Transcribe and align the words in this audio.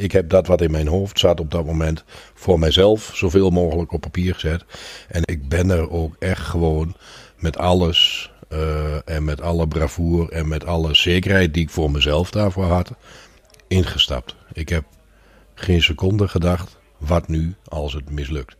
Ik 0.00 0.12
heb 0.12 0.28
dat 0.28 0.46
wat 0.46 0.60
in 0.60 0.70
mijn 0.70 0.86
hoofd 0.86 1.18
zat 1.18 1.40
op 1.40 1.50
dat 1.50 1.64
moment 1.64 2.04
voor 2.34 2.58
mijzelf 2.58 3.10
zoveel 3.14 3.50
mogelijk 3.50 3.92
op 3.92 4.00
papier 4.00 4.34
gezet. 4.34 4.64
En 5.08 5.22
ik 5.24 5.48
ben 5.48 5.70
er 5.70 5.90
ook 5.90 6.16
echt 6.18 6.42
gewoon 6.42 6.96
met 7.36 7.58
alles 7.58 8.30
eh, 8.48 9.08
en 9.08 9.24
met 9.24 9.40
alle 9.40 9.68
bravoer 9.68 10.32
en 10.32 10.48
met 10.48 10.66
alle 10.66 10.94
zekerheid 10.94 11.54
die 11.54 11.62
ik 11.62 11.70
voor 11.70 11.90
mezelf 11.90 12.30
daarvoor 12.30 12.64
had, 12.64 12.90
ingestapt. 13.68 14.34
Ik 14.52 14.68
heb 14.68 14.84
geen 15.54 15.82
seconde 15.82 16.28
gedacht, 16.28 16.78
wat 16.98 17.28
nu 17.28 17.54
als 17.64 17.92
het 17.92 18.10
mislukt. 18.10 18.56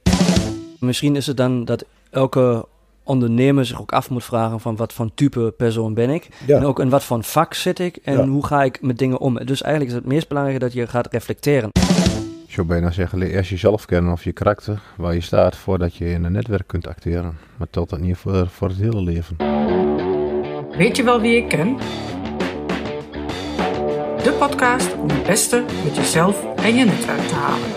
Misschien 0.79 1.17
is 1.17 1.27
het 1.27 1.37
dan 1.37 1.65
dat 1.65 1.85
elke 2.11 2.67
ondernemer 3.11 3.67
zich 3.67 3.81
ook 3.81 3.93
af 3.93 4.11
moet 4.11 4.25
vragen 4.25 4.61
van 4.61 4.77
wat 4.77 4.93
voor 4.93 5.11
type 5.15 5.55
persoon 5.57 5.95
ben 5.95 6.11
ik. 6.11 6.29
Ja. 6.47 6.57
En 6.57 6.65
ook 6.65 6.81
in 6.81 6.89
wat 6.89 7.05
voor 7.05 7.25
vak 7.25 7.55
zit 7.55 7.79
ik 7.79 7.97
en 8.05 8.17
Ja. 8.17 8.27
hoe 8.27 8.47
ga 8.47 8.63
ik 8.63 8.83
met 8.83 8.99
dingen 8.99 9.19
om. 9.19 9.35
Dus 9.45 9.63
eigenlijk 9.63 9.95
is 9.95 10.01
het 10.03 10.13
meest 10.13 10.29
belangrijke 10.29 10.61
dat 10.65 10.73
je 10.73 10.87
gaat 10.87 11.13
reflecteren. 11.13 11.69
Ik 12.47 12.57
zou 12.57 12.67
bijna 12.67 12.91
zeggen, 12.91 13.19
leer 13.19 13.31
eerst 13.31 13.51
jezelf 13.51 13.85
kennen 13.85 14.13
of 14.13 14.25
je 14.25 14.33
karakter, 14.33 14.81
waar 14.97 15.15
je 15.15 15.21
staat, 15.21 15.57
voordat 15.57 15.95
je 15.97 16.11
in 16.11 16.25
een 16.25 16.33
netwerk 16.33 16.67
kunt 16.67 16.87
acteren. 16.87 17.39
Maar 17.57 17.67
telt 17.71 17.91
dat 17.91 18.01
niet 18.01 18.17
voor, 18.17 18.49
voor 18.49 18.69
het 18.69 18.77
hele 18.77 19.03
leven. 19.03 19.37
Weet 20.77 20.97
je 20.97 21.03
wel 21.03 21.21
wie 21.21 21.37
ik 21.37 21.49
ken? 21.49 21.77
De 24.23 24.37
podcast 24.39 24.95
om 24.95 25.09
het 25.11 25.23
beste 25.23 25.65
met 25.85 25.97
jezelf 25.97 26.45
en 26.57 26.75
je 26.75 26.85
netwerk 26.85 27.21
te 27.29 27.35
halen. 27.35 27.69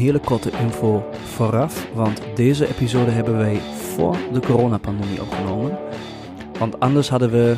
Hele 0.00 0.18
korte 0.18 0.50
info 0.62 1.04
vooraf, 1.24 1.86
want 1.94 2.20
deze 2.34 2.68
episode 2.68 3.10
hebben 3.10 3.36
wij 3.36 3.60
voor 3.94 4.16
de 4.32 4.40
coronapandemie 4.40 5.20
opgenomen. 5.20 5.78
Want 6.58 6.80
anders 6.80 7.08
hadden 7.08 7.30
we 7.30 7.56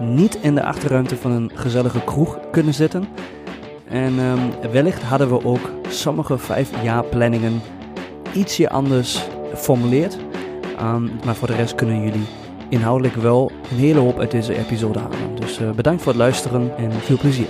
niet 0.00 0.38
in 0.40 0.54
de 0.54 0.64
achterruimte 0.64 1.16
van 1.16 1.30
een 1.30 1.50
gezellige 1.54 2.04
kroeg 2.04 2.38
kunnen 2.50 2.74
zitten. 2.74 3.04
En 3.88 4.18
ehm, 4.18 4.70
wellicht 4.72 5.02
hadden 5.02 5.28
we 5.28 5.44
ook 5.44 5.70
sommige 5.88 6.38
vijfjaarplanningen 6.38 7.60
ietsje 8.32 8.70
anders 8.70 9.24
geformuleerd. 9.50 10.16
Ehm, 10.78 11.08
maar 11.24 11.34
voor 11.34 11.48
de 11.48 11.54
rest 11.54 11.74
kunnen 11.74 12.02
jullie 12.02 12.26
inhoudelijk 12.68 13.14
wel 13.14 13.50
een 13.70 13.76
hele 13.76 13.98
hoop 13.98 14.18
uit 14.18 14.30
deze 14.30 14.58
episode 14.58 14.98
halen. 14.98 15.34
Dus 15.34 15.58
eh, 15.58 15.70
bedankt 15.70 16.02
voor 16.02 16.12
het 16.12 16.20
luisteren 16.20 16.76
en 16.76 16.92
veel 16.92 17.18
plezier. 17.18 17.46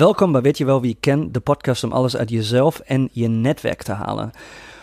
Welkom 0.00 0.32
bij 0.32 0.40
Weet 0.40 0.58
je 0.58 0.64
wel 0.64 0.80
wie 0.80 0.90
ik 0.90 1.00
ken, 1.00 1.32
de 1.32 1.40
podcast 1.40 1.84
om 1.84 1.92
alles 1.92 2.16
uit 2.16 2.30
jezelf 2.30 2.78
en 2.78 3.08
je 3.12 3.28
netwerk 3.28 3.82
te 3.82 3.92
halen. 3.92 4.30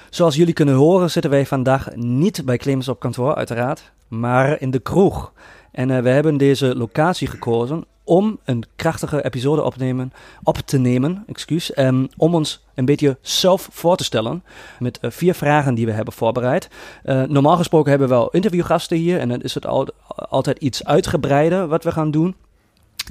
Zoals 0.10 0.36
jullie 0.36 0.54
kunnen 0.54 0.76
horen 0.76 1.12
zitten 1.12 1.32
wij 1.32 1.46
vandaag 1.46 1.96
niet 1.96 2.46
bij 2.46 2.58
Clemens 2.58 2.88
op 2.88 3.00
kantoor, 3.00 3.36
uiteraard, 3.36 3.92
maar 4.08 4.62
in 4.62 4.72
de 4.72 4.80
kroeg. 4.80 5.34
En 5.72 5.92
eh, 5.92 6.02
we 6.02 6.10
hebben 6.10 6.38
deze 6.38 6.76
locatie 6.76 7.28
gekozen 7.28 7.86
om 8.04 8.40
een 8.44 8.64
krachtige 8.76 9.24
episode 9.24 9.64
opnemen, 9.64 10.14
op 10.44 10.58
te 10.58 10.78
nemen, 10.78 11.24
excuus, 11.28 11.74
ehm, 11.74 12.06
om 12.18 12.36
ons 12.36 12.66
een 12.76 12.86
beetje 12.86 13.18
zelf 13.22 13.70
voor 13.72 13.98
te 13.98 14.04
stellen 14.04 14.44
met 14.80 15.00
eh, 15.00 15.12
vier 15.12 15.34
vragen 15.34 15.76
die 15.76 15.86
we 15.86 15.92
hebben 15.92 16.14
voorbereid. 16.14 16.70
Eh, 17.04 17.24
normaal 17.24 17.58
gesproken 17.58 17.90
hebben 17.90 18.08
we 18.08 18.14
wel 18.14 18.30
interviewgasten 18.30 18.98
hier 18.98 19.20
en 19.20 19.30
dan 19.30 19.42
is 19.42 19.54
het 19.54 19.66
al, 19.66 19.88
altijd 20.08 20.58
iets 20.58 20.86
uitgebreider 20.86 21.68
wat 21.68 21.84
we 21.84 21.92
gaan 21.92 22.12
doen. 22.12 22.36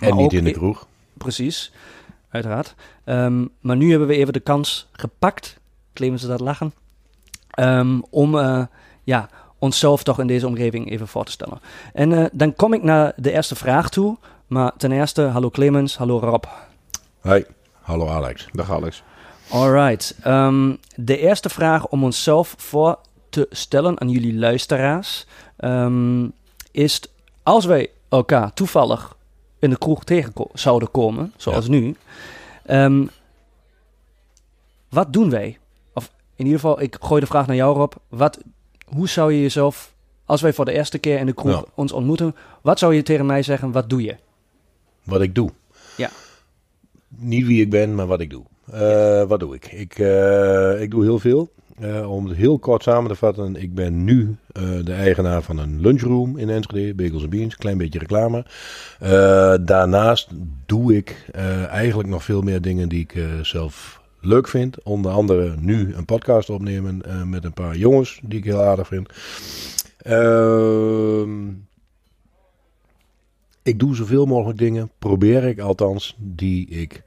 En 0.00 0.08
Maar 0.08 0.22
niet 0.22 0.32
in 0.32 0.44
de 0.44 0.50
kroeg. 0.50 0.86
Precies, 1.18 1.72
uiteraard. 2.36 2.74
Ehm, 3.04 3.44
maar 3.60 3.76
nu 3.76 3.90
hebben 3.90 4.08
we 4.08 4.14
even 4.14 4.32
de 4.32 4.40
kans 4.40 4.88
gepakt, 4.92 5.58
claimen 5.92 6.20
ze 6.20 6.26
dat 6.26 6.40
lachen, 6.40 6.74
ehm, 7.50 8.00
om 8.10 8.38
eh, 8.38 8.62
ja, 9.04 9.28
onszelf 9.58 10.02
toch 10.02 10.20
in 10.20 10.26
deze 10.26 10.46
omgeving 10.46 10.90
even 10.90 11.08
voor 11.08 11.24
te 11.24 11.32
stellen. 11.32 11.60
En 11.92 12.12
eh, 12.12 12.24
dan 12.32 12.54
kom 12.54 12.72
ik 12.72 12.82
naar 12.82 13.12
de 13.16 13.32
eerste 13.32 13.54
vraag 13.54 13.88
toe. 13.88 14.16
Maar 14.46 14.72
ten 14.76 14.92
eerste, 14.92 15.22
hallo 15.22 15.50
Clemens, 15.50 15.96
hallo 15.96 16.18
Rob. 16.18 16.44
Hi, 17.22 17.42
hallo 17.80 18.08
Alex. 18.08 18.48
Dag 18.52 18.70
Alex. 18.70 19.02
Alright, 19.50 20.16
ehm, 20.22 20.74
de 20.94 21.18
eerste 21.18 21.48
vraag 21.48 21.86
om 21.86 22.04
onszelf 22.04 22.54
voor 22.58 22.98
te 23.28 23.46
stellen 23.50 24.00
aan 24.00 24.08
jullie 24.08 24.38
luisteraars 24.38 25.26
is: 26.70 27.00
als 27.42 27.64
wij 27.64 27.90
elkaar 28.08 28.52
toevallig 28.52 29.15
in 29.58 29.70
de 29.70 29.78
kroeg 29.78 30.04
tegen 30.04 30.32
zouden 30.52 30.90
komen, 30.90 31.32
zoals 31.36 31.68
nu, 31.68 31.96
ehm, 32.66 33.06
wat 34.88 35.12
doen 35.12 35.30
wij? 35.30 35.58
Of 35.94 36.10
in 36.36 36.44
ieder 36.44 36.60
geval, 36.60 36.80
ik 36.80 36.96
gooi 37.00 37.20
de 37.20 37.26
vraag 37.26 37.46
naar 37.46 37.56
jou, 37.56 37.76
Rob. 37.76 37.92
Wat, 38.08 38.38
hoe 38.86 39.08
zou 39.08 39.32
je 39.32 39.40
jezelf, 39.40 39.94
als 40.24 40.40
wij 40.40 40.52
voor 40.52 40.64
de 40.64 40.72
eerste 40.72 40.98
keer 40.98 41.18
in 41.18 41.26
de 41.26 41.32
kroeg 41.32 41.52
Ja. 41.52 41.64
ons 41.74 41.92
ontmoeten, 41.92 42.36
wat 42.62 42.78
zou 42.78 42.94
je 42.94 43.02
tegen 43.02 43.26
mij 43.26 43.42
zeggen? 43.42 43.72
Wat 43.72 43.90
doe 43.90 44.02
je? 44.02 44.16
Wat 45.02 45.20
ik 45.20 45.34
doe. 45.34 45.50
Ja. 45.96 46.10
Niet 47.08 47.46
wie 47.46 47.62
ik 47.62 47.70
ben, 47.70 47.94
maar 47.94 48.06
wat 48.06 48.20
ik 48.20 48.30
doe. 48.30 48.44
Eh, 48.72 49.22
wat 49.28 49.40
doe 49.40 49.54
ik? 49.54 49.72
Ik, 49.72 49.98
eh, 49.98 50.80
ik 50.80 50.90
doe 50.90 51.04
heel 51.04 51.18
veel. 51.18 51.50
Eh, 51.80 52.10
om 52.10 52.26
het 52.26 52.36
heel 52.36 52.58
kort 52.58 52.82
samen 52.82 53.10
te 53.10 53.16
vatten, 53.16 53.56
ik 53.56 53.74
ben 53.74 54.04
nu 54.04 54.36
eh, 54.52 54.62
de 54.84 54.92
eigenaar 54.92 55.42
van 55.42 55.58
een 55.58 55.80
lunchroom 55.80 56.38
in 56.38 56.50
Enschede, 56.50 56.94
Bagels 56.94 57.28
Beans, 57.28 57.56
klein 57.56 57.78
beetje 57.78 57.98
reclame. 57.98 58.44
Eh, 59.00 59.54
daarnaast 59.60 60.28
doe 60.66 60.96
ik 60.96 61.30
eigenlijk 61.68 62.08
nog 62.08 62.24
veel 62.24 62.42
meer 62.42 62.60
dingen 62.60 62.88
die 62.88 63.00
ik 63.00 63.18
zelf 63.42 64.00
leuk 64.20 64.48
vind. 64.48 64.82
Onder 64.82 65.12
andere 65.12 65.54
nu 65.58 65.94
een 65.94 66.04
podcast 66.04 66.50
opnemen 66.50 67.02
met 67.30 67.44
een 67.44 67.52
paar 67.52 67.76
jongens 67.76 68.20
die 68.22 68.38
ik 68.38 68.44
heel 68.44 68.62
aardig 68.62 68.86
vind. 68.86 69.08
Ehm 69.98 71.64
ik 73.66 73.78
doe 73.78 73.94
zoveel 73.94 74.26
mogelijk 74.26 74.58
dingen, 74.58 74.90
probeer 74.98 75.44
ik 75.44 75.58
althans, 75.58 76.16
die 76.18 76.68
ik 76.68 77.02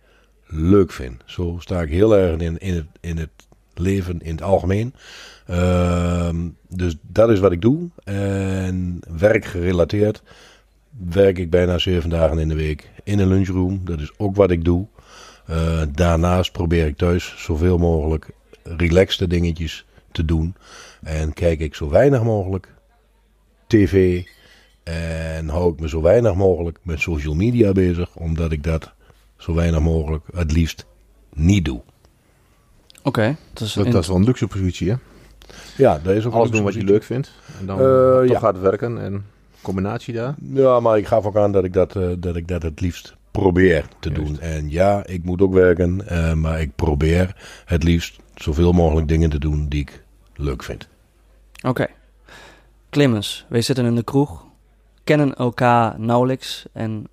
leuk 0.46 0.92
vind. 0.92 1.22
Zo 1.26 1.58
sta 1.60 1.82
ik 1.82 1.90
heel 1.90 2.18
erg 2.18 2.40
in, 2.40 2.58
in, 2.58 2.76
het, 2.76 2.88
in 3.00 3.18
het 3.18 3.48
leven 3.80 4.22
in 4.22 4.32
het 4.32 4.42
algemeen. 4.42 4.94
Ehm, 5.46 6.48
dus 6.68 6.96
dat 7.02 7.30
is 7.30 7.40
wat 7.40 7.52
ik 7.52 7.62
doe. 7.62 7.90
En 8.04 9.00
werkgerelateerd 9.18 10.24
werk 11.10 11.38
ik 11.38 11.50
bijna 11.50 11.78
zeven 11.78 12.10
dagen 12.10 12.40
in 12.40 12.48
de 12.48 12.56
week 12.56 12.90
in 13.04 13.20
een 13.20 13.28
lunchroom. 13.28 13.82
Dat 13.84 14.00
is 14.00 14.12
ook 14.18 14.36
wat 14.36 14.52
ik 14.52 14.64
doe. 14.64 14.88
Eh, 15.46 15.82
daarnaast 15.92 16.52
probeer 16.52 16.86
ik 16.86 16.98
thuis 16.98 17.34
zoveel 17.38 17.78
mogelijk 17.78 18.30
relaxte 18.64 19.28
dingetjes 19.28 19.86
te 20.12 20.26
doen. 20.26 20.56
En 21.04 21.34
kijk 21.34 21.60
ik 21.60 21.76
zo 21.76 21.90
weinig 21.90 22.24
mogelijk 22.24 22.74
tv. 23.68 24.24
En 24.84 25.48
hou 25.48 25.74
ik 25.74 25.80
me 25.80 25.90
zo 25.90 26.02
weinig 26.02 26.36
mogelijk 26.36 26.80
met 26.84 27.00
social 27.00 27.36
media 27.36 27.72
bezig. 27.72 28.16
Omdat 28.16 28.52
ik 28.52 28.64
dat 28.64 28.94
zo 29.38 29.54
weinig 29.54 29.80
mogelijk 29.82 30.26
het 30.34 30.52
liefst 30.52 30.86
niet 31.34 31.66
doe. 31.66 31.82
Oké, 33.04 33.36
dat 33.54 33.68
is 33.68 33.74
Dat, 33.74 33.86
in- 33.86 33.92
dat 33.92 34.02
is 34.02 34.08
wel 34.08 34.18
een 34.18 34.24
luxe 34.24 34.48
positie, 34.48 34.90
hè? 34.90 34.96
Ja, 35.78 36.00
dat 36.04 36.16
is 36.16 36.26
ook 36.26 36.34
Alles 36.34 36.52
doen 36.52 36.64
wat 36.64 36.74
je 36.74 36.84
leuk 36.84 37.04
vindt. 37.04 37.32
En 37.60 37.66
dan 37.66 37.80
Eh, 37.80 38.18
toch 38.20 38.30
ja. 38.30 38.40
gaat 38.40 38.60
werken 38.60 39.02
en 39.02 39.26
combinatie 39.62 40.14
daar. 40.14 40.36
Ja, 40.54 40.80
maar 40.80 40.98
ik 40.98 41.08
gaf 41.08 41.26
ook 41.26 41.36
aan 41.38 41.52
dat 41.52 41.64
ik 41.64 41.74
dat, 41.74 41.96
eh, 41.96 42.08
dat, 42.18 42.36
ik 42.36 42.48
dat 42.48 42.62
het 42.64 42.82
liefst 42.82 43.16
probeer 43.32 43.86
te 44.00 44.10
Juist. 44.10 44.26
doen. 44.26 44.40
En 44.40 44.70
ja, 44.70 45.06
ik 45.06 45.24
moet 45.24 45.42
ook 45.42 45.54
werken. 45.54 46.08
eh, 46.08 46.34
maar 46.34 46.62
ik 46.62 46.76
probeer 46.76 47.36
het 47.66 47.84
liefst 47.84 48.20
zoveel 48.36 48.72
mogelijk 48.72 49.08
dingen 49.08 49.30
te 49.30 49.40
doen 49.40 49.68
die 49.68 49.82
ik 49.82 50.04
leuk 50.36 50.64
vind. 50.64 50.88
Oké. 51.68 51.88
Clemens, 52.90 53.46
wij 53.50 53.62
zitten 53.62 53.86
in 53.86 53.96
de 53.96 54.04
kroeg, 54.04 54.46
kennen 55.04 55.36
elkaar 55.36 56.00
nauwelijks. 56.00 56.66
En 56.72 57.08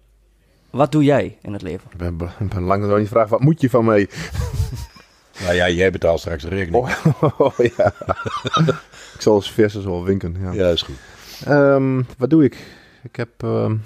wat 0.71 0.93
doe 0.93 1.05
jij 1.05 1.39
in 1.43 1.53
het 1.53 1.63
leven? 1.63 1.89
Ik 1.93 1.97
ben, 1.99 2.17
ben 2.49 2.63
lang 2.63 2.87
nog 2.87 2.99
niet 2.99 3.09
vragen, 3.09 3.31
wat 3.31 3.41
moet 3.41 3.61
je 3.61 3.71
van 3.71 3.85
mij? 3.85 4.09
Nou 5.43 5.55
ja, 5.55 5.69
jij 5.69 5.91
betaalt 5.91 6.21
straks 6.21 6.43
de 6.43 6.49
rekening. 6.49 6.97
Oh, 7.39 7.59
ja. 7.77 7.93
ik 9.15 9.21
zal 9.21 9.35
als 9.35 9.53
versus 9.53 9.85
wel 9.85 10.05
winken, 10.05 10.37
ja. 10.41 10.53
Ja, 10.53 10.71
is 10.71 10.83
goed. 10.83 10.97
Ehm, 11.45 12.03
wat 12.19 12.31
doe 12.31 12.45
ik? 12.45 12.57
Ik 13.03 13.17
heb 13.17 13.29
ehm, 13.37 13.77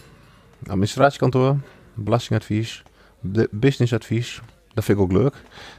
administratiekantoor, 0.67 1.57
belastingadvies, 1.95 2.83
businessadvies. 3.51 4.41
Dat 4.75 4.85
vind 4.85 4.99
ik 4.99 5.05
ook 5.05 5.13
leuk. 5.13 5.35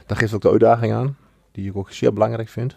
Dat 0.06 0.18
geeft 0.18 0.34
ook 0.34 0.42
de 0.42 0.50
uitdaging 0.50 0.92
aan, 0.92 1.16
die 1.52 1.68
ik 1.68 1.76
ook 1.76 1.92
zeer 1.92 2.12
belangrijk 2.12 2.48
vind. 2.48 2.76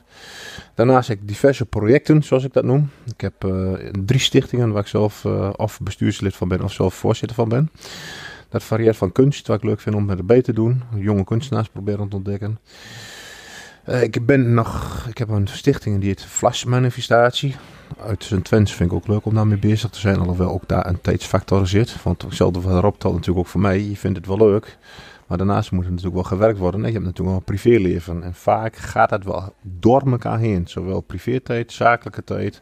Daarnaast 0.75 1.07
heb 1.07 1.21
ik 1.21 1.27
diverse 1.27 1.65
projecten, 1.65 2.23
zoals 2.23 2.43
ik 2.43 2.53
dat 2.53 2.63
noem. 2.63 2.89
Ik 3.05 3.21
heb 3.21 3.43
eh, 3.43 3.73
drie 4.05 4.19
stichtingen 4.19 4.71
waar 4.71 4.81
ik 4.81 4.87
zelf 4.87 5.25
eh, 5.25 5.49
of 5.55 5.79
bestuurslid 5.81 6.35
van 6.35 6.47
ben 6.47 6.61
of 6.63 6.73
zelf 6.73 6.93
voorzitter 6.93 7.35
van 7.35 7.49
ben. 7.49 7.71
Dat 8.55 8.63
varieert 8.63 8.97
van 8.97 9.11
kunst, 9.11 9.47
wat 9.47 9.57
ik 9.57 9.63
leuk 9.63 9.79
vind 9.79 9.95
om 9.95 10.09
erbij 10.09 10.41
te 10.41 10.53
doen. 10.53 10.83
Jonge 10.97 11.23
kunstenaars 11.23 11.69
proberen 11.69 12.09
te 12.09 12.15
ontdekken. 12.15 12.59
Eh, 13.83 14.03
ik 14.03 14.25
ben 14.25 14.53
nog, 14.53 15.05
ik 15.09 15.17
heb 15.17 15.29
een 15.29 15.47
stichting 15.47 15.99
die 15.99 16.07
heet 16.07 16.23
Flash 16.23 16.63
Manifestatie 16.63 17.55
uit 18.05 18.23
zijn 18.23 18.41
Twents 18.41 18.73
vind 18.73 18.91
ik 18.91 18.95
ook 18.95 19.07
leuk 19.07 19.25
om 19.25 19.33
daarmee 19.33 19.57
bezig 19.57 19.89
te 19.89 19.99
zijn. 19.99 20.19
Alhoewel 20.19 20.49
ook 20.49 20.67
daar 20.67 20.85
een 20.85 21.01
tijdsfactor 21.01 21.67
zit. 21.67 22.03
Want 22.03 22.21
hetzelfde 22.21 22.61
wat 22.61 22.99
telt 22.99 23.13
natuurlijk 23.13 23.39
ook 23.39 23.47
voor 23.47 23.61
mij. 23.61 23.81
Je 23.81 23.97
vindt 23.97 24.17
het 24.17 24.27
wel 24.27 24.37
leuk. 24.37 24.77
Maar 25.27 25.37
daarnaast 25.37 25.71
moet 25.71 25.83
er 25.83 25.89
natuurlijk 25.89 26.15
wel 26.15 26.23
gewerkt 26.23 26.59
worden. 26.59 26.79
Je 26.79 26.91
hebt 26.91 27.05
natuurlijk 27.05 27.29
wel 27.29 27.37
een 27.37 27.43
privéleven. 27.43 28.23
En 28.23 28.33
vaak 28.33 28.75
gaat 28.75 29.09
dat 29.09 29.23
wel 29.23 29.53
door 29.61 30.01
elkaar 30.11 30.39
heen. 30.39 30.67
Zowel 30.67 31.01
privé-tijd, 31.01 31.71
zakelijke 31.71 32.23
tijd. 32.23 32.61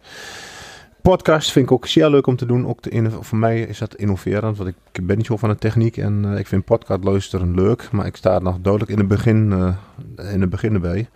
Podcast 1.03 1.51
vind 1.51 1.65
ik 1.65 1.71
ook 1.71 1.87
zeer 1.87 2.09
leuk 2.09 2.27
om 2.27 2.35
te 2.35 2.45
doen. 2.45 2.67
Ook 2.67 2.79
voor 3.19 3.37
mij 3.37 3.61
is 3.61 3.77
dat 3.77 3.95
innoverend, 3.95 4.57
want 4.57 4.73
ik 4.91 5.05
ben 5.07 5.17
niet 5.17 5.25
zo 5.25 5.37
van 5.37 5.49
de 5.49 5.55
techniek 5.55 5.97
en 5.97 6.23
uh, 6.25 6.37
ik 6.37 6.47
vind 6.47 6.65
podcast 6.65 7.03
luisteren 7.03 7.55
leuk. 7.55 7.91
Maar 7.91 8.05
ik 8.05 8.15
sta 8.15 8.39
nog 8.39 8.57
duidelijk 8.61 8.91
in 8.91 8.97
het 8.97 9.07
begin, 9.07 9.51
uh, 9.51 10.33
in 10.33 10.41
het 10.41 10.49
begin 10.49 10.73
erbij. 10.73 11.09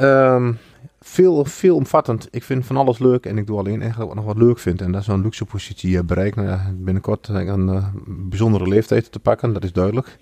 Um, 0.00 0.58
veel, 1.00 1.74
omvattend. 1.74 2.28
Ik 2.30 2.42
vind 2.42 2.66
van 2.66 2.76
alles 2.76 2.98
leuk 2.98 3.26
en 3.26 3.38
ik 3.38 3.46
doe 3.46 3.58
alleen 3.58 3.80
eigenlijk 3.80 4.14
wat 4.14 4.24
nog 4.24 4.34
wat 4.34 4.44
leuk 4.46 4.58
vind. 4.58 4.80
En 4.80 4.92
dat 4.92 5.00
is 5.00 5.06
zo'n 5.06 5.22
luxe 5.22 5.44
positie 5.44 6.02
bereiken. 6.04 6.44
Nou 6.44 6.56
ja, 6.56 6.72
binnenkort 6.74 7.28
een 7.28 7.82
bijzondere 8.06 8.68
leeftijd 8.68 9.12
te 9.12 9.18
pakken, 9.18 9.52
dat 9.52 9.64
is 9.64 9.72
duidelijk. 9.72 10.18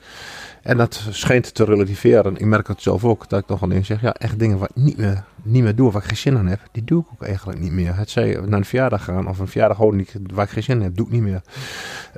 En 0.67 0.77
dat 0.77 1.07
schijnt 1.11 1.55
te 1.55 1.65
relativeren. 1.65 2.37
Ik 2.37 2.45
merk 2.45 2.69
het 2.69 2.83
zelf 2.83 3.05
ook, 3.05 3.29
dat 3.29 3.41
ik 3.41 3.47
toch 3.47 3.63
alleen 3.63 3.85
zeg, 3.85 4.01
ja, 4.01 4.13
echt 4.15 4.39
dingen 4.39 4.59
waar 4.59 4.69
ik 4.75 4.83
niet 4.83 4.97
meer, 4.97 5.25
niet 5.43 5.63
meer 5.63 5.75
doe, 5.75 5.93
waar 5.93 6.03
ik 6.03 6.09
geen 6.09 6.17
zin 6.17 6.37
aan 6.37 6.47
heb, 6.47 6.61
die 6.73 6.85
doe 6.85 7.01
ik 7.01 7.07
ook 7.13 7.23
eigenlijk 7.23 7.61
niet 7.61 7.73
meer. 7.73 7.97
Het 7.97 8.11
zij 8.11 8.41
naar 8.47 8.59
een 8.59 8.65
verjaardag 8.65 9.05
gaan 9.05 9.29
of 9.29 9.39
een 9.39 9.49
verjaardag 9.49 9.77
houden 9.77 10.07
waar 10.33 10.45
ik 10.45 10.51
geen 10.51 10.63
zin 10.63 10.77
in 10.77 10.83
heb, 10.83 10.97
doe 10.97 11.07
ik 11.07 11.13
niet 11.13 11.23
meer. 11.23 11.43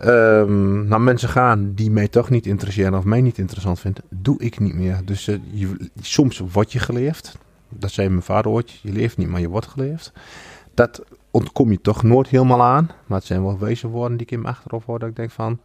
Um, 0.05 0.87
naar 0.87 1.01
mensen 1.01 1.29
gaan 1.29 1.73
die 1.75 1.91
mij 1.91 2.09
toch 2.09 2.31
niet 2.31 2.47
interesseren 2.47 2.99
of 2.99 3.05
mij 3.05 3.21
niet 3.21 3.39
interessant 3.39 3.81
vinden, 3.81 4.05
doe 4.09 4.39
ik 4.39 4.61
niet 4.61 4.75
meer. 4.75 5.01
Dus 5.05 5.25
je, 5.51 5.91
soms 6.01 6.43
word 6.53 6.73
je 6.73 6.79
geleefd, 6.79 7.39
dat 7.69 7.91
zei 7.91 8.09
mijn 8.09 8.23
vader 8.23 8.51
ooit, 8.51 8.71
je 8.71 8.93
leeft 8.93 9.17
niet, 9.17 9.29
maar 9.29 9.41
je 9.41 9.49
wordt 9.49 9.67
geleefd. 9.67 10.13
Dat 10.75 11.05
ontkom 11.31 11.71
je 11.71 11.81
toch 11.81 12.03
nooit 12.03 12.29
helemaal 12.29 12.63
aan. 12.63 12.91
Maar 13.07 13.19
het 13.19 13.27
zijn 13.27 13.43
wel 13.43 13.59
wezenwoorden 13.59 14.17
die 14.17 14.27
ik 14.27 14.33
in 14.33 14.41
mijn 14.41 14.55
achterhoofd 14.55 14.87
hoor, 14.87 14.99
dat 14.99 15.09
ik 15.09 15.17
denk 15.17 15.31
van... 15.31 15.59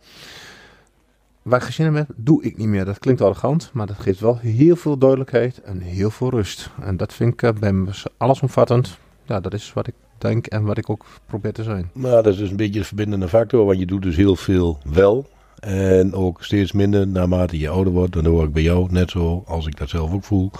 Waar 1.44 1.60
ik 1.60 1.66
gezin 1.66 1.96
heb, 1.96 2.08
doe 2.16 2.44
ik 2.44 2.58
niet 2.58 2.68
meer. 2.68 2.86
Dat 2.86 3.00
klinkt 3.00 3.22
arrogant, 3.22 3.70
maar 3.74 3.88
dat 3.88 4.00
geeft 4.00 4.20
wel 4.20 4.38
heel 4.38 4.76
veel 4.76 4.98
duidelijkheid 4.98 5.62
en 5.62 5.80
heel 5.80 6.10
veel 6.10 6.30
rust. 6.30 6.70
En 6.82 6.98
dat 6.98 7.14
vind 7.14 7.34
ik 7.34 7.42
uh, 7.42 7.52
bij 7.60 7.74
allesomvattend. 8.18 8.98
Ja, 9.26 9.40
dat 9.40 9.54
is 9.54 9.74
wat 9.74 9.88
ik 9.88 9.94
denk 10.18 10.48
en 10.48 10.64
wat 10.64 10.78
ik 10.78 10.90
ook 10.90 11.06
probeer 11.26 11.54
te 11.54 11.64
zijn. 11.64 11.90
Maar 11.94 12.12
dat 12.12 12.28
is 12.28 12.38
dus 12.38 12.50
een 12.50 12.56
beetje 12.56 12.80
de 12.80 12.86
verbindende 12.86 13.28
factor, 13.28 13.66
want 13.66 13.80
je 13.80 13.86
doet 13.86 14.02
dus 14.02 14.16
heel 14.16 14.36
veel 14.36 14.78
wel. 14.84 15.30
En 15.60 16.14
ook 16.14 16.44
steeds 16.44 16.72
minder 16.72 17.08
naarmate 17.08 17.60
je 17.60 17.70
ouder 17.70 17.94
wordt. 17.94 18.14
Dan 18.14 18.26
hoor 18.26 18.44
ik 18.44 18.54
bij 18.54 18.62
jou 18.62 18.92
net 18.92 19.12
zo, 19.12 19.44
als 19.48 19.68
ik 19.68 19.78
dat 19.78 19.90
zelf 19.90 20.14
ook 20.14 20.24
voel, 20.24 20.52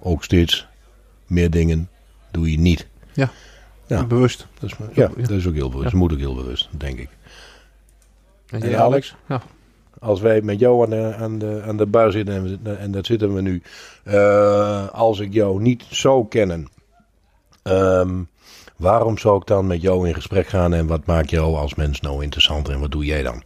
ook 0.00 0.24
steeds 0.24 0.66
meer 1.26 1.50
dingen 1.50 1.88
doe 2.30 2.50
je 2.50 2.58
niet. 2.58 2.86
Ja, 3.12 3.30
ja. 3.86 4.04
bewust. 4.04 4.46
Dat 4.60 4.70
is, 4.70 4.76
ja, 4.94 5.10
dat 5.16 5.30
is 5.30 5.46
ook 5.46 5.54
heel 5.54 5.68
bewust. 5.68 5.90
Dat 5.90 6.00
moet 6.00 6.12
ook 6.12 6.18
heel 6.18 6.34
bewust, 6.34 6.68
denk 6.70 6.98
ik. 6.98 7.08
En, 8.46 8.62
en 8.62 8.78
Alex? 8.78 9.14
Ja. 9.28 9.42
Als 10.00 10.20
wij 10.20 10.40
met 10.40 10.58
jou 10.58 10.84
aan 10.84 10.90
de, 10.90 11.14
aan 11.18 11.38
de, 11.38 11.62
aan 11.66 11.76
de 11.76 11.86
bar 11.86 12.12
zitten, 12.12 12.34
en, 12.34 12.78
en 12.78 12.90
dat 12.90 13.06
zitten 13.06 13.34
we 13.34 13.40
nu. 13.40 13.62
Uh, 14.04 14.88
als 14.88 15.20
ik 15.20 15.32
jou 15.32 15.62
niet 15.62 15.84
zou 15.90 16.28
kennen, 16.28 16.68
um, 17.62 18.28
waarom 18.76 19.18
zou 19.18 19.36
ik 19.36 19.46
dan 19.46 19.66
met 19.66 19.82
jou 19.82 20.08
in 20.08 20.14
gesprek 20.14 20.46
gaan 20.46 20.74
en 20.74 20.86
wat 20.86 21.06
maakt 21.06 21.30
jou 21.30 21.56
als 21.56 21.74
mens 21.74 22.00
nou 22.00 22.22
interessant 22.22 22.68
en 22.68 22.80
wat 22.80 22.90
doe 22.90 23.04
jij 23.04 23.22
dan? 23.22 23.42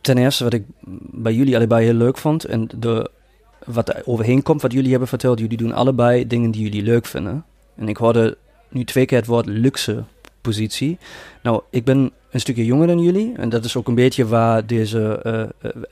Ten 0.00 0.18
eerste 0.18 0.44
wat 0.44 0.52
ik 0.52 0.64
bij 1.10 1.32
jullie 1.32 1.56
allebei 1.56 1.84
heel 1.84 1.94
leuk 1.94 2.18
vond 2.18 2.44
en 2.44 2.68
de 2.76 3.10
wat 3.64 3.88
er 3.88 4.02
overheen 4.04 4.42
komt, 4.42 4.62
wat 4.62 4.72
jullie 4.72 4.90
hebben 4.90 5.08
verteld. 5.08 5.38
Jullie 5.38 5.56
doen 5.56 5.72
allebei 5.72 6.26
dingen 6.26 6.50
die 6.50 6.62
jullie 6.62 6.82
leuk 6.82 7.06
vinden. 7.06 7.44
En 7.76 7.88
ik 7.88 7.96
hoorde 7.96 8.36
nu 8.68 8.84
twee 8.84 9.06
keer 9.06 9.18
het 9.18 9.26
woord 9.26 9.46
luxe 9.46 10.04
positie. 10.48 10.98
Nou, 11.42 11.62
ik 11.70 11.84
ben 11.84 12.12
een 12.30 12.40
stukje 12.40 12.64
jonger 12.64 12.86
dan 12.86 13.00
jullie. 13.00 13.32
En 13.36 13.48
dat 13.48 13.64
is 13.64 13.76
ook 13.76 13.88
een 13.88 13.94
beetje 13.94 14.26
waar 14.26 14.66
deze. 14.66 15.20
Uh, 15.26 15.70
uh, 15.70 15.82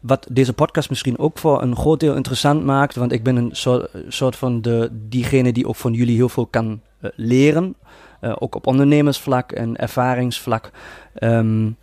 wat 0.00 0.26
deze 0.30 0.52
podcast 0.52 0.88
misschien 0.88 1.18
ook 1.18 1.38
voor 1.38 1.62
een 1.62 1.76
groot 1.76 2.00
deel 2.00 2.14
interessant 2.14 2.64
maakt. 2.64 2.94
Want 2.94 3.12
ik 3.12 3.22
ben 3.22 3.36
een 3.36 3.50
soort, 3.52 3.90
soort 4.08 4.36
van 4.36 4.62
de, 4.62 4.88
diegene 5.08 5.52
die 5.52 5.66
ook 5.66 5.76
van 5.76 5.92
jullie 5.92 6.16
heel 6.16 6.28
veel 6.28 6.46
kan 6.46 6.80
uh, 7.00 7.10
leren. 7.16 7.74
ook 8.20 8.54
op 8.54 8.66
ondernemersvlak 8.66 9.52
en 9.52 9.76
ervaringsvlak. 9.76 10.70
Um, 11.18 11.76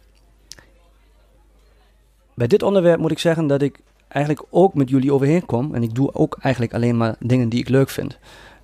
bij 2.34 2.48
dit 2.48 2.64
onderwerp 2.64 3.00
moet 3.00 3.12
ik 3.12 3.20
zeggen 3.20 3.48
dat 3.48 3.62
ik 3.62 3.80
eigenlijk 4.08 4.46
ook 4.50 4.74
met 4.74 4.90
jullie 4.90 5.14
overheen 5.14 5.46
kom. 5.46 5.76
En 5.76 5.84
ik 5.84 5.96
doe 5.96 6.14
ook 6.14 6.38
eigenlijk 6.42 6.74
alleen 6.74 6.98
maar 6.98 7.16
dingen 7.20 7.50
die 7.50 7.60
ik 7.60 7.70
leuk 7.70 7.90
vind. 7.90 8.20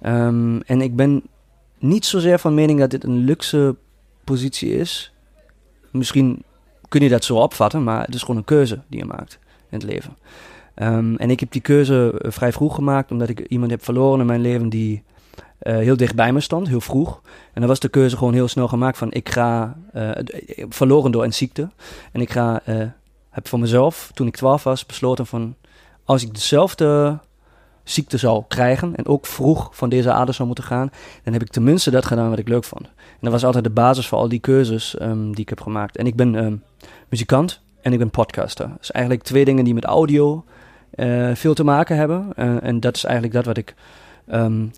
Um, 0.06 0.62
en 0.62 0.82
ik 0.82 0.96
ben 0.96 1.24
niet 1.84 2.06
zozeer 2.06 2.40
van 2.40 2.54
mening 2.54 2.80
dat 2.80 2.90
dit 2.90 3.04
een 3.04 3.18
luxe 3.18 3.76
positie 4.24 4.78
is. 4.78 5.14
Misschien 5.92 6.44
kun 6.90 7.02
je 7.02 7.10
dat 7.10 7.24
zo 7.24 7.36
opvatten, 7.36 7.84
maar 7.84 8.06
het 8.06 8.16
is 8.16 8.22
gewoon 8.22 8.38
een 8.38 8.44
keuze 8.44 8.82
die 8.88 9.00
je 9.00 9.06
maakt 9.06 9.40
in 9.70 9.78
het 9.80 9.84
leven. 9.84 10.18
Um, 10.76 11.18
en 11.18 11.30
ik 11.30 11.40
heb 11.40 11.52
die 11.52 11.62
keuze 11.62 12.20
uh, 12.22 12.32
vrij 12.32 12.52
vroeg 12.52 12.76
gemaakt, 12.76 13.12
omdat 13.12 13.30
ik 13.30 13.40
iemand 13.40 13.72
heb 13.72 13.84
verloren 13.84 14.20
in 14.20 14.26
mijn 14.26 14.42
leven 14.42 14.70
die 14.70 15.04
uh, 15.62 15.76
heel 15.76 15.98
dicht 15.98 16.16
bij 16.16 16.34
me 16.34 16.40
stond, 16.40 16.68
heel 16.68 16.82
vroeg. 16.82 17.22
En 17.26 17.60
dan 17.60 17.68
was 17.68 17.80
de 17.80 17.90
keuze 17.90 18.18
gewoon 18.18 18.34
heel 18.34 18.48
snel 18.48 18.68
gemaakt 18.68 18.98
van 18.98 19.12
ik 19.12 19.30
ga, 19.30 19.78
uh, 19.96 20.12
verloren 20.70 21.12
door 21.12 21.24
een 21.24 21.34
ziekte. 21.34 21.70
En 22.12 22.22
ik 22.22 22.32
ga 22.32 22.62
heb 23.30 23.48
voor 23.48 23.60
mezelf, 23.60 24.12
toen 24.14 24.28
ik 24.28 24.36
12 24.36 24.64
was, 24.64 24.86
besloten 24.86 25.26
van 25.26 25.56
als 26.04 26.24
ik 26.24 26.34
dezelfde 26.34 27.20
ziekte 27.84 28.18
zou 28.18 28.44
krijgen 28.48 28.96
en 28.96 29.06
ook 29.06 29.26
vroeg 29.26 29.70
van 29.72 29.90
deze 29.90 30.12
aarde 30.12 30.32
zou 30.32 30.48
moeten 30.48 30.66
gaan, 30.66 30.90
dan 31.24 31.34
heb 31.34 31.42
ik 31.42 31.52
tenminste 31.52 31.92
dat 31.92 32.06
gedaan 32.06 32.30
wat 32.30 32.40
ik 32.40 32.48
leuk 32.48 32.64
vond. 32.64 32.84
En 32.84 33.20
dat 33.20 33.32
was 33.32 33.46
altijd 33.46 33.64
de 33.64 33.70
basis 33.70 34.08
voor 34.08 34.18
al 34.18 34.30
die 34.30 34.40
keuzes 34.40 34.96
um, 35.02 35.32
die 35.32 35.42
ik 35.42 35.50
heb 35.50 35.62
gemaakt. 35.62 35.98
En 35.98 36.06
ik 36.06 36.16
ben 36.16 36.36
um, 36.36 36.64
muzikant 37.10 37.62
en 37.82 37.94
ik 37.94 38.00
ben 38.00 38.10
podcaster. 38.10 38.70
Is 38.82 38.92
eigenlijk 38.92 39.26
twee 39.26 39.46
dingen 39.46 39.64
die 39.64 39.74
met 39.74 39.86
audio 39.86 40.44
uh, 40.96 41.36
veel 41.36 41.54
te 41.54 41.64
maken 41.64 41.98
hebben. 41.98 42.30
Uh, 42.36 42.64
en 42.64 42.80
dat 42.80 42.96
is 42.96 43.04
eigenlijk 43.04 43.36
dat 43.36 43.46
wat 43.46 43.58
ik 43.58 43.76
um, 44.32 44.72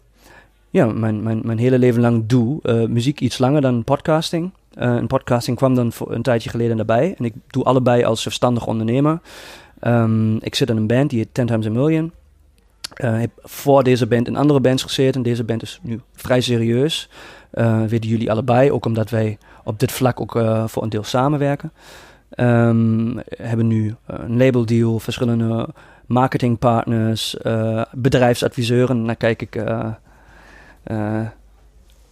ja, 0.69 0.85
mijn, 0.85 1.23
mijn, 1.23 1.41
mijn 1.43 1.57
hele 1.57 1.79
leven 1.79 2.01
lang 2.01 2.23
doe. 2.27 2.59
Uh, 2.63 2.87
muziek 2.87 3.19
iets 3.19 3.37
langer 3.37 3.61
dan 3.61 3.83
podcasting. 3.83 4.51
Een 4.73 5.07
podcasting 5.07 5.57
kwam 5.57 5.75
dan 5.75 5.91
voor 5.91 6.11
een 6.11 6.21
tijdje 6.21 6.49
geleden 6.49 6.79
erbij. 6.79 7.15
En 7.17 7.25
ik 7.25 7.33
doe 7.47 7.63
allebei 7.63 8.03
als 8.03 8.21
zelfstandig 8.21 8.67
ondernemer. 8.67 9.19
Ik 10.39 10.55
zit 10.55 10.69
in 10.69 10.77
een 10.77 10.87
band 10.87 11.09
die 11.09 11.19
heet 11.19 11.33
Ten 11.33 11.45
Times 11.45 11.65
a 11.65 11.69
Million. 11.69 12.11
Uh, 13.03 13.19
heb 13.19 13.31
voor 13.41 13.83
deze 13.83 14.07
band 14.07 14.27
in 14.27 14.35
andere 14.35 14.59
bands 14.59 14.83
gezeten. 14.83 15.21
Deze 15.21 15.43
band 15.43 15.61
is 15.61 15.79
nu 15.81 16.01
vrij 16.13 16.41
serieus. 16.41 17.09
Uh, 17.53 17.83
weten 17.83 18.09
jullie 18.09 18.31
allebei, 18.31 18.71
ook 18.71 18.85
omdat 18.85 19.09
wij 19.09 19.37
op 19.63 19.79
dit 19.79 19.91
vlak 19.91 20.21
ook 20.21 20.35
uh, 20.35 20.67
voor 20.67 20.83
een 20.83 20.89
deel 20.89 21.03
samenwerken. 21.03 21.71
Um, 22.37 23.19
hebben 23.37 23.67
nu 23.67 23.95
een 24.05 24.37
labeldeal, 24.37 24.99
verschillende 24.99 25.69
marketingpartners, 26.05 27.37
bedrijfsadviseuren. 27.91 29.05
Daar 29.05 29.15
kijk 29.15 29.41
ik 29.41 29.63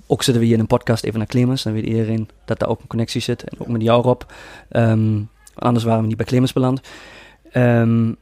ook 0.07 0.23
zitten 0.23 0.41
we 0.41 0.47
hier 0.47 0.55
in 0.55 0.61
een 0.61 0.67
podcast 0.67 1.03
even 1.03 1.17
naar 1.17 1.27
Clemens. 1.27 1.63
Dan 1.63 1.73
weet 1.73 1.85
iedereen 1.85 2.29
dat 2.45 2.59
daar 2.59 2.69
ook 2.69 2.81
een 2.81 2.87
connectie 2.87 3.21
zit. 3.21 3.43
En 3.43 3.59
ook 3.59 3.67
met 3.67 3.81
jou, 3.81 4.03
Rob. 4.03 4.21
Um, 4.71 5.29
anders 5.53 5.85
waren 5.85 6.01
we 6.01 6.07
niet 6.07 6.17
bij 6.17 6.25
Clemens 6.25 6.53
beland. 6.53 6.81
Um, 7.53 8.15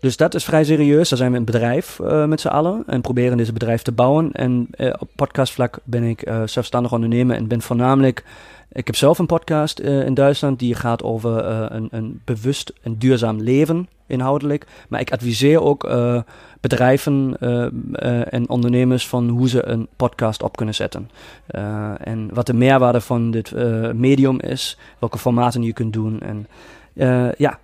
dus 0.00 0.16
dat 0.16 0.34
is 0.34 0.44
vrij 0.44 0.64
serieus. 0.64 1.08
Daar 1.08 1.18
zijn 1.18 1.32
we 1.32 1.38
een 1.38 1.44
bedrijf 1.44 1.98
uh, 1.98 2.24
met 2.24 2.40
z'n 2.40 2.48
allen 2.48 2.82
en 2.86 3.00
proberen 3.00 3.36
deze 3.36 3.52
bedrijf 3.52 3.82
te 3.82 3.92
bouwen. 3.92 4.32
En 4.32 4.68
uh, 4.76 4.92
op 4.98 5.08
podcastvlak 5.14 5.78
ben 5.84 6.02
ik 6.02 6.28
uh, 6.28 6.42
zelfstandig 6.44 6.92
ondernemer 6.92 7.36
en 7.36 7.46
ben 7.46 7.62
voornamelijk. 7.62 8.24
Ik 8.72 8.86
heb 8.86 8.96
zelf 8.96 9.18
een 9.18 9.26
podcast 9.26 9.78
in 9.78 10.14
Duitsland 10.14 10.58
die 10.58 10.74
gaat 10.74 11.02
over 11.02 11.44
een, 11.44 11.88
een, 11.90 12.20
bewust 12.24 12.72
en 12.82 12.98
duurzaam 12.98 13.40
leven, 13.40 13.88
inhoudelijk. 14.06 14.66
Maar 14.88 15.00
ik 15.00 15.12
adviseer 15.12 15.62
ook 15.62 15.90
bedrijven 16.60 17.36
en 18.30 18.48
ondernemers 18.48 19.08
van 19.08 19.28
hoe 19.28 19.48
ze 19.48 19.66
een 19.66 19.88
podcast 19.96 20.42
op 20.42 20.56
kunnen 20.56 20.74
zetten. 20.74 21.10
En 21.98 22.30
wat 22.32 22.46
de 22.46 22.54
meerwaarde 22.54 23.00
van 23.00 23.30
dit 23.30 23.52
medium 23.94 24.40
is, 24.40 24.78
welke 24.98 25.18
formaten 25.18 25.62
je 25.62 25.72
kunt 25.72 25.92
doen. 25.92 26.20
En 26.20 26.46
ja, 27.36 27.58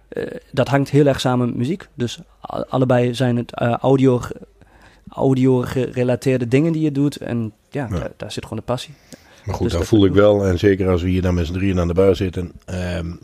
dat 0.53 0.69
hangt 0.69 0.91
heel 0.91 1.07
erg 1.07 1.21
samen 1.21 1.47
met 1.47 1.57
muziek. 1.57 1.89
Dus 1.95 2.21
allebei 2.69 3.15
zijn 3.15 3.37
het 3.37 3.53
audio, 3.81 4.21
audio 5.09 5.61
gerelateerde 5.61 6.49
dingen 6.49 6.73
die 6.73 6.83
je 6.83 6.93
doet. 6.93 7.17
En 7.17 7.53
ja, 7.71 7.89
ja. 7.91 7.99
Daar, 7.99 8.11
daar, 8.17 8.33
zit 8.33 8.43
gewoon 8.43 8.59
de 8.59 8.65
passie. 8.65 8.95
Maar 9.45 9.55
goed, 9.55 9.71
dus 9.71 9.79
dat 9.79 9.87
voel 9.87 10.05
ik 10.05 10.13
wel. 10.13 10.47
En 10.47 10.59
zeker 10.59 10.89
als 10.89 11.03
we 11.03 11.09
hier 11.09 11.23
dan 11.23 11.35
met 11.35 11.47
z'n 11.47 11.53
drieën 11.53 11.81
aan 11.81 11.89
de 11.89 11.95
bar 11.95 12.17
zitten. 12.17 12.53
Um, 12.97 13.19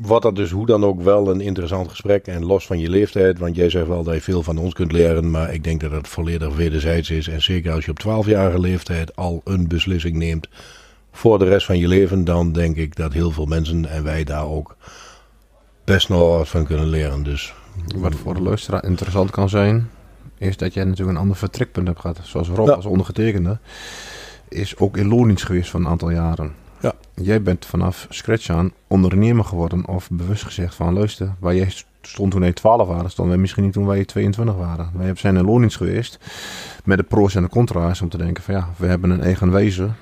wat 0.00 0.22
dat 0.22 0.36
dus 0.36 0.50
hoe 0.50 0.66
dan 0.66 0.84
ook 0.84 1.02
wel 1.02 1.30
een 1.30 1.40
interessant 1.40 1.88
gesprek. 1.88 2.26
En 2.26 2.44
los 2.44 2.66
van 2.66 2.78
je 2.78 2.90
leeftijd, 2.90 3.38
want 3.38 3.56
jij 3.56 3.70
zegt 3.70 3.86
wel 3.86 4.02
dat 4.02 4.14
je 4.14 4.20
veel 4.20 4.42
van 4.42 4.58
ons 4.58 4.74
kunt 4.74 4.92
leren. 4.92 5.30
Maar 5.30 5.54
ik 5.54 5.64
denk 5.64 5.80
dat 5.80 5.90
het 5.90 6.08
volledig 6.08 6.56
wederzijds 6.56 7.10
is. 7.10 7.28
En 7.28 7.42
zeker 7.42 7.72
als 7.72 7.84
je 7.84 7.90
op 7.90 8.24
12-jarige 8.26 8.60
leeftijd 8.60 9.16
al 9.16 9.40
een 9.44 9.68
beslissing 9.68 10.16
neemt 10.16 10.48
voor 11.16 11.38
de 11.38 11.44
rest 11.44 11.66
van 11.66 11.78
je 11.78 11.88
leven. 11.88 12.24
Dan 12.24 12.52
denk 12.52 12.76
ik 12.76 12.96
dat 12.96 13.12
heel 13.12 13.30
veel 13.30 13.46
mensen 13.46 13.86
en 13.86 14.04
wij 14.04 14.24
daar 14.24 14.46
ook 14.46 14.76
best 15.84 16.08
nog 16.08 16.36
wat 16.36 16.48
van 16.48 16.64
kunnen 16.64 16.86
leren. 16.86 17.22
Dus. 17.22 17.54
Wat 17.96 18.14
voor 18.14 18.34
de 18.34 18.42
luisteraar 18.42 18.84
interessant 18.84 19.30
kan 19.30 19.48
zijn, 19.48 19.90
is 20.38 20.56
dat 20.56 20.74
jij 20.74 20.84
natuurlijk 20.84 21.16
een 21.16 21.22
ander 21.22 21.36
vertrekpunt 21.36 21.86
hebt 21.86 22.00
gehad. 22.00 22.20
Zoals 22.22 22.48
Rob 22.48 22.68
als 22.68 22.84
ondergetekende 22.84 23.58
is 24.48 24.76
ook 24.76 24.96
in 24.96 25.08
loondienst 25.08 25.44
geweest 25.44 25.70
van 25.70 25.80
een 25.80 25.90
aantal 25.90 26.10
jaren. 26.10 26.54
Ja. 26.80 26.92
jij 27.14 27.42
bent 27.42 27.66
vanaf 27.66 28.06
scratch 28.10 28.50
aan 28.50 28.72
ondernemer 28.86 29.44
geworden 29.44 29.86
of 29.86 30.08
bewust 30.10 30.44
gezegd 30.44 30.74
van 30.74 30.94
luister, 30.94 31.34
waar 31.38 31.54
jij 31.54 31.72
stond 32.02 32.30
toen 32.32 32.42
hij 32.42 32.52
12 32.52 32.88
waren, 32.88 33.10
stonden 33.10 33.32
wij 33.32 33.42
misschien 33.42 33.64
niet 33.64 33.72
toen 33.72 33.86
wij 33.86 34.04
22 34.04 34.54
waren. 34.54 34.90
Wij 34.94 35.14
zijn 35.14 35.36
in 35.36 35.44
loondienst 35.44 35.76
geweest 35.76 36.18
met 36.84 36.98
de 36.98 37.04
pro's 37.04 37.34
en 37.34 37.42
de 37.42 37.48
contra's 37.48 38.00
om 38.00 38.08
te 38.08 38.18
denken 38.18 38.42
van 38.42 38.54
ja, 38.54 38.68
we 38.76 38.86
hebben 38.86 39.10
een 39.10 39.22
eigen 39.22 39.52
wezen 39.52 39.96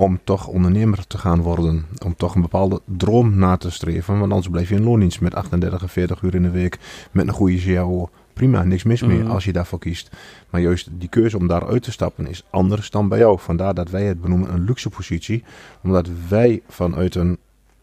om 0.00 0.18
toch 0.24 0.46
ondernemer 0.46 1.06
te 1.06 1.18
gaan 1.18 1.40
worden. 1.42 1.86
Om 2.04 2.14
toch 2.16 2.34
een 2.34 2.40
bepaalde 2.40 2.80
droom 2.84 3.38
na 3.38 3.56
te 3.56 3.70
streven. 3.70 4.18
Want 4.18 4.30
anders 4.30 4.48
blijf 4.48 4.68
je 4.68 4.74
in 4.74 4.82
loondienst 4.84 5.20
met 5.20 5.34
38 5.34 5.82
en 5.82 5.88
40 5.88 6.22
uur 6.22 6.34
in 6.34 6.42
de 6.42 6.50
week 6.50 6.78
met 7.10 7.26
een 7.28 7.32
goede 7.34 7.56
CAO. 7.74 8.08
Prima, 8.32 8.64
niks 8.64 8.82
mis 8.82 9.02
mee 9.02 9.18
Mhm. 9.18 9.30
als 9.30 9.44
je 9.44 9.52
daarvoor 9.52 9.78
kiest. 9.78 10.10
Maar 10.50 10.60
juist 10.60 10.88
die 10.92 11.08
keuze 11.08 11.36
om 11.36 11.46
daaruit 11.46 11.82
te 11.82 11.92
stappen 11.92 12.26
is 12.26 12.44
anders 12.50 12.90
dan 12.90 13.08
bij 13.08 13.18
jou. 13.18 13.38
Vandaar 13.38 13.74
dat 13.74 13.90
wij 13.90 14.04
het 14.04 14.20
benoemen 14.20 14.52
een 14.52 14.64
luxe 14.64 14.88
positie. 14.90 15.44
Omdat 15.82 16.08
wij 16.28 16.62
vanuit 16.68 17.14
een 17.14 17.38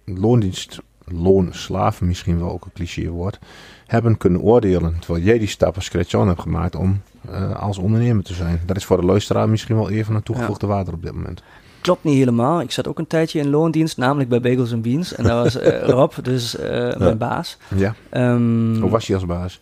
loondienst, 0.05 0.79
loonslaaf 1.05 2.01
misschien 2.01 2.39
wel 2.39 2.51
ook 2.51 2.65
een 2.65 2.71
cliché 2.73 3.09
woord, 3.09 3.39
hebben 3.85 4.17
kunnen 4.17 4.41
oordelen. 4.41 4.99
Terwijl 4.99 5.23
jij 5.25 5.37
die 5.39 5.47
stap 5.47 5.75
als 5.75 5.85
scratch 5.85 6.13
on 6.15 6.27
hebt 6.27 6.41
gemaakt 6.41 6.75
om 6.75 7.01
eh, 7.29 7.55
als 7.61 7.77
ondernemer 7.77 8.23
te 8.23 8.33
zijn. 8.33 8.61
Dat 8.65 8.75
is 8.77 8.85
voor 8.85 8.97
de 8.99 9.05
luisteraar 9.05 9.49
misschien 9.49 9.75
wel 9.75 9.89
even 9.89 10.15
een 10.15 10.23
toegevoegde 10.23 10.67
waarde 10.67 10.91
op 10.91 11.01
dit 11.03 11.13
moment. 11.13 11.41
Klopt 11.87 12.03
niet 12.03 12.17
helemaal. 12.17 12.61
Ik 12.61 12.71
zat 12.71 12.87
ook 12.87 12.99
een 12.99 13.07
tijdje 13.07 13.39
in 13.39 13.49
loondienst, 13.49 13.97
namelijk 13.97 14.29
bij 14.29 14.41
Bagels 14.41 14.73
and 14.73 14.81
Beans. 14.81 15.15
En 15.15 15.23
dat 15.23 15.43
was 15.43 15.55
eh, 15.55 15.87
Rob, 15.89 16.11
dus 16.21 16.57
eh, 16.57 16.95
mijn 16.97 17.17
baas. 17.17 17.57
Ja, 17.75 17.95
Ehm, 18.09 18.79
hoe 18.79 18.89
was 18.89 19.07
je 19.07 19.13
als 19.13 19.25
baas? 19.25 19.61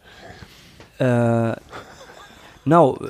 eh, 0.98 1.52
nou, 2.64 3.08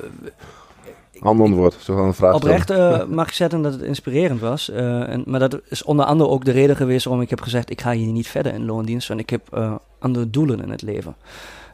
Ander 1.20 1.46
antwoord, 1.46 1.76
zo 1.80 2.06
een 2.06 2.14
vraag. 2.14 2.34
Oprecht 2.34 2.68
mag 3.08 3.26
ik 3.28 3.32
zeggen 3.32 3.62
dat 3.62 3.72
het 3.72 3.82
inspirerend 3.82 4.40
was. 4.40 4.68
En, 4.68 5.22
maar 5.26 5.40
dat 5.40 5.60
is 5.68 5.82
onder 5.82 6.04
andere 6.04 6.30
ook 6.30 6.44
de 6.44 6.50
reden 6.50 6.76
geweest 6.76 7.04
waarom 7.04 7.22
ik 7.22 7.30
heb 7.30 7.40
gezegd... 7.40 7.70
ik 7.70 7.80
ga 7.80 7.92
hier 7.92 8.12
niet 8.12 8.28
verder 8.28 8.54
in 8.54 8.64
loondienst, 8.64 9.08
want 9.08 9.20
ik 9.20 9.30
heb 9.30 9.76
andere 9.98 10.30
doelen 10.30 10.62
in 10.62 10.70
het 10.70 10.82
leven. 10.82 11.16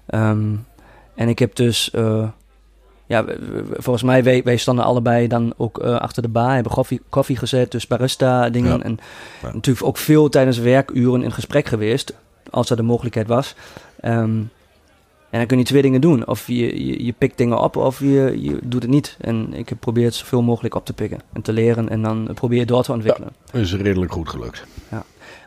Ehm, 0.07 0.55
en 1.15 1.29
ik 1.29 1.39
heb 1.39 1.55
dus... 1.55 1.91
ja, 3.13 3.25
volgens 3.73 4.03
mij, 4.05 4.25
wij, 4.25 4.43
wij 4.43 4.57
stonden 4.57 4.85
allebei 4.85 5.27
dan 5.29 5.53
ook 5.57 5.79
eh, 5.79 5.97
achter 5.99 6.23
de 6.23 6.29
bar... 6.29 6.55
hebben 6.55 6.73
koffie, 6.73 7.01
koffie 7.09 7.37
gezet, 7.37 7.71
dus 7.71 7.87
barista 7.87 8.51
dingen. 8.51 8.79
Ja. 8.79 8.85
En 8.85 8.99
Ja. 9.43 9.53
natuurlijk 9.53 9.87
ook 9.87 9.97
veel 9.97 10.29
tijdens 10.29 10.59
werkuren 10.59 11.23
in 11.23 11.33
gesprek 11.33 11.67
geweest... 11.69 12.15
als 12.51 12.71
er 12.71 12.77
de 12.77 12.83
mogelijkheid 12.83 13.27
was. 13.29 13.55
Ehm, 14.01 14.41
en 15.31 15.39
dan 15.39 15.47
kun 15.47 15.59
je 15.59 15.65
twee 15.65 15.83
dingen 15.83 16.01
doen. 16.01 16.27
Of 16.27 16.47
je, 16.47 16.87
je, 16.87 17.05
je 17.05 17.13
pikt 17.19 17.39
dingen 17.39 17.59
op 17.59 17.77
of 17.77 17.99
je, 18.01 18.43
je 18.43 18.59
doet 18.63 18.83
het 18.83 18.91
niet. 18.91 19.17
En 19.21 19.47
ik 19.53 19.57
heb 19.69 19.69
geprobeerd 19.69 20.15
zoveel 20.15 20.43
mogelijk 20.43 20.75
op 20.75 20.85
te 20.85 20.93
pikken 20.93 21.21
en 21.33 21.43
te 21.43 21.53
leren. 21.53 21.89
En 21.89 22.03
dan 22.03 22.29
probeer 22.35 22.59
je 22.59 22.67
door 22.67 22.83
te 22.83 22.93
ontwikkelen. 22.93 23.29
Is 23.53 23.75
redelijk 23.75 24.13
goed 24.13 24.29
gelukt. 24.29 24.65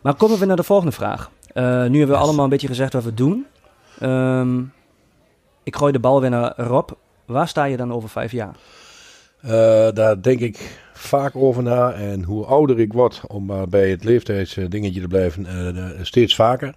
Maar 0.02 0.14
komen 0.14 0.40
we 0.40 0.46
naar 0.46 0.56
de 0.56 0.64
volgende 0.64 0.92
vraag. 0.92 1.32
Eh, 1.54 1.64
nu 1.64 1.72
hebben 1.72 1.92
we 2.08 2.14
Yes. 2.14 2.22
allemaal 2.22 2.44
een 2.44 2.50
beetje 2.50 2.68
gezegd 2.68 2.94
wat 2.94 3.04
we 3.04 3.14
doen. 3.14 3.46
Ehm, 4.00 4.60
ik 5.64 5.76
gooi 5.76 5.92
de 5.92 6.00
bal 6.00 6.22
weer 6.22 6.30
naar 6.30 6.54
Rob. 6.58 6.90
Waar 7.26 7.48
sta 7.48 7.64
je 7.64 7.78
dan 7.78 7.94
over 7.94 8.10
vijf 8.10 8.32
jaar? 8.32 8.56
Eh, 9.42 9.52
daar 9.94 10.22
denk 10.22 10.40
ik 10.40 10.80
vaak 10.94 11.36
over 11.36 11.64
na. 11.64 11.92
En 11.92 12.24
hoe 12.24 12.46
ouder 12.46 12.80
ik 12.80 12.94
word, 12.94 13.22
om 13.28 13.46
maar 13.46 13.68
bij 13.68 13.90
het 13.90 14.04
leeftijdsdingetje 14.04 15.02
te 15.02 15.08
blijven, 15.08 15.46
eh, 15.46 15.84
steeds 16.02 16.36
vaker. 16.36 16.74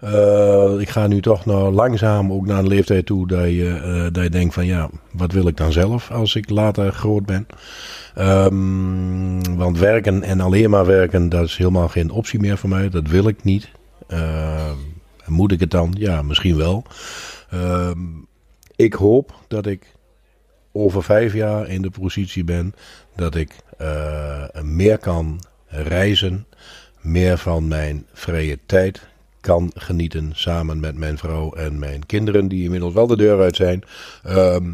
Eh, 0.00 0.74
ik 0.78 0.88
ga 0.88 1.06
nu 1.06 1.20
toch 1.20 1.44
nou 1.44 1.72
langzaam 1.72 2.32
ook 2.32 2.46
naar 2.46 2.58
een 2.58 2.68
leeftijd 2.68 3.06
toe 3.06 3.26
dat 3.26 3.44
je, 3.44 4.08
dat 4.12 4.22
je 4.22 4.30
denkt 4.30 4.54
van 4.54 4.66
ja, 4.66 4.90
wat 5.12 5.32
wil 5.32 5.46
ik 5.46 5.56
dan 5.56 5.72
zelf 5.72 6.10
als 6.10 6.34
ik 6.34 6.50
later 6.50 6.92
groot 6.92 7.26
ben? 7.26 7.46
Ehm, 8.14 9.56
want 9.56 9.78
werken 9.78 10.22
en 10.22 10.40
alleen 10.40 10.70
maar 10.70 10.86
werken, 10.86 11.28
dat 11.28 11.44
is 11.44 11.56
helemaal 11.56 11.88
geen 11.88 12.10
optie 12.10 12.40
meer 12.40 12.58
voor 12.58 12.68
mij. 12.68 12.88
Dat 12.88 13.08
wil 13.08 13.28
ik 13.28 13.44
niet. 13.44 13.70
Ehm, 14.08 14.76
moet 15.26 15.52
ik 15.52 15.60
het 15.60 15.70
dan? 15.70 15.94
Ja, 15.98 16.22
misschien 16.22 16.56
wel. 16.56 16.84
Ehm, 17.50 17.98
ik 18.76 18.92
hoop 18.92 19.34
dat 19.48 19.66
ik 19.66 19.94
over 20.72 21.02
vijf 21.02 21.32
jaar 21.32 21.68
in 21.68 21.82
de 21.82 21.90
positie 21.90 22.44
ben 22.44 22.74
dat 23.16 23.34
ik 23.34 23.56
eh, 23.78 24.44
meer 24.62 24.98
kan 24.98 25.40
reizen, 25.66 26.46
meer 27.00 27.38
van 27.38 27.68
mijn 27.68 28.06
vrije 28.12 28.58
tijd 28.66 29.06
kan 29.40 29.70
genieten 29.74 30.30
samen 30.34 30.80
met 30.80 30.96
mijn 30.96 31.18
vrouw 31.18 31.52
en 31.52 31.78
mijn 31.78 32.06
kinderen, 32.06 32.48
die 32.48 32.64
inmiddels 32.64 32.94
wel 32.94 33.06
de 33.06 33.16
deur 33.16 33.40
uit 33.40 33.56
zijn. 33.56 33.82
Ehm, 34.22 34.72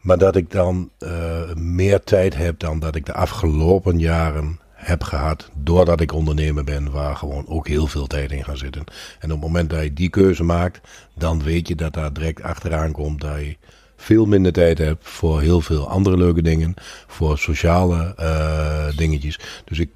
maar 0.00 0.18
dat 0.18 0.36
ik 0.36 0.50
dan 0.50 0.90
eh, 0.98 1.54
meer 1.54 2.02
tijd 2.02 2.36
heb 2.36 2.58
dan 2.58 2.78
dat 2.78 2.94
ik 2.94 3.06
de 3.06 3.12
afgelopen 3.12 3.98
jaren 3.98 4.58
heb 4.86 5.02
gehad, 5.02 5.50
doordat 5.54 6.00
ik 6.00 6.12
ondernemer 6.12 6.64
ben, 6.64 6.90
waar 6.90 7.16
gewoon 7.16 7.48
ook 7.48 7.68
heel 7.68 7.86
veel 7.86 8.06
tijd 8.06 8.32
in 8.32 8.44
gaat 8.44 8.58
zitten. 8.58 8.84
En 9.18 9.32
op 9.32 9.40
het 9.40 9.46
moment 9.46 9.70
dat 9.70 9.82
je 9.82 9.92
die 9.92 10.08
keuze 10.10 10.42
maakt, 10.42 10.80
dan 11.14 11.42
weet 11.42 11.68
je 11.68 11.74
dat 11.74 11.92
daar 11.92 12.12
direct 12.12 12.42
achteraan 12.42 12.92
komt 12.92 13.20
dat 13.20 13.38
je 13.38 13.56
veel 13.96 14.26
minder 14.26 14.52
tijd 14.52 14.78
hebt 14.78 15.08
voor 15.08 15.40
heel 15.40 15.60
veel 15.60 15.88
andere 15.88 16.16
leuke 16.16 16.42
dingen, 16.42 16.74
voor 17.06 17.38
sociale 17.38 18.14
eh, 18.16 18.96
dingetjes. 18.96 19.40
Dus 19.64 19.78
ik 19.78 19.90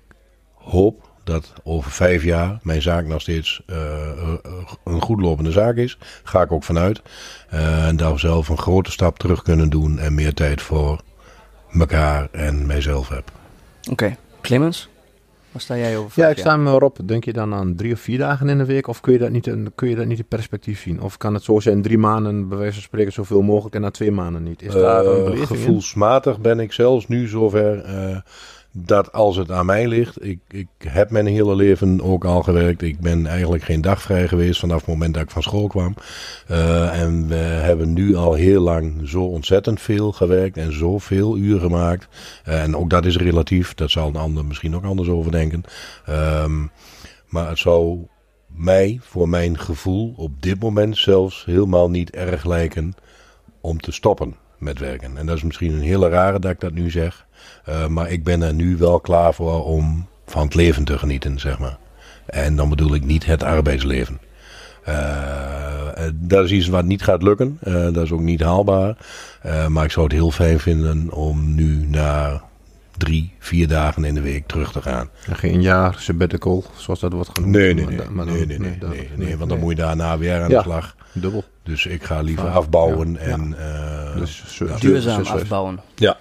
hoop 0.55 1.09
dat 1.25 1.53
over 1.65 1.91
vijf 1.91 2.25
jaar 2.25 2.59
mijn 2.63 2.83
zaak 2.83 3.07
nog 3.07 3.21
steeds 3.21 3.63
eh, 3.67 4.11
eh, 4.11 4.35
een 4.85 5.01
goed 5.01 5.21
lopende 5.21 5.51
zaak 5.51 5.77
is. 5.77 5.99
Ga 6.23 6.43
ik 6.43 6.53
ook 6.53 6.65
vanuit. 6.65 7.03
En 7.49 7.97
we 7.97 8.19
zelf 8.19 8.49
een 8.49 8.59
grote 8.59 8.91
stap 8.91 9.19
terug 9.19 9.43
kunnen 9.43 9.71
doen 9.71 9.99
en 9.99 10.15
meer 10.15 10.35
tijd 10.35 10.63
voor 10.63 11.01
elkaar 11.79 12.29
en 12.33 12.67
mijzelf 12.67 13.09
heb. 13.09 13.33
Oké, 13.91 14.17
Clemens, 14.49 14.89
waar 15.53 15.61
sta 15.63 15.77
jij 15.77 15.97
over 15.97 16.13
Ja, 16.15 16.23
vijf 16.25 16.37
ik 16.37 16.39
sta 16.43 16.57
me 16.57 16.71
erop. 16.71 16.99
Denk 17.05 17.25
je 17.25 17.33
dan 17.33 17.55
aan 17.55 17.75
drie 17.75 17.93
of 17.93 18.01
vier 18.01 18.19
dagen 18.19 18.49
in 18.49 18.59
de 18.59 18.65
week? 18.65 18.87
Of 18.87 19.01
kun 19.01 19.13
je 19.13 19.19
dat 19.19 19.31
niet, 19.31 19.47
in- 19.47 19.73
kun 19.75 19.89
je 19.89 19.97
dat 19.97 20.07
niet 20.07 20.19
in 20.19 20.27
perspectief 20.29 20.81
zien? 20.81 21.01
Of 21.03 21.17
kan 21.17 21.35
het 21.35 21.43
zo 21.43 21.61
zijn, 21.61 21.83
drie 21.83 21.99
maanden, 21.99 22.49
bij 22.49 22.59
wijze 22.59 22.73
van 22.75 22.83
spreken, 22.83 23.13
zoveel 23.13 23.43
mogelijk 23.43 23.75
en 23.75 23.81
na 23.81 23.91
twee 23.91 24.11
maanden 24.13 24.43
niet? 24.43 24.63
Is 24.63 24.73
daar 24.73 25.07
een 25.07 25.17
Eh, 25.19 25.25
beleving 25.25 25.41
in? 25.51 25.57
gevoelsmatig 25.57 26.41
ben 26.41 26.61
ik 26.61 26.73
zelfs 26.73 27.09
nu 27.09 27.27
zover 27.27 27.81
eh, 27.85 28.17
dat 28.73 29.13
als 29.13 29.37
het 29.37 29.51
aan 29.51 29.67
mij 29.67 29.89
ligt, 29.89 30.25
ik, 30.25 30.39
ik 30.49 30.69
heb 30.79 31.11
mijn 31.11 31.27
hele 31.27 31.55
leven 31.57 32.01
ook 32.03 32.25
al 32.25 32.43
gewerkt. 32.43 32.83
Ik 32.83 33.01
ben 33.01 33.27
eigenlijk 33.27 33.63
geen 33.63 33.81
dag 33.81 34.03
vrij 34.03 34.29
geweest 34.29 34.61
vanaf 34.61 34.79
het 34.79 34.87
moment 34.87 35.15
dat 35.15 35.23
ik 35.23 35.31
van 35.31 35.43
school 35.43 35.67
kwam. 35.67 35.95
Eh, 36.47 37.01
en 37.01 37.29
we 37.29 37.35
hebben 37.35 37.93
nu 37.93 38.15
al 38.15 38.35
heel 38.35 38.61
lang 38.61 39.09
zo 39.09 39.23
ontzettend 39.23 39.81
veel 39.81 40.13
gewerkt 40.13 40.57
en 40.57 40.73
zoveel 40.73 41.37
uren 41.37 41.61
gemaakt. 41.61 42.09
Eh, 42.45 42.63
en 42.63 42.77
ook 42.77 42.91
dat 42.91 43.05
is 43.05 43.17
relatief, 43.17 43.75
dat 43.75 43.91
zal 43.91 44.09
een 44.09 44.17
ander 44.17 44.45
misschien 44.45 44.77
ook 44.77 44.85
anders 44.85 45.09
over 45.09 45.33
denken. 45.33 45.63
Ehm, 46.07 46.67
maar 47.29 47.49
het 47.49 47.59
zou 47.59 48.07
mij, 48.47 48.99
voor 49.03 49.29
mijn 49.29 49.59
gevoel, 49.59 50.15
op 50.17 50.43
dit 50.43 50.61
moment 50.61 50.97
zelfs 50.97 51.45
helemaal 51.45 51.91
niet 51.91 52.11
erg 52.11 52.45
lijken 52.45 52.95
om 53.61 53.81
te 53.81 53.93
stoppen 53.93 54.37
met 54.59 54.79
werken. 54.79 55.17
En 55.17 55.27
dat 55.27 55.37
is 55.37 55.43
misschien 55.43 55.73
een 55.73 55.81
hele 55.81 56.09
rare 56.09 56.39
dat 56.39 56.51
ik 56.51 56.61
dat 56.61 56.73
nu 56.73 56.91
zeg. 56.91 57.27
Eh, 57.65 57.87
maar 57.87 58.11
ik 58.11 58.25
ben 58.25 58.43
er 58.43 58.55
nu 58.55 58.77
wel 58.77 59.01
klaar 59.01 59.35
voor 59.35 59.65
om 59.65 60.07
van 60.27 60.43
het 60.45 60.55
leven 60.55 60.85
te 60.85 60.99
genieten, 60.99 61.39
zeg 61.39 61.59
maar. 61.59 61.79
En 62.27 62.57
dan 62.57 62.69
bedoel 62.69 62.95
ik 62.95 63.05
niet 63.05 63.27
het 63.27 63.43
arbeidsleven. 63.43 64.21
Eh, 64.85 66.07
eh, 66.07 66.13
dat 66.15 66.45
is 66.45 66.51
iets 66.51 66.69
wat 66.69 66.85
niet 66.85 67.03
gaat 67.03 67.23
lukken. 67.23 67.59
Eh, 67.63 67.73
dat 67.75 67.97
is 68.05 68.13
ook 68.13 68.21
niet 68.21 68.41
haalbaar. 68.41 68.97
Eh, 69.43 69.67
maar 69.67 69.85
ik 69.85 69.91
zou 69.91 70.07
het 70.07 70.15
heel 70.15 70.31
fijn 70.31 70.61
vinden 70.61 71.13
om 71.13 71.55
nu 71.55 71.87
naar 71.87 72.43
drie, 72.97 73.33
vier 73.39 73.69
dagen 73.69 74.05
in 74.05 74.15
de 74.15 74.21
week 74.21 74.47
terug 74.47 74.73
te 74.73 74.83
gaan. 74.83 75.09
En 75.27 75.37
Geen 75.37 75.63
jaar 75.63 75.95
sabbatical, 75.99 76.65
zoals 76.77 77.01
dat 77.01 77.13
wordt 77.13 77.31
genoemd. 77.35 77.53
Nee, 77.55 77.75
nee, 77.75 77.85
nee. 77.87 78.09
maar 78.11 78.27
nee, 78.27 78.39
dan- 78.39 78.49
nee, 78.49 78.59
nee, 78.59 78.79
dat- 78.79 78.91
nee, 78.91 79.09
nee, 79.17 79.37
want 79.37 79.51
dan 79.51 79.59
moet 79.59 79.71
je 79.71 79.83
daarna 79.83 80.19
weer 80.19 80.43
aan 80.43 80.49
Ja. 80.51 80.57
de 80.57 80.63
slag. 80.63 80.97
Dubbel. 81.13 81.45
Dus 81.63 81.87
ik 81.87 82.03
ga 82.05 82.21
liever 82.21 82.49
afbouwen 82.49 83.13
Ja. 83.13 83.19
en... 83.19 83.55
eh, 83.59 84.17
Dus 84.17 84.63
Duurzaam 84.81 85.23
afbouwen. 85.27 85.81
Ja, 85.95 86.17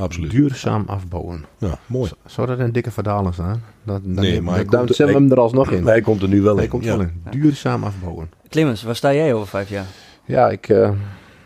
absoluut. 0.00 0.30
Duurzaam 0.30 0.84
afbouwen. 0.86 1.44
Ja, 1.58 1.78
mooi. 1.86 2.10
Zou 2.26 2.46
dat 2.46 2.58
een 2.58 2.72
dikke 2.72 2.90
verdaling 2.90 3.34
zijn? 3.34 3.62
Dat, 3.82 4.00
dan 4.04 4.14
Nee, 4.24 4.40
maar 4.40 4.66
dan 4.66 4.86
zetten 4.86 5.06
we 5.06 5.12
hem 5.12 5.30
er 5.30 5.40
alsnog 5.40 5.70
in. 5.70 5.86
Hij 5.86 6.00
komt 6.00 6.22
er 6.22 6.28
nu 6.28 6.42
wel 6.42 6.54
Hij 6.54 6.64
in. 6.64 6.70
komt 6.70 6.84
ja. 6.84 6.96
wel 6.96 7.00
in. 7.00 7.22
Duurzaam 7.30 7.84
afbouwen. 7.84 8.30
Clemens, 8.48 8.82
waar 8.82 8.96
sta 8.96 9.12
jij 9.14 9.34
over 9.34 9.48
vijf 9.48 9.68
jaar? 9.68 9.86
Ja, 10.24 10.48
ik, 10.48 10.68
eh, 10.68 10.90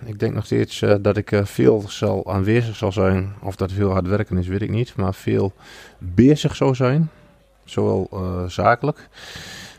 ik 0.04 0.18
denk 0.18 0.34
nog 0.34 0.44
steeds 0.44 0.82
eh, 0.82 0.94
dat 1.00 1.16
ik 1.16 1.32
eh, 1.32 1.44
veel 1.44 1.84
zal 1.88 2.32
aanwezig 2.32 2.76
zal 2.76 2.92
zijn. 2.92 3.32
Of 3.42 3.56
dat 3.56 3.73
veel 3.73 3.90
hard 3.90 4.06
werken 4.08 4.38
is, 4.38 4.46
weet 4.46 4.62
ik 4.62 4.70
niet. 4.70 4.96
Maar 4.96 5.14
veel 5.14 5.52
bezig 5.99 6.56
zou 6.56 6.75
zijn. 6.75 7.11
Zowel 7.64 8.08
eh, 8.12 8.44
zakelijk. 8.46 9.08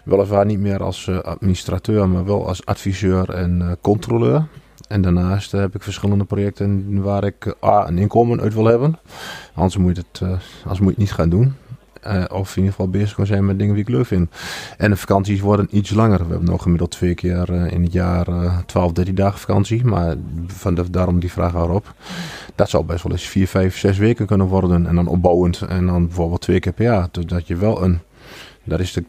Weliswaar 0.03 0.45
niet 0.45 0.59
meer 0.59 0.83
als 0.83 1.07
eh, 1.07 1.19
administrateur, 1.19 2.09
maar 2.09 2.25
wel 2.25 2.47
als 2.47 2.65
adviseur 2.65 3.29
en 3.29 3.61
eh, 3.61 3.71
controleur. 3.81 4.45
En 4.87 5.01
daarnaast 5.01 5.51
heb 5.51 5.75
ik 5.75 5.83
verschillende 5.83 6.23
projecten 6.23 7.01
waar 7.01 7.23
ik 7.23 7.55
A, 7.63 7.87
een 7.87 7.97
inkomen 7.97 8.41
uit 8.41 8.53
wil 8.53 8.65
hebben. 8.65 8.99
Anders 9.53 9.77
moet 9.77 9.95
je 9.95 10.03
het, 10.11 10.21
eh, 10.21 10.29
anders 10.63 10.79
moet 10.79 10.93
je 10.93 10.99
niet 10.99 11.13
gaan 11.13 11.29
doen. 11.29 11.53
Eh, 12.05 12.23
of 12.31 12.49
in 12.49 12.55
ieder 12.55 12.71
geval 12.71 12.89
bezig 12.89 13.15
kan 13.15 13.25
zijn 13.25 13.45
met 13.45 13.59
dingen 13.59 13.73
die 13.73 13.83
ik 13.83 13.89
leuk 13.89 14.05
vind. 14.05 14.29
En 14.77 14.89
de 14.89 14.97
vakanties 14.97 15.41
worden 15.41 15.67
iets 15.71 15.89
langer. 15.89 16.17
We 16.17 16.29
hebben 16.29 16.49
nog 16.49 16.61
gemiddeld 16.61 16.91
twee 16.91 17.13
keer 17.13 17.53
eh, 17.53 17.71
in 17.71 17.83
het 17.83 17.93
jaar 17.93 18.27
eh 18.27 18.57
12, 18.65 18.91
13 18.91 19.15
dagen 19.15 19.39
vakantie. 19.39 19.85
Maar 19.85 20.15
van 20.47 20.85
daarom 20.91 21.19
die 21.19 21.31
vraag 21.31 21.53
erop. 21.53 21.93
Dat 22.55 22.69
zou 22.69 22.85
best 22.85 23.03
wel 23.03 23.11
eens 23.11 23.27
4, 23.27 23.47
5, 23.47 23.77
6 23.77 23.97
weken 23.97 24.25
kunnen 24.25 24.47
worden. 24.47 24.87
En 24.87 24.95
dan 24.95 25.07
opbouwend. 25.07 25.61
En 25.61 25.85
dan 25.85 26.05
bijvoorbeeld 26.05 26.41
twee 26.41 26.59
keer 26.59 26.73
per 26.73 26.85
jaar. 26.85 27.07
Dus 27.11 27.25
dat 27.25 27.47
je 27.47 27.55
wel 27.55 27.83
een... 27.83 27.99
Dat 28.63 28.79
is 28.79 28.93
de 28.93 29.03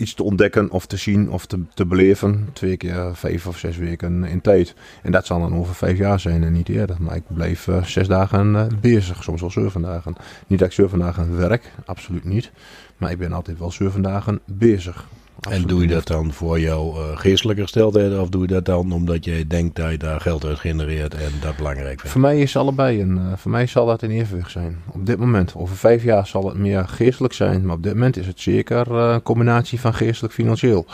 iets 0.00 0.14
te 0.14 0.22
ontdekken 0.22 0.70
of 0.70 0.86
te 0.86 0.96
zien 0.96 1.30
of 1.30 1.46
te, 1.46 1.60
te 1.74 1.86
beleven. 1.86 2.48
Twee 2.52 2.76
keer 2.76 3.16
vijf 3.16 3.46
of 3.46 3.58
zes 3.58 3.76
weken 3.76 4.24
in 4.24 4.40
tijd. 4.40 4.74
En 5.02 5.12
dat 5.12 5.26
zal 5.26 5.40
dan 5.40 5.54
over 5.54 5.74
vijf 5.74 5.98
jaar 5.98 6.20
zijn 6.20 6.44
en 6.44 6.52
niet 6.52 6.68
eerder. 6.68 6.96
Maar 7.00 7.16
ik 7.16 7.22
bleef 7.26 7.68
eh, 7.68 7.84
zes 7.84 8.08
dagen 8.08 8.56
eh, 8.56 8.66
bezig, 8.80 9.22
soms 9.22 9.40
wel 9.40 9.50
zeven 9.50 9.82
dagen. 9.82 10.14
Niet 10.46 10.58
dat 10.58 10.68
ik 10.68 10.74
zeven 10.74 10.98
dagen 10.98 11.36
werk, 11.36 11.72
absoluut 11.84 12.24
niet. 12.24 12.50
Maar 12.96 13.10
ik 13.10 13.18
ben 13.18 13.32
altijd 13.32 13.58
wel 13.58 13.70
zeven 13.70 14.02
dagen 14.02 14.40
bezig. 14.44 15.06
En 15.48 15.62
doe 15.62 15.80
je 15.80 15.86
dat 15.86 16.06
dan 16.06 16.32
voor 16.32 16.60
jouw 16.60 16.94
eh, 16.94 17.18
geestelijke 17.18 17.62
gesteldheid? 17.62 18.18
Of 18.18 18.28
doe 18.28 18.40
je 18.40 18.46
dat 18.46 18.64
dan 18.64 18.92
omdat 18.92 19.24
jij 19.24 19.46
denkt 19.46 19.76
dat 19.76 19.90
je 19.90 19.96
daar 19.96 20.20
geld 20.20 20.44
uit 20.44 20.58
genereert 20.58 21.14
en 21.14 21.32
dat 21.40 21.56
belangrijk 21.56 22.00
vindt? 22.00 22.08
Voor 22.08 22.20
mij 22.20 22.40
is 22.40 22.56
allebei 22.56 23.00
een, 23.00 23.18
eh, 23.18 23.36
voor 23.36 23.50
mij 23.50 23.66
zal 23.66 23.86
dat 23.86 24.02
in 24.02 24.10
evenwicht 24.10 24.50
zijn. 24.50 24.78
Op 24.86 25.06
dit 25.06 25.18
moment, 25.18 25.54
over 25.56 25.76
vijf 25.76 26.02
jaar 26.02 26.26
zal 26.26 26.46
het 26.46 26.56
meer 26.56 26.88
geestelijk 26.88 27.34
zijn, 27.34 27.66
maar 27.66 27.76
op 27.76 27.82
dit 27.82 27.92
moment 27.92 28.16
is 28.16 28.26
het 28.26 28.40
zeker 28.40 28.96
eh, 28.96 29.12
een 29.12 29.22
combinatie 29.22 29.80
van 29.80 29.94
geestelijk 29.94 30.34
financieel. 30.34 30.86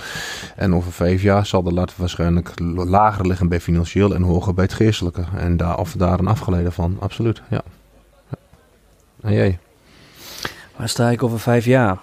En 0.56 0.74
over 0.74 0.92
vijf 0.92 1.22
jaar 1.22 1.46
zal 1.46 1.62
de 1.62 1.72
lat 1.72 1.96
waarschijnlijk 1.96 2.52
lager 2.74 3.26
liggen 3.26 3.48
bij 3.48 3.60
financieel 3.60 4.14
en 4.14 4.22
hoger 4.22 4.54
bij 4.54 4.64
het 4.64 4.74
geestelijke. 4.74 5.24
En 5.36 5.56
daar, 5.56 5.78
of 5.78 5.92
daar 5.92 6.18
een 6.18 6.26
afgeleide 6.26 6.70
van, 6.70 6.96
absoluut, 7.00 7.42
ja. 7.50 7.62
Ja. 8.30 8.38
En 9.20 9.32
jij? 9.32 9.58
Waar 10.76 10.88
sta 10.88 11.10
ik 11.10 11.22
over 11.22 11.40
vijf 11.40 11.64
jaar? 11.64 11.98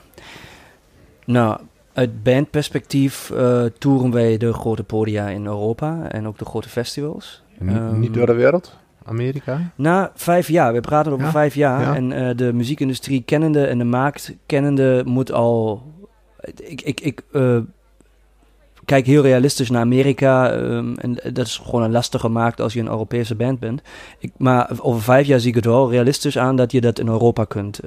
Nou, 1.25 1.59
uit 1.93 2.23
bandperspectief 2.23 3.29
eh 3.29 3.63
toeren 3.77 4.11
wij 4.11 4.37
de 4.37 4.53
grote 4.53 4.83
podia 4.83 5.27
in 5.27 5.45
Europa 5.45 6.07
en 6.11 6.27
ook 6.27 6.37
de 6.37 6.45
grote 6.45 6.69
festivals. 6.69 7.43
Niet, 7.59 7.77
Ehm, 7.77 7.99
niet 7.99 8.13
door 8.13 8.25
de 8.25 8.33
wereld? 8.33 8.77
Amerika? 9.05 9.71
Na 9.75 10.11
vijf 10.15 10.47
jaar, 10.47 10.73
we 10.73 10.79
praten 10.79 11.11
over 11.11 11.25
Ja, 11.25 11.31
vijf 11.31 11.55
jaar. 11.55 11.81
ja. 11.81 11.95
En 11.95 12.11
eh, 12.11 12.35
de 12.37 12.53
muziekindustrie 12.53 13.23
kennende 13.25 13.65
en 13.65 13.77
de 13.77 13.83
markt 13.83 14.35
kennende 14.45 15.01
moet 15.05 15.31
al. 15.31 15.83
Ik, 16.55 16.81
ik, 16.81 16.99
ik 17.01 17.21
eh, 17.31 17.57
kijk 18.85 19.05
heel 19.05 19.21
realistisch 19.21 19.69
naar 19.69 19.81
Amerika. 19.81 20.51
ehm, 20.51 20.93
en 20.93 21.13
dat 21.33 21.45
is 21.47 21.57
gewoon 21.57 21.83
een 21.83 21.91
lastige 21.91 22.27
markt 22.29 22.61
als 22.61 22.73
je 22.73 22.79
een 22.79 22.87
Europese 22.87 23.35
band 23.35 23.59
bent. 23.59 23.81
Ik, 24.19 24.31
maar 24.37 24.69
over 24.81 25.01
vijf 25.01 25.27
jaar 25.27 25.39
zie 25.39 25.49
ik 25.49 25.55
het 25.55 25.65
wel 25.65 25.89
realistisch 25.91 26.37
aan 26.37 26.55
dat 26.55 26.71
je 26.71 26.81
dat 26.81 26.99
in 26.99 27.07
Europa 27.07 27.43
kunt, 27.45 27.79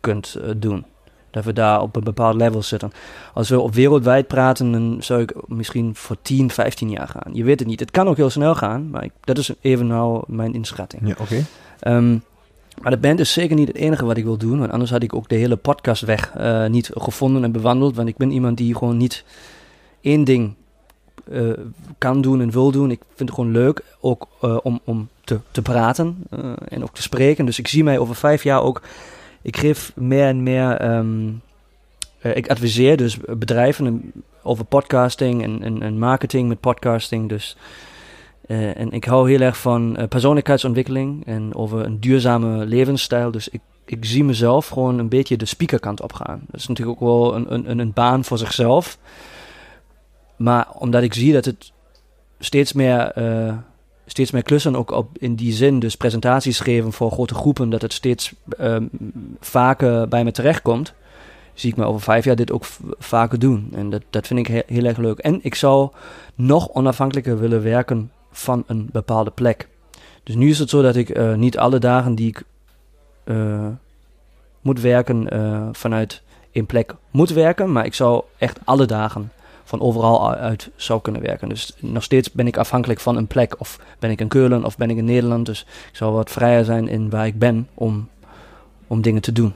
kunt 0.00 0.36
doen. 0.56 0.84
Dat 1.30 1.44
we 1.44 1.52
daar 1.52 1.82
op 1.82 1.96
een 1.96 2.04
bepaald 2.04 2.34
level 2.34 2.62
zitten. 2.62 2.92
Als 3.34 3.48
we 3.48 3.60
op 3.60 3.74
wereldwijd 3.74 4.26
praten, 4.26 4.72
dan 4.72 4.96
zou 5.00 5.20
ik 5.20 5.34
misschien 5.46 5.94
voor 5.94 6.16
10, 6.22 6.50
15 6.50 6.90
jaar 6.90 7.08
gaan. 7.08 7.34
Je 7.34 7.44
weet 7.44 7.58
het 7.58 7.68
niet. 7.68 7.80
Het 7.80 7.90
kan 7.90 8.08
ook 8.08 8.16
heel 8.16 8.30
snel 8.30 8.54
gaan, 8.54 8.90
maar 8.90 9.04
ik, 9.04 9.12
dat 9.20 9.38
is 9.38 9.52
even 9.60 9.86
nou 9.86 10.22
mijn 10.26 10.54
inschatting. 10.54 11.08
Ja, 11.08 11.14
oké. 11.18 11.44
Ehm, 11.80 12.18
maar 12.82 12.90
de 12.90 12.98
band 12.98 13.20
is 13.20 13.32
zeker 13.32 13.56
niet 13.56 13.68
het 13.68 13.76
enige 13.76 14.04
wat 14.04 14.16
ik 14.16 14.24
wil 14.24 14.36
doen. 14.36 14.58
Want 14.58 14.70
anders 14.70 14.90
had 14.90 15.02
ik 15.02 15.14
ook 15.14 15.28
de 15.28 15.34
hele 15.34 15.56
podcastweg 15.56 16.32
eh 16.34 16.66
niet 16.66 16.90
gevonden 16.94 17.44
en 17.44 17.52
bewandeld. 17.52 17.96
Want 17.96 18.08
ik 18.08 18.16
ben 18.16 18.30
iemand 18.30 18.56
die 18.56 18.76
gewoon 18.76 18.96
niet 18.96 19.24
één 20.00 20.24
ding 20.24 20.54
eh, 21.30 21.50
kan 21.98 22.20
doen 22.20 22.40
en 22.40 22.50
wil 22.50 22.70
doen. 22.70 22.90
Ik 22.90 23.00
vind 23.14 23.28
het 23.28 23.38
gewoon 23.38 23.52
leuk 23.52 23.82
ook 24.00 24.28
eh, 24.40 24.56
om, 24.62 24.80
om 24.84 25.08
te, 25.24 25.38
te 25.50 25.62
praten 25.62 26.16
en 26.68 26.82
ook 26.82 26.94
te 26.94 27.02
spreken. 27.02 27.46
Dus 27.46 27.58
ik 27.58 27.68
zie 27.68 27.84
mij 27.84 27.98
over 27.98 28.14
vijf 28.14 28.42
jaar 28.42 28.62
ook... 28.62 28.82
Ik 29.42 29.56
geef 29.56 29.92
meer 29.96 30.26
en 30.26 30.42
meer... 30.42 30.76
ehm, 30.76 31.28
eh, 32.20 32.36
ik 32.36 32.48
adviseer 32.50 32.96
dus 32.96 33.16
bedrijven 33.38 34.12
over 34.42 34.64
podcasting 34.64 35.42
en, 35.42 35.62
en, 35.62 35.82
en 35.82 35.98
marketing 35.98 36.48
met 36.48 36.60
podcasting. 36.60 37.28
Dus 37.28 37.56
eh, 38.46 38.76
en 38.76 38.90
ik 38.90 39.04
hou 39.04 39.30
heel 39.30 39.40
erg 39.40 39.58
van 39.58 39.96
eh, 39.96 40.08
persoonlijkheidsontwikkeling 40.08 41.26
en 41.26 41.54
over 41.54 41.84
een 41.84 42.00
duurzame 42.00 42.66
levensstijl. 42.66 43.30
Dus 43.30 43.48
ik, 43.48 43.60
ik 43.86 44.04
zie 44.04 44.24
mezelf 44.24 44.68
gewoon 44.68 44.98
een 44.98 45.08
beetje 45.08 45.36
de 45.36 45.44
speakerkant 45.44 46.02
op 46.02 46.12
gaan. 46.12 46.42
Dat 46.50 46.60
is 46.60 46.66
natuurlijk 46.66 47.02
ook 47.02 47.08
wel 47.08 47.34
een, 47.34 47.54
een, 47.70 47.78
een- 47.78 47.92
baan 47.92 48.24
voor 48.24 48.38
zichzelf. 48.38 48.98
Maar 50.36 50.70
omdat 50.78 51.02
ik 51.02 51.14
zie 51.14 51.32
dat 51.32 51.44
het 51.44 51.72
steeds 52.38 52.72
meer, 52.72 53.12
steeds 54.10 54.30
meer 54.30 54.42
klussen 54.42 54.76
ook 54.76 54.90
op, 54.90 55.08
in 55.18 55.34
die 55.34 55.52
zin, 55.52 55.78
dus 55.78 55.96
presentaties 55.96 56.60
geven 56.60 56.92
voor 56.92 57.10
grote 57.10 57.34
groepen, 57.34 57.70
dat 57.70 57.82
het 57.82 57.92
steeds 57.92 58.32
ehm, 58.58 58.86
vaker 59.40 60.08
bij 60.08 60.24
me 60.24 60.30
terechtkomt, 60.30 60.94
zie 61.54 61.70
ik 61.70 61.76
me 61.76 61.84
over 61.84 62.00
vijf 62.00 62.24
jaar 62.24 62.36
dit 62.36 62.52
ook 62.52 62.64
vaker 62.98 63.38
doen. 63.38 63.68
En 63.74 63.90
dat, 63.90 64.02
dat 64.10 64.26
vind 64.26 64.38
ik 64.40 64.46
he- 64.46 64.74
heel 64.74 64.84
erg 64.84 64.96
leuk. 64.96 65.18
En 65.18 65.38
ik 65.42 65.54
zou 65.54 65.90
nog 66.34 66.68
onafhankelijker 66.68 67.38
willen 67.38 67.62
werken 67.62 68.10
van 68.30 68.64
een 68.66 68.88
bepaalde 68.92 69.30
plek. 69.30 69.68
Dus 70.22 70.34
nu 70.34 70.48
is 70.48 70.58
het 70.58 70.70
zo 70.70 70.82
dat 70.82 70.96
ik 70.96 71.08
eh, 71.08 71.34
niet 71.34 71.58
alle 71.58 71.78
dagen 71.78 72.14
die 72.14 72.28
ik 72.28 72.42
eh, 73.24 73.66
moet 74.60 74.80
werken 74.80 75.28
eh, 75.28 75.68
vanuit 75.72 76.22
een 76.52 76.66
plek 76.66 76.94
moet 77.10 77.30
werken, 77.30 77.72
maar 77.72 77.84
ik 77.84 77.94
zou 77.94 78.22
echt 78.38 78.58
alle 78.64 78.86
dagen 78.86 79.32
van 79.70 79.80
overal 79.80 80.34
uit 80.34 80.70
zou 80.76 81.00
kunnen 81.00 81.22
werken. 81.22 81.48
Dus 81.48 81.72
nog 81.78 82.02
steeds 82.02 82.32
ben 82.32 82.46
ik 82.46 82.56
afhankelijk 82.56 83.00
van 83.00 83.16
een 83.16 83.26
plek. 83.26 83.60
Of 83.60 83.78
ben 83.98 84.10
ik 84.10 84.20
in 84.20 84.28
Keulen 84.28 84.64
of 84.64 84.76
ben 84.76 84.90
ik 84.90 84.96
in 84.96 85.04
Nederland. 85.04 85.46
Dus 85.46 85.60
ik 85.90 85.96
zou 85.96 86.12
wat 86.12 86.30
vrijer 86.30 86.64
zijn 86.64 86.88
in 86.88 87.10
waar 87.10 87.26
ik 87.26 87.38
ben 87.38 87.68
om, 87.74 88.08
om 88.86 89.02
dingen 89.02 89.22
te 89.22 89.32
doen. 89.32 89.52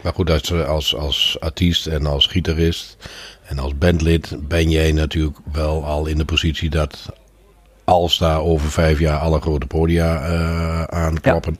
Maar 0.00 0.12
goed, 0.12 0.30
als, 0.30 0.52
als, 0.52 0.96
als 0.96 1.36
artiest 1.40 1.86
en 1.86 2.06
als 2.06 2.26
gitarist 2.26 2.96
en 3.44 3.58
als 3.58 3.78
bandlid 3.78 4.36
ben 4.48 4.70
jij 4.70 4.92
natuurlijk 4.92 5.38
wel 5.52 5.84
al 5.84 6.06
in 6.06 6.18
de 6.18 6.24
positie 6.24 6.70
dat 6.70 7.12
als 7.84 8.18
daar 8.18 8.40
over 8.40 8.70
vijf 8.70 8.98
jaar 8.98 9.18
alle 9.18 9.40
grote 9.40 9.66
podia 9.66 10.20
eh 10.20 10.82
aankloppen, 10.82 11.56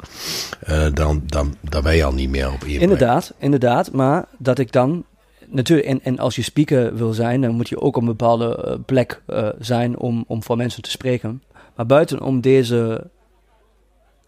eh, 0.60 0.86
dan, 0.92 1.22
dan, 1.26 1.56
dan 1.60 1.82
ben 1.82 1.96
je 1.96 2.04
al 2.04 2.12
niet 2.12 2.30
meer 2.30 2.46
op 2.46 2.52
één 2.52 2.60
plek. 2.60 2.80
Inderdaad, 2.80 3.32
inderdaad. 3.38 3.92
Maar 3.92 4.24
dat 4.38 4.58
ik 4.58 4.72
dan 4.72 5.04
natuurlijk, 5.50 5.88
en, 5.88 6.00
en 6.02 6.18
als 6.18 6.36
je 6.36 6.42
speaker 6.42 6.96
wil 6.96 7.12
zijn, 7.12 7.40
dan 7.40 7.54
moet 7.54 7.68
je 7.68 7.80
ook 7.80 7.96
op 7.96 8.02
een 8.02 8.08
bepaalde 8.08 8.56
eh, 8.56 8.74
plek 8.86 9.22
eh, 9.26 9.48
zijn 9.58 9.98
om, 9.98 10.24
om 10.26 10.42
voor 10.42 10.56
mensen 10.56 10.82
te 10.82 10.90
spreken. 10.90 11.42
Maar 11.76 11.86
buitenom 11.86 12.40
deze 12.40 13.06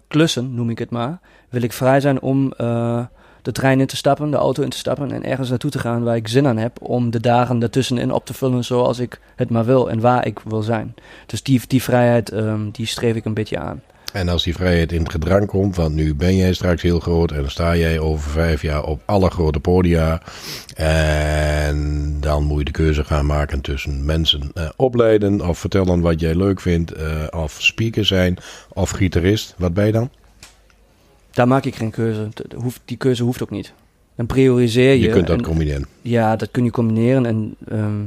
klussen, 0.08 0.54
noem 0.54 0.70
ik 0.70 0.78
het 0.78 0.90
maar, 0.90 1.20
wil 1.48 1.62
ik 1.62 1.72
vrij 1.72 2.00
zijn 2.00 2.20
om 2.20 2.52
eh, 2.52 3.04
de 3.42 3.52
trein 3.52 3.80
in 3.80 3.86
te 3.86 3.96
stappen, 3.96 4.30
de 4.30 4.36
auto 4.36 4.62
in 4.62 4.68
te 4.68 4.76
stappen 4.76 5.12
en 5.12 5.24
ergens 5.24 5.48
naartoe 5.48 5.70
te 5.70 5.78
gaan 5.78 6.02
waar 6.02 6.16
ik 6.16 6.28
zin 6.28 6.46
aan 6.46 6.56
heb 6.56 6.82
om 6.82 7.10
de 7.10 7.20
dagen 7.20 7.58
daartussenin 7.58 8.12
op 8.12 8.26
te 8.26 8.34
vullen 8.34 8.64
zoals 8.64 8.98
ik 8.98 9.20
het 9.36 9.50
maar 9.50 9.64
wil 9.64 9.90
en 9.90 10.00
waar 10.00 10.26
ik 10.26 10.38
wil 10.38 10.62
zijn. 10.62 10.94
Dus 11.26 11.42
die, 11.42 11.60
die 11.66 11.82
vrijheid, 11.82 12.30
ehm, 12.30 12.70
die 12.70 12.86
streef 12.86 13.16
ik 13.16 13.24
een 13.24 13.34
beetje 13.34 13.58
aan. 13.58 13.82
En 14.12 14.28
als 14.28 14.42
die 14.44 14.54
vrijheid 14.54 14.92
in 14.92 15.02
het 15.02 15.10
gedrang 15.10 15.46
komt, 15.46 15.76
want 15.76 15.94
nu 15.94 16.14
ben 16.14 16.36
jij 16.36 16.52
straks 16.52 16.82
heel 16.82 17.00
groot 17.00 17.30
en 17.30 17.40
dan 17.40 17.50
sta 17.50 17.76
jij 17.76 17.98
over 17.98 18.30
vijf 18.30 18.62
jaar 18.62 18.84
op 18.84 19.00
alle 19.04 19.30
grote 19.30 19.60
podia. 19.60 20.22
En 20.74 22.16
dan 22.20 22.44
moet 22.44 22.58
je 22.58 22.64
de 22.64 22.70
keuze 22.70 23.04
gaan 23.04 23.26
maken 23.26 23.60
tussen 23.60 24.04
mensen 24.04 24.50
eh, 24.54 24.68
opleiden 24.76 25.48
of 25.48 25.58
vertellen 25.58 26.00
wat 26.00 26.20
jij 26.20 26.34
leuk 26.34 26.60
vindt, 26.60 26.92
eh, 26.92 27.26
of 27.30 27.56
speaker 27.58 28.04
zijn 28.04 28.36
of 28.72 28.90
gitarist. 28.90 29.54
Wat 29.58 29.74
ben 29.74 29.86
je 29.86 29.92
dan? 29.92 30.10
Daar 31.30 31.48
maak 31.48 31.64
ik 31.64 31.74
geen 31.74 31.90
keuze. 31.90 32.28
Die 32.84 32.96
keuze 32.96 33.22
hoeft 33.22 33.42
ook 33.42 33.50
niet. 33.50 33.72
Dan 34.16 34.26
prioriseer 34.26 34.92
je. 34.92 35.00
Je 35.00 35.08
kunt 35.08 35.26
dat 35.26 35.36
en- 35.36 35.44
combineren. 35.44 35.86
Ja, 36.02 36.36
dat 36.36 36.50
kun 36.50 36.64
je 36.64 36.70
combineren. 36.70 37.26
En 37.26 37.54
ehm, 37.68 38.00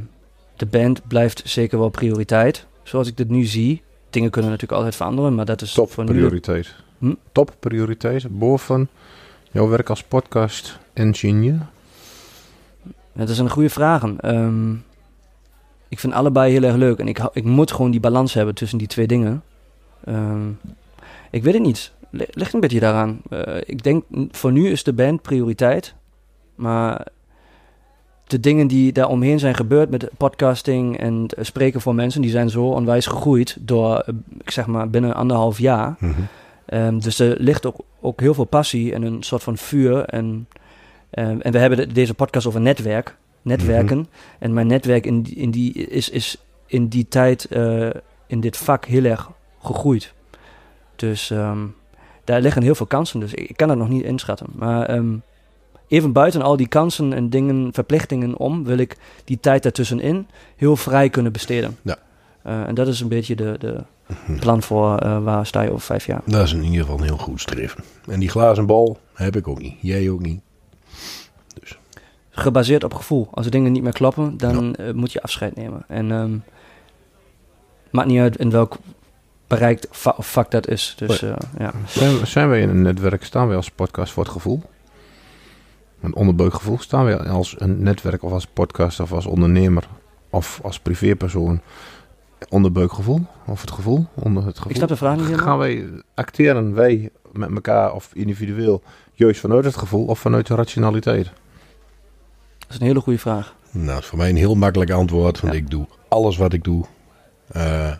de 0.56 0.66
band 0.66 1.08
blijft 1.08 1.42
zeker 1.46 1.80
wel 1.80 1.90
prioriteit. 1.90 2.66
Zoals 2.84 3.08
ik 3.08 3.18
dit 3.18 3.30
nu 3.30 3.44
zie. 3.46 3.82
Dingen 4.14 4.30
kunnen 4.30 4.52
natuurlijk 4.52 4.78
altijd 4.80 4.96
veranderen, 4.98 5.36
maar 5.36 5.46
dat 5.46 5.62
is 5.62 5.74
Top 5.74 5.92
voor 5.92 6.04
nu... 6.04 6.12
prioriteit. 6.12 6.76
Hm? 6.98 7.14
Top 7.32 7.56
prioriteit. 7.60 8.40
Boven 8.40 8.90
jouw 9.52 9.68
werk 9.68 9.90
als 9.90 10.04
podcast 10.04 10.80
engineer. 10.94 11.60
Dat 13.14 13.30
is 13.30 13.38
een 13.38 13.50
goede 13.50 13.70
vraag. 13.70 14.04
Ehm, 14.18 14.72
ik 15.88 16.00
vind 16.00 16.14
allebei 16.14 16.52
heel 16.52 16.64
erg 16.64 16.76
leuk. 16.76 17.00
En 17.00 17.08
ik, 17.08 17.20
ik 17.34 17.44
moet 17.44 17.72
gewoon 17.72 17.92
die 17.92 18.00
balans 18.00 18.34
hebben 18.34 18.56
tussen 18.56 18.78
die 18.78 18.88
twee 18.88 19.08
dingen. 19.08 19.44
Ehm, 20.06 20.50
ik 21.32 21.44
weet 21.44 21.54
het 21.54 21.64
niet. 21.64 21.92
Li- 22.10 22.26
Ligt 22.30 22.54
een 22.54 22.60
beetje 22.60 22.80
daaraan. 22.80 23.22
Eh, 23.30 23.58
ik 23.66 23.84
denk, 23.84 24.04
voor 24.32 24.52
nu 24.52 24.70
is 24.70 24.84
de 24.84 24.94
band 24.94 25.22
prioriteit. 25.22 25.94
Maar 26.56 27.08
de 28.34 28.40
dingen 28.40 28.68
die 28.68 28.92
daar 28.92 29.08
omheen 29.08 29.40
zijn 29.40 29.56
gebeurd 29.56 29.90
met 29.90 30.10
podcasting 30.18 30.98
en 31.00 31.26
spreken 31.40 31.82
voor 31.82 31.96
mensen, 31.96 32.22
die 32.22 32.32
zijn 32.32 32.50
zo 32.50 32.66
onwijs 32.66 33.06
gegroeid 33.06 33.58
door, 33.60 33.98
eh, 34.00 34.14
ik 34.44 34.52
zeg 34.52 34.66
maar, 34.68 34.90
binnen 34.90 35.14
anderhalf 35.16 35.60
jaar. 35.60 35.96
Mhm. 36.00 36.12
Ehm, 36.66 37.00
dus 37.00 37.20
er 37.20 37.36
ligt 37.40 37.66
ook, 37.66 37.76
ook 38.02 38.20
heel 38.20 38.34
veel 38.34 38.44
passie 38.46 38.94
en 38.94 39.02
een 39.04 39.24
soort 39.24 39.44
van 39.44 39.58
vuur. 39.58 40.06
En, 40.06 40.48
ehm, 41.10 41.40
en 41.40 41.52
we 41.52 41.58
hebben 41.58 41.78
de- 41.78 41.94
deze 41.94 42.14
podcast 42.14 42.48
over 42.48 42.62
netwerk, 42.62 43.16
netwerken. 43.42 44.08
En 44.40 44.54
mijn 44.54 44.68
netwerk 44.68 45.06
in 45.06 45.22
die, 45.22 45.36
in 45.36 45.52
die, 45.52 45.74
is, 45.74 46.10
is 46.10 46.38
in 46.66 46.88
die 46.88 47.08
tijd 47.08 47.46
eh, 47.46 47.90
in 48.28 48.40
dit 48.40 48.58
vak 48.58 48.86
heel 48.86 49.04
erg 49.04 49.30
gegroeid. 49.64 50.14
Dus 50.96 51.32
ehm, 51.32 51.60
daar 52.24 52.42
liggen 52.42 52.62
heel 52.64 52.76
veel 52.76 52.86
kansen. 52.86 53.20
Dus 53.20 53.34
ik, 53.34 53.50
ik 53.50 53.58
kan 53.58 53.68
dat 53.68 53.78
nog 53.78 53.90
niet 53.90 54.04
inschatten. 54.04 54.48
Maar 54.56 54.90
even 55.94 56.12
buiten 56.12 56.42
al 56.42 56.58
die 56.58 56.68
kansen 56.68 57.14
en 57.14 57.30
dingen, 57.30 57.70
verplichtingen 57.74 58.38
om, 58.38 58.64
wil 58.64 58.78
ik 58.78 58.98
die 59.26 59.40
tijd 59.40 59.64
daartussenin 59.64 60.28
heel 60.56 60.76
vrij 60.76 61.10
kunnen 61.10 61.32
besteden. 61.32 61.78
Ja. 61.82 61.98
Eh, 62.42 62.68
en 62.68 62.76
dat 62.76 62.88
is 62.88 63.00
een 63.00 63.08
beetje 63.08 63.36
de, 63.36 63.56
de 63.60 63.84
plan 64.40 64.62
voor 64.64 64.98
eh, 64.98 65.24
waar 65.24 65.46
sta 65.46 65.62
je 65.62 65.70
over 65.70 65.82
vijf 65.82 66.06
jaar. 66.06 66.22
Dat 66.26 66.46
is 66.46 66.54
in 66.54 66.64
ieder 66.64 66.80
geval 66.82 66.98
een 66.98 67.04
heel 67.04 67.18
goed 67.18 67.42
streven. 67.42 67.84
En 68.08 68.20
die 68.20 68.30
glazen 68.30 68.66
bal 68.66 69.00
heb 69.14 69.36
ik 69.36 69.48
ook 69.48 69.62
niet. 69.62 69.76
Jij 69.82 70.10
ook 70.10 70.22
niet. 70.22 70.42
Gebaseerd 72.30 72.84
op 72.84 72.94
gevoel. 72.94 73.28
Als 73.32 73.46
de 73.46 73.52
dingen 73.52 73.72
niet 73.72 73.84
meer 73.84 73.94
kloppen, 73.94 74.38
dan 74.38 74.76
eh, 74.76 74.92
moet 74.94 75.12
je 75.12 75.22
afscheid 75.22 75.56
nemen. 75.56 75.84
En 75.88 76.12
ehm, 76.12 76.38
maakt 77.92 78.08
niet 78.08 78.20
uit 78.20 78.38
in 78.38 78.50
welk 78.50 78.78
bereikt 79.48 79.88
va- 79.92 80.16
vak 80.18 80.52
dat 80.52 80.68
is. 80.68 80.94
Dus 80.98 81.22
eh, 81.22 81.34
ja. 81.60 81.72
Zijn, 81.88 82.28
zijn 82.28 82.50
wij 82.50 82.62
in 82.62 82.70
een 82.70 82.82
netwerk, 82.82 83.24
staan 83.24 83.48
wij 83.48 83.56
als 83.56 83.70
podcast 83.72 84.14
voor 84.14 84.24
het 84.24 84.32
gevoel? 84.32 84.62
Een 86.04 86.16
onderbuikgevoel. 86.16 86.78
Staan 86.80 87.06
wij 87.06 87.18
als 87.18 87.56
een 87.58 87.84
netwerk 87.84 88.24
of 88.24 88.32
als 88.32 88.48
podcast 88.48 89.00
of 89.00 89.12
als 89.12 89.26
ondernemer 89.26 89.88
of 90.30 90.60
als 90.64 90.80
privépersoon 90.80 91.62
onderbuikgevoel? 92.50 93.26
Of 93.46 93.62
het 93.62 93.72
gevoel? 93.72 94.06
Onder 94.14 94.46
het 94.46 94.56
gevoel? 94.56 94.72
Ik 94.72 94.78
snap 94.78 94.90
de 94.90 94.96
vraag 94.96 95.16
niet 95.16 95.26
helemaal. 95.26 95.46
Gaan 95.46 95.58
wij, 95.58 95.86
acteren 96.14 96.74
wij 96.74 97.10
met 97.32 97.52
elkaar 97.52 97.94
of 97.94 98.10
individueel 98.14 98.82
juist 99.14 99.40
vanuit 99.40 99.66
het 99.66 99.76
gevoel 99.78 100.06
of 100.06 100.20
vanuit 100.20 100.48
de 100.48 100.56
rationaliteit? 100.56 101.26
Dat 102.60 102.70
is 102.70 102.80
een 102.80 102.86
hele 102.88 103.00
goede 103.02 103.20
vraag. 103.20 103.56
Nou, 103.72 103.86
dat 103.88 104.00
is 104.00 104.06
voor 104.06 104.18
mij 104.18 104.30
een 104.30 104.36
heel 104.36 104.56
makkelijk 104.56 104.92
antwoord. 104.92 105.40
Want 105.40 105.54
Ja. 105.54 105.60
ik 105.60 105.70
doe 105.70 105.86
alles 106.08 106.38
wat 106.38 106.54
ik 106.54 106.64
doe 106.64 106.86
eh, 107.48 107.92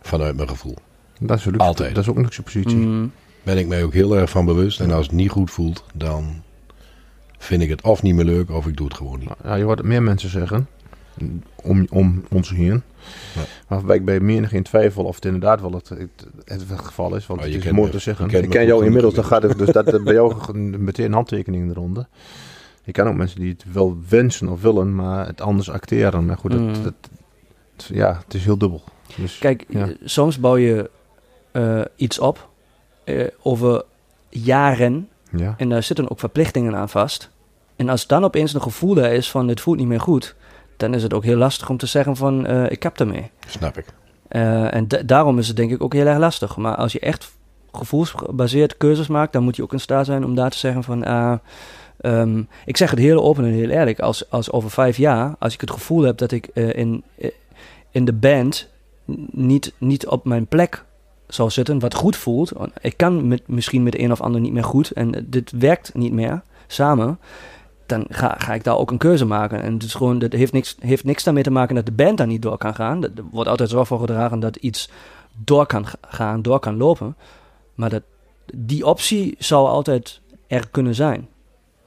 vanuit 0.00 0.36
mijn 0.36 0.48
gevoel. 0.48 0.74
Dat 1.20 1.38
is, 1.38 1.44
een 1.44 1.50
luxe, 1.52 1.66
Altijd. 1.66 1.94
dat 1.94 2.02
is 2.04 2.10
ook 2.10 2.16
een 2.16 2.22
luxe 2.22 2.42
positie. 2.42 2.76
Mm, 2.76 3.12
Ben 3.42 3.58
ik 3.58 3.66
mij 3.66 3.84
ook 3.84 3.92
heel 3.92 4.16
erg 4.16 4.30
van 4.30 4.44
bewust. 4.44 4.80
En 4.80 4.90
als 4.90 5.06
het 5.06 5.14
niet 5.14 5.30
goed 5.30 5.50
voelt, 5.50 5.84
dan 5.94 6.42
vind 7.38 7.62
ik 7.62 7.68
het 7.68 7.82
of 7.82 8.02
niet 8.02 8.14
meer 8.14 8.24
leuk 8.24 8.50
of 8.50 8.66
ik 8.66 8.76
doe 8.76 8.86
het 8.86 8.96
gewoon 8.96 9.18
niet. 9.18 9.28
Ja, 9.44 9.54
je 9.54 9.64
hoort 9.64 9.78
het 9.78 9.86
meer 9.86 10.02
mensen 10.02 10.30
zeggen 10.30 10.68
om, 11.62 11.86
om 11.90 12.24
ons 12.30 12.50
heen. 12.50 12.82
Ja. 13.34 13.40
Waarbij 13.68 13.96
ik 13.96 14.04
bij 14.04 14.20
meer 14.20 14.48
geen 14.48 14.62
twijfel 14.62 15.04
of 15.04 15.14
het 15.14 15.24
inderdaad 15.24 15.60
wel 15.60 15.72
het, 15.72 15.88
het, 15.88 16.26
het 16.44 16.64
geval 16.76 17.14
is. 17.16 17.26
Want 17.26 17.44
je 17.44 17.46
het 17.54 17.64
is 17.64 17.70
mooi 17.70 17.86
me- 17.86 17.92
te 17.92 17.98
zeggen. 17.98 18.30
ik 18.42 18.50
ken 18.50 18.66
jou 18.66 18.84
inmiddels, 18.84 19.14
dan 19.14 19.24
gaat 19.24 19.42
het 19.42 19.58
dus 19.66 19.68
dat 19.72 20.04
bij 20.04 20.14
jou 20.14 20.58
meteen 20.58 21.06
een 21.06 21.12
handtekening 21.12 21.70
eronder. 21.70 22.06
Ik 22.84 22.92
ken 22.94 23.06
ook 23.06 23.14
mensen 23.16 23.40
die 23.40 23.50
het 23.50 23.64
wel 23.72 23.96
wensen 24.08 24.48
of 24.48 24.60
willen, 24.62 24.94
maar 24.94 25.26
het 25.26 25.40
anders 25.40 25.70
acteren. 25.70 26.26
Maar 26.26 26.36
goed, 26.36 26.52
Mm. 26.52 26.66
dat, 26.72 26.84
dat, 26.84 26.94
het- 27.76 27.90
ja, 27.96 28.20
het 28.24 28.34
is 28.34 28.44
heel 28.44 28.58
dubbel. 28.58 28.82
Dus, 29.16 29.38
Kijk, 29.38 29.64
Ja. 29.68 29.88
soms 30.04 30.40
bouw 30.40 30.56
je 30.56 30.90
eh, 31.52 31.80
iets 31.96 32.18
op 32.18 32.48
eh, 33.04 33.26
over 33.42 33.84
jaren 34.28 35.08
ja. 35.30 35.54
en 35.56 35.68
daar 35.68 35.82
zitten 35.82 36.10
ook 36.10 36.18
verplichtingen 36.18 36.76
aan 36.76 36.88
vast. 36.88 37.30
En 37.76 37.88
als 37.88 38.06
dan 38.06 38.24
opeens 38.24 38.54
een 38.54 38.62
gevoel 38.62 38.94
daar 38.94 39.12
is 39.12 39.30
van 39.30 39.48
het 39.48 39.60
voelt 39.60 39.78
niet 39.78 39.86
meer 39.86 40.00
goed, 40.00 40.34
dan 40.76 40.94
is 40.94 41.02
het 41.02 41.14
ook 41.14 41.24
heel 41.24 41.36
lastig 41.36 41.70
om 41.70 41.76
te 41.76 41.86
zeggen 41.86 42.16
van 42.16 42.46
eh, 42.46 42.70
ik 42.70 42.82
heb 42.82 43.00
ermee. 43.00 43.30
Snap 43.46 43.78
ik. 43.78 43.84
Eh, 44.28 44.74
en 44.74 44.88
da- 44.88 45.02
daarom 45.02 45.38
is 45.38 45.48
het 45.48 45.56
denk 45.56 45.70
ik 45.70 45.82
ook 45.82 45.92
heel 45.92 46.06
erg 46.06 46.18
lastig. 46.18 46.56
Maar 46.56 46.74
als 46.74 46.92
je 46.92 47.00
echt 47.00 47.30
gevoelsgebaseerd 47.72 48.76
keuzes 48.76 49.06
maakt, 49.06 49.32
dan 49.32 49.42
moet 49.42 49.56
je 49.56 49.62
ook 49.62 49.72
in 49.72 49.80
staat 49.80 50.06
zijn 50.06 50.24
om 50.24 50.34
daar 50.34 50.50
te 50.50 50.58
zeggen 50.58 50.84
van... 50.84 51.04
ah, 51.04 51.38
ehm, 52.00 52.42
ik 52.64 52.76
zeg 52.76 52.90
het 52.90 52.98
heel 52.98 53.22
open 53.22 53.44
en 53.44 53.50
heel 53.52 53.68
eerlijk. 53.68 54.00
Als, 54.00 54.30
als 54.30 54.50
over 54.50 54.70
vijf 54.70 54.96
jaar, 54.96 55.34
als 55.38 55.54
ik 55.54 55.60
het 55.60 55.70
gevoel 55.70 56.02
heb 56.02 56.18
dat 56.18 56.32
ik 56.32 56.46
eh, 56.46 56.74
in, 56.74 57.04
in 57.90 58.04
de 58.04 58.12
band 58.12 58.68
niet, 59.30 59.72
niet 59.78 60.06
op 60.06 60.24
mijn 60.24 60.46
plek 60.46 60.84
zal 61.28 61.50
zitten, 61.50 61.78
wat 61.78 61.94
goed 61.94 62.16
voelt. 62.16 62.52
Ik 62.80 62.96
kan 62.96 63.28
met, 63.28 63.48
misschien 63.48 63.82
met 63.82 63.98
een 63.98 64.12
of 64.12 64.20
ander 64.20 64.40
niet 64.40 64.52
meer 64.52 64.64
goed 64.64 64.90
en 64.90 65.26
dit 65.26 65.50
werkt 65.50 65.94
niet 65.94 66.12
meer 66.12 66.42
samen. 66.66 67.18
Dan 67.86 68.04
ga, 68.08 68.34
ga 68.38 68.54
ik 68.54 68.64
daar 68.64 68.76
ook 68.76 68.90
een 68.90 68.98
keuze 68.98 69.24
maken. 69.24 69.62
En 69.62 69.72
het 69.72 69.82
is 69.82 69.94
gewoon, 69.94 70.18
dat 70.18 70.32
heeft 70.32 70.52
niks, 70.52 70.76
heeft 70.80 71.04
niks 71.04 71.24
daarmee 71.24 71.42
te 71.42 71.50
maken 71.50 71.74
dat 71.74 71.86
de 71.86 71.92
band 71.92 72.18
daar 72.18 72.26
niet 72.26 72.42
door 72.42 72.58
kan 72.58 72.74
gaan. 72.74 73.04
Er 73.04 73.10
wordt 73.30 73.48
altijd 73.48 73.70
zorg 73.70 73.88
voor 73.88 74.00
gedragen 74.00 74.40
dat 74.40 74.56
iets 74.56 74.90
door 75.44 75.66
kan 75.66 75.86
ga- 75.86 75.98
gaan, 76.00 76.42
door 76.42 76.58
kan 76.58 76.76
lopen. 76.76 77.16
Maar 77.74 77.90
dat, 77.90 78.02
die 78.54 78.86
optie 78.86 79.34
zal 79.38 79.68
altijd 79.68 80.20
er 80.46 80.68
kunnen 80.70 80.94
zijn. 80.94 81.28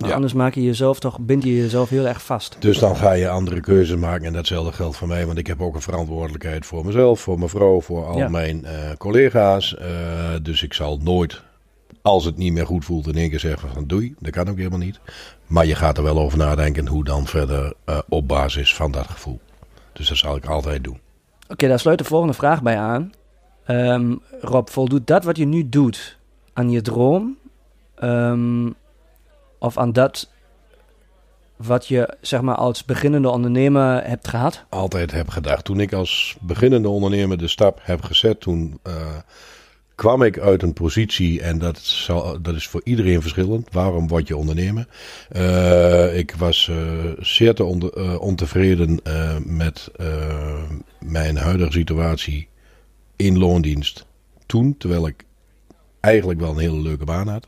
Maar 0.02 0.10
Ja. 0.10 0.16
anders 0.16 0.34
maak 0.34 0.54
je 0.56 0.64
jezelf 0.64 1.00
toch, 1.00 1.20
bind 1.20 1.44
je 1.44 1.56
jezelf 1.58 1.90
heel 1.90 2.08
erg 2.08 2.24
vast. 2.24 2.56
Dus 2.60 2.80
dan 2.80 2.96
ga 2.96 3.12
je 3.12 3.30
andere 3.30 3.60
keuzes 3.60 3.96
maken. 3.98 4.26
En 4.26 4.34
datzelfde 4.34 4.72
geldt 4.72 4.98
voor 4.98 5.08
mij. 5.08 5.26
Want 5.26 5.38
ik 5.38 5.48
heb 5.48 5.62
ook 5.62 5.76
een 5.76 5.82
verantwoordelijkheid 5.82 6.66
voor 6.66 6.86
mezelf, 6.86 7.20
voor 7.20 7.38
mijn 7.38 7.50
vrouw, 7.50 7.82
voor 7.82 8.06
al 8.06 8.18
Ja. 8.18 8.28
mijn 8.30 8.66
eh, 8.66 8.74
collega's. 8.98 9.78
Eh, 9.78 9.88
dus 10.42 10.64
ik 10.64 10.74
zal 10.74 10.98
nooit, 11.04 11.42
als 12.02 12.26
het 12.26 12.38
niet 12.38 12.54
meer 12.54 12.66
goed 12.66 12.86
voelt, 12.86 13.08
in 13.08 13.16
één 13.16 13.30
keer 13.30 13.40
zeggen 13.40 13.70
van 13.70 13.88
doei. 13.88 14.16
Dat 14.20 14.32
kan 14.32 14.50
ook 14.50 14.58
helemaal 14.58 14.80
niet. 14.80 15.00
Maar 15.48 15.66
je 15.66 15.76
gaat 15.76 15.98
er 15.98 16.04
wel 16.04 16.20
over 16.20 16.38
nadenken 16.38 16.88
hoe 16.88 17.04
dan 17.04 17.26
verder 17.28 17.74
eh, 17.86 17.98
op 18.10 18.28
basis 18.28 18.76
van 18.76 18.92
dat 18.92 19.08
gevoel. 19.08 19.40
Dus 19.94 20.08
dat 20.08 20.18
zal 20.18 20.36
ik 20.36 20.46
altijd 20.46 20.84
doen. 20.84 21.00
Oké, 21.48 21.68
daar 21.68 21.80
sluit 21.80 21.98
de 21.98 22.04
volgende 22.04 22.34
vraag 22.34 22.62
bij 22.62 22.78
aan. 22.78 23.12
Ehm, 23.66 24.16
Rob, 24.42 24.68
voldoet 24.68 25.08
dat 25.08 25.24
wat 25.24 25.38
je 25.38 25.46
nu 25.46 25.70
doet 25.70 26.18
aan 26.54 26.70
je 26.70 26.82
droom? 26.82 27.38
Ehm, 27.96 28.66
of 29.62 29.78
aan 29.78 29.92
dat 29.92 30.30
wat 31.56 31.88
je 31.88 32.18
zeg 32.22 32.42
maar 32.42 32.56
als 32.56 32.86
beginnende 32.86 33.30
ondernemer 33.30 34.08
hebt 34.08 34.28
gehad? 34.28 34.66
altijd 34.70 35.12
heb 35.12 35.30
gedacht. 35.30 35.66
Toen 35.66 35.80
ik 35.80 35.94
als 35.94 36.36
beginnende 36.40 36.90
ondernemer 36.90 37.38
de 37.38 37.48
stap 37.48 37.80
heb 37.82 38.02
gezet, 38.02 38.40
toen 38.40 38.80
eh, 38.84 39.18
kwam 39.96 40.24
ik 40.24 40.40
uit 40.40 40.64
een 40.64 40.74
positie, 40.74 41.42
en 41.42 41.60
dat, 41.60 41.78
zal, 41.78 42.42
dat 42.42 42.56
is 42.56 42.68
voor 42.68 42.82
iedereen 42.84 43.22
verschillend. 43.22 43.68
Waarom 43.72 44.08
word 44.08 44.28
je 44.28 44.38
ondernemer? 44.38 44.88
Eh, 45.30 46.18
ik 46.18 46.36
was 46.38 46.70
eh, 46.70 46.78
zeer 47.20 47.54
te 47.54 47.64
ontevreden 48.20 49.00
met 49.46 49.92
mijn 51.00 51.38
huidige 51.38 51.72
situatie 51.72 52.48
in 53.16 53.38
loondienst 53.38 54.06
toen, 54.46 54.78
terwijl 54.78 55.08
ik 55.08 55.26
eigenlijk 56.02 56.40
wel 56.40 56.50
een 56.50 56.58
hele 56.58 56.82
leuke 56.82 57.06
baan 57.06 57.28
had. 57.28 57.48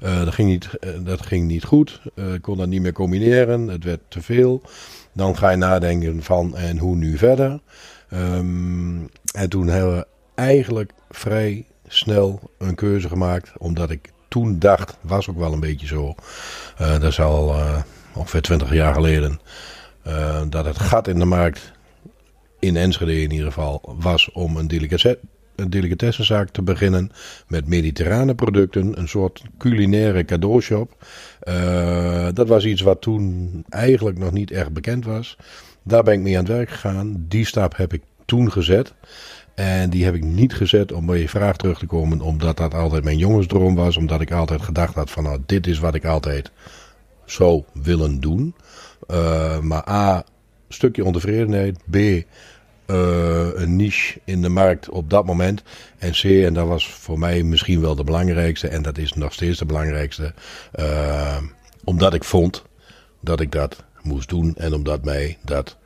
Eh, 0.00 0.24
dat, 0.24 0.34
ging 0.34 0.48
niet, 0.48 0.78
eh, 0.80 0.90
dat 1.00 1.26
ging 1.26 1.46
niet 1.46 1.64
goed. 1.64 2.00
Eh, 2.14 2.34
ik 2.34 2.42
kon 2.42 2.56
dat 2.56 2.68
niet 2.68 2.82
meer 2.82 2.92
combineren. 2.92 3.68
Het 3.68 3.84
werd 3.84 4.00
te 4.08 4.22
veel. 4.22 4.62
Dan 5.12 5.36
ga 5.36 5.50
je 5.50 5.56
nadenken 5.56 6.22
van 6.22 6.56
en 6.56 6.78
hoe 6.78 6.96
nu 6.96 7.16
verder. 7.16 7.60
Ehm, 8.08 8.98
en 9.34 9.48
toen 9.48 9.66
hebben 9.66 9.96
we 9.96 10.06
eigenlijk 10.34 10.92
vrij 11.10 11.66
snel 11.88 12.40
een 12.58 12.74
keuze 12.74 13.08
gemaakt. 13.08 13.52
Omdat 13.58 13.90
ik 13.90 14.12
toen 14.28 14.58
dacht, 14.58 14.96
was 15.00 15.28
ook 15.28 15.38
wel 15.38 15.52
een 15.52 15.60
beetje 15.60 15.86
zo. 15.86 16.14
dat 16.76 17.02
is 17.02 17.20
al 17.20 17.54
ongeveer 18.14 18.42
20 18.42 18.72
jaar 18.72 18.94
geleden. 18.94 19.40
dat 20.48 20.64
het 20.64 20.78
gat 20.78 21.08
in 21.08 21.18
de 21.18 21.24
markt, 21.24 21.72
in 22.58 22.76
Enschede 22.76 23.22
in 23.22 23.30
ieder 23.30 23.46
geval, 23.46 23.96
was 23.98 24.30
om 24.32 24.56
een 24.56 24.68
delicatesse, 24.68 25.18
een 25.56 25.70
delicatessenzaak 25.70 26.48
te 26.48 26.62
beginnen. 26.62 27.10
Met 27.48 27.66
mediterrane 27.66 28.34
producten, 28.34 28.98
een 28.98 29.08
soort 29.08 29.42
culinaire 29.58 30.24
cadeaushop. 30.24 31.04
Eh, 31.40 32.28
dat 32.32 32.48
was 32.48 32.64
iets 32.64 32.80
wat 32.80 33.00
toen 33.00 33.64
eigenlijk 33.68 34.18
nog 34.18 34.32
niet 34.32 34.50
echt 34.50 34.72
bekend 34.72 35.04
was. 35.04 35.36
Daar 35.82 36.02
ben 36.02 36.14
ik 36.14 36.20
mee 36.20 36.38
aan 36.38 36.44
het 36.44 36.52
werk 36.52 36.70
gegaan. 36.70 37.24
Die 37.28 37.46
stap 37.46 37.76
heb 37.76 37.92
ik 37.92 38.02
toen 38.24 38.52
gezet. 38.52 38.94
En 39.54 39.90
die 39.90 40.04
heb 40.04 40.14
ik 40.14 40.24
niet 40.24 40.54
gezet 40.54 40.92
om 40.92 41.06
bij 41.06 41.18
je 41.18 41.28
vraag 41.28 41.56
terug 41.56 41.78
te 41.78 41.86
komen, 41.86 42.20
omdat 42.20 42.56
dat 42.56 42.74
altijd 42.74 43.04
mijn 43.04 43.18
jongensdroom 43.18 43.74
was. 43.74 43.96
Omdat 43.96 44.20
ik 44.20 44.32
altijd 44.32 44.62
gedacht 44.62 44.94
had 44.94 45.10
van 45.10 45.22
nou, 45.22 45.38
dit 45.46 45.66
is 45.66 45.78
wat 45.78 45.94
ik 45.94 46.04
altijd 46.04 46.50
zou 47.24 47.62
willen 47.72 48.20
doen. 48.20 48.54
Eh, 49.08 49.58
maar 49.60 49.88
A, 49.88 50.24
stukje 50.68 51.04
ontevredenheid. 51.04 51.78
B, 51.90 51.96
een 53.54 53.76
niche 53.76 54.20
in 54.24 54.42
de 54.42 54.48
markt 54.48 54.88
op 54.88 55.10
dat 55.10 55.26
moment. 55.26 55.62
En 55.98 56.10
C, 56.10 56.24
en 56.24 56.54
dat 56.54 56.66
was 56.66 56.88
voor 56.88 57.18
mij 57.18 57.42
misschien 57.42 57.80
wel 57.80 57.94
de 57.94 58.04
belangrijkste. 58.04 58.68
En 58.68 58.82
dat 58.82 58.98
is 58.98 59.12
nog 59.12 59.32
steeds 59.32 59.58
de 59.58 59.64
belangrijkste. 59.66 60.34
eh, 60.72 61.36
omdat 61.84 62.14
ik 62.14 62.24
vond 62.24 62.62
dat 63.20 63.40
ik 63.40 63.52
dat 63.52 63.84
moest 64.02 64.28
doen. 64.28 64.54
En 64.56 64.74
omdat 64.74 65.04
mij 65.04 65.38
dat 65.44 65.76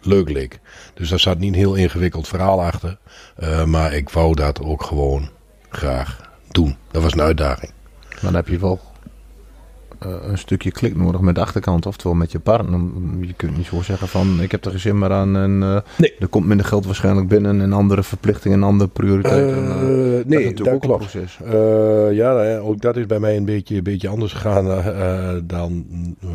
leuk 0.00 0.28
leek. 0.30 0.60
Dus 0.94 1.08
daar 1.08 1.18
zat 1.20 1.38
niet 1.38 1.52
een 1.52 1.58
heel 1.58 1.74
ingewikkeld 1.74 2.28
verhaal 2.28 2.62
achter. 2.62 2.98
eh, 3.36 3.64
maar 3.64 3.92
ik 3.94 4.08
wou 4.10 4.34
dat 4.34 4.60
ook 4.60 4.82
gewoon 4.82 5.28
graag 5.68 6.30
doen. 6.50 6.76
Dat 6.90 7.02
was 7.02 7.12
een 7.12 7.20
uitdaging. 7.20 7.72
Dan 8.20 8.34
heb 8.34 8.48
je 8.48 8.58
wel 8.58 8.80
eh, 8.80 8.91
een 10.04 10.38
stukje 10.38 10.70
klik 10.70 10.96
nodig 10.96 11.20
met 11.20 11.34
de 11.34 11.40
achterkant, 11.40 11.86
oftewel 11.86 12.16
met 12.16 12.32
je 12.32 12.38
partner. 12.38 12.80
Je 13.20 13.32
kunt 13.36 13.56
niet 13.56 13.66
zo 13.66 13.82
zeggen 13.82 14.08
van 14.08 14.40
ik 14.40 14.50
heb 14.50 14.64
er 14.64 14.70
geen 14.70 14.80
zin 14.80 14.98
meer 14.98 15.12
aan 15.12 15.36
en 15.36 15.62
eh, 15.62 15.78
Nee. 15.98 16.14
er 16.18 16.28
komt 16.28 16.46
minder 16.46 16.66
geld 16.66 16.86
waarschijnlijk 16.86 17.28
binnen 17.28 17.60
en 17.60 17.72
andere 17.72 18.02
verplichtingen 18.02 18.58
en 18.58 18.64
andere 18.66 18.90
prioriteiten. 18.90 19.54
En, 19.56 19.64
eh, 19.70 20.10
Eh, 20.12 20.16
dat 20.16 20.26
nee, 20.26 20.54
dat, 20.54 20.66
ook 20.68 20.72
een 20.74 20.80
klopt. 20.80 20.98
proces. 20.98 21.38
Eh, 21.44 22.12
ja, 22.16 22.58
ook 22.58 22.80
dat 22.80 22.96
is 22.96 23.06
bij 23.06 23.18
mij 23.18 23.36
een 23.36 23.44
beetje, 23.44 23.76
een 23.76 23.82
beetje 23.82 24.08
anders 24.08 24.32
gegaan 24.32 24.66
eh, 24.70 24.86
eh, 25.34 25.42
dan 25.44 25.84
eh, 26.22 26.28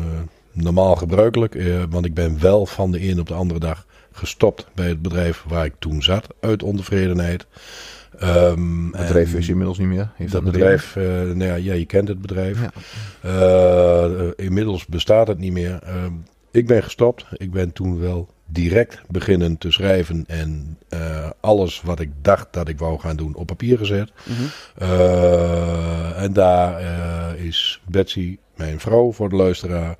normaal 0.52 0.96
gebruikelijk. 0.96 1.54
Eh, 1.54 1.66
want 1.90 2.04
ik 2.04 2.14
ben 2.14 2.36
wel 2.40 2.66
van 2.66 2.90
de 2.90 3.08
een 3.10 3.20
op 3.20 3.26
de 3.28 3.34
andere 3.34 3.60
dag 3.60 3.86
gestopt 4.12 4.66
bij 4.74 4.88
het 4.88 5.02
bedrijf 5.02 5.44
waar 5.48 5.64
ik 5.64 5.74
toen 5.78 6.02
zat, 6.02 6.26
uit 6.40 6.62
ontevredenheid. 6.62 7.46
Ehm, 8.18 8.84
Het 8.84 9.06
bedrijf 9.06 9.34
is 9.34 9.48
inmiddels 9.48 9.78
niet 9.78 9.88
meer. 9.88 10.10
Heeft 10.14 10.32
dat 10.32 10.44
bedrijf, 10.44 10.96
eh, 10.96 11.04
nou 11.04 11.44
ja, 11.44 11.54
ja, 11.54 11.74
je 11.74 11.84
kent 11.84 12.08
het 12.08 12.20
bedrijf. 12.20 12.60
Ja. 12.60 12.70
Eh, 13.20 14.04
eh, 14.04 14.30
inmiddels 14.36 14.86
bestaat 14.86 15.28
het 15.28 15.38
niet 15.38 15.52
meer. 15.52 15.78
Ehm, 15.82 16.12
ik 16.50 16.66
ben 16.66 16.82
gestopt. 16.82 17.26
Ik 17.32 17.50
ben 17.50 17.72
toen 17.72 18.00
wel 18.00 18.28
direct 18.46 19.02
beginnen 19.08 19.58
te 19.58 19.70
schrijven 19.70 20.24
en 20.26 20.78
alles 21.40 21.82
wat 21.82 22.00
ik 22.00 22.10
dacht 22.22 22.46
dat 22.50 22.68
ik 22.68 22.78
wou 22.78 22.98
gaan 22.98 23.16
doen 23.16 23.34
op 23.34 23.46
papier 23.46 23.78
gezet. 23.78 24.12
Mhm. 24.24 24.92
En 26.14 26.32
daar 26.32 26.80
is 27.36 27.82
Betsy, 27.88 28.38
mijn 28.56 28.80
vrouw 28.80 29.12
voor 29.12 29.28
de 29.28 29.36
luisteraar, 29.36 29.98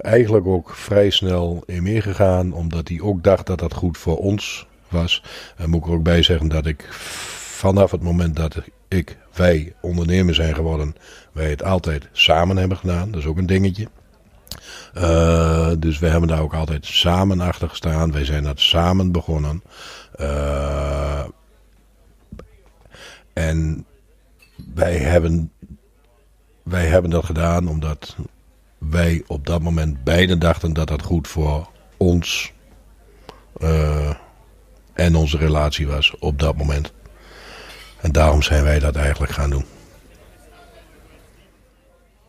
eigenlijk 0.00 0.46
ook 0.46 0.74
vrij 0.74 1.10
snel 1.10 1.62
in 1.66 1.82
meegegaan, 1.82 2.52
omdat 2.52 2.88
hij 2.88 3.00
ook 3.00 3.22
dacht 3.22 3.46
dat 3.46 3.58
dat 3.58 3.74
goed 3.74 3.98
voor 3.98 4.16
ons 4.16 4.66
was. 4.92 5.22
En 5.56 5.70
moet 5.70 5.80
ik 5.80 5.86
er 5.86 5.92
ook 5.92 6.02
bij 6.02 6.22
zeggen 6.22 6.48
dat 6.48 6.66
ik 6.66 6.88
vanaf 7.62 7.90
het 7.90 8.02
moment 8.02 8.36
dat 8.36 8.56
ik, 8.88 9.18
wij 9.32 9.74
ondernemer 9.80 10.34
zijn 10.34 10.54
geworden, 10.54 10.96
wij 11.32 11.50
het 11.50 11.62
altijd 11.62 12.08
samen 12.12 12.56
hebben 12.56 12.76
gedaan. 12.76 13.10
Dat 13.10 13.20
is 13.20 13.26
ook 13.26 13.38
een 13.38 13.46
dingetje. 13.46 13.88
Eh, 14.94 15.70
dus 15.78 15.98
we 15.98 16.06
hebben 16.06 16.28
daar 16.28 16.40
ook 16.40 16.54
altijd 16.54 16.86
samen 16.86 17.40
achter 17.40 17.68
gestaan. 17.68 18.12
Wij 18.12 18.24
zijn 18.24 18.44
dat 18.44 18.60
samen 18.60 19.12
begonnen. 19.12 19.62
Eh, 20.16 21.24
en 23.32 23.86
wij 24.74 24.96
hebben, 24.96 25.52
wij 26.62 26.86
hebben 26.86 27.10
dat 27.10 27.24
gedaan 27.24 27.68
omdat 27.68 28.16
wij 28.78 29.24
op 29.26 29.46
dat 29.46 29.62
moment 29.62 30.04
beiden 30.04 30.38
dachten 30.38 30.72
dat 30.72 30.88
dat 30.88 31.02
goed 31.02 31.28
voor 31.28 31.68
ons 31.96 32.52
eh, 33.60 34.10
en 34.92 35.16
onze 35.16 35.36
relatie 35.36 35.86
was 35.86 36.14
op 36.18 36.38
dat 36.38 36.56
moment. 36.56 36.92
En 38.00 38.12
daarom 38.12 38.42
zijn 38.42 38.64
wij 38.64 38.78
dat 38.78 38.96
eigenlijk 38.96 39.32
gaan 39.32 39.50
doen. 39.50 39.64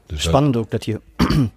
Dus 0.05 0.17
dat- 0.17 0.19
Spannend 0.19 0.55
ook 0.57 0.71
dat 0.71 0.85
je 0.85 1.01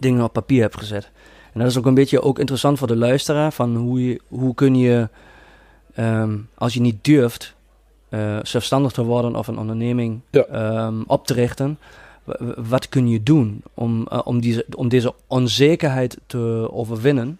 dingen 0.00 0.24
op 0.24 0.32
papier 0.32 0.60
hebt 0.62 0.78
gezet. 0.78 1.10
En 1.52 1.60
dat 1.60 1.68
is 1.70 1.78
ook 1.78 1.86
een 1.86 1.94
beetje 1.94 2.22
ook 2.22 2.38
interessant 2.38 2.78
voor 2.78 2.86
de 2.86 2.96
luisteraar. 2.96 3.52
Van 3.52 3.76
hoe, 3.76 4.08
je, 4.08 4.20
hoe 4.28 4.54
kun 4.54 4.74
je, 4.74 5.08
ehm, 5.94 6.36
als 6.54 6.74
je 6.74 6.80
niet 6.80 7.04
durft 7.04 7.54
eh, 8.08 8.38
zelfstandig 8.42 8.92
te 8.92 9.04
worden 9.04 9.36
of 9.36 9.46
een 9.46 9.58
onderneming 9.58 10.20
Ja. 10.30 10.44
ehm, 10.44 11.02
op 11.06 11.26
te 11.26 11.34
richten. 11.34 11.78
Wat 12.56 12.88
kun 12.88 13.08
je 13.08 13.22
doen 13.22 13.62
om, 13.74 14.06
eh, 14.10 14.20
om, 14.24 14.40
deze, 14.40 14.66
om 14.74 14.88
deze 14.88 15.14
onzekerheid 15.26 16.18
te 16.26 16.68
overwinnen? 16.72 17.38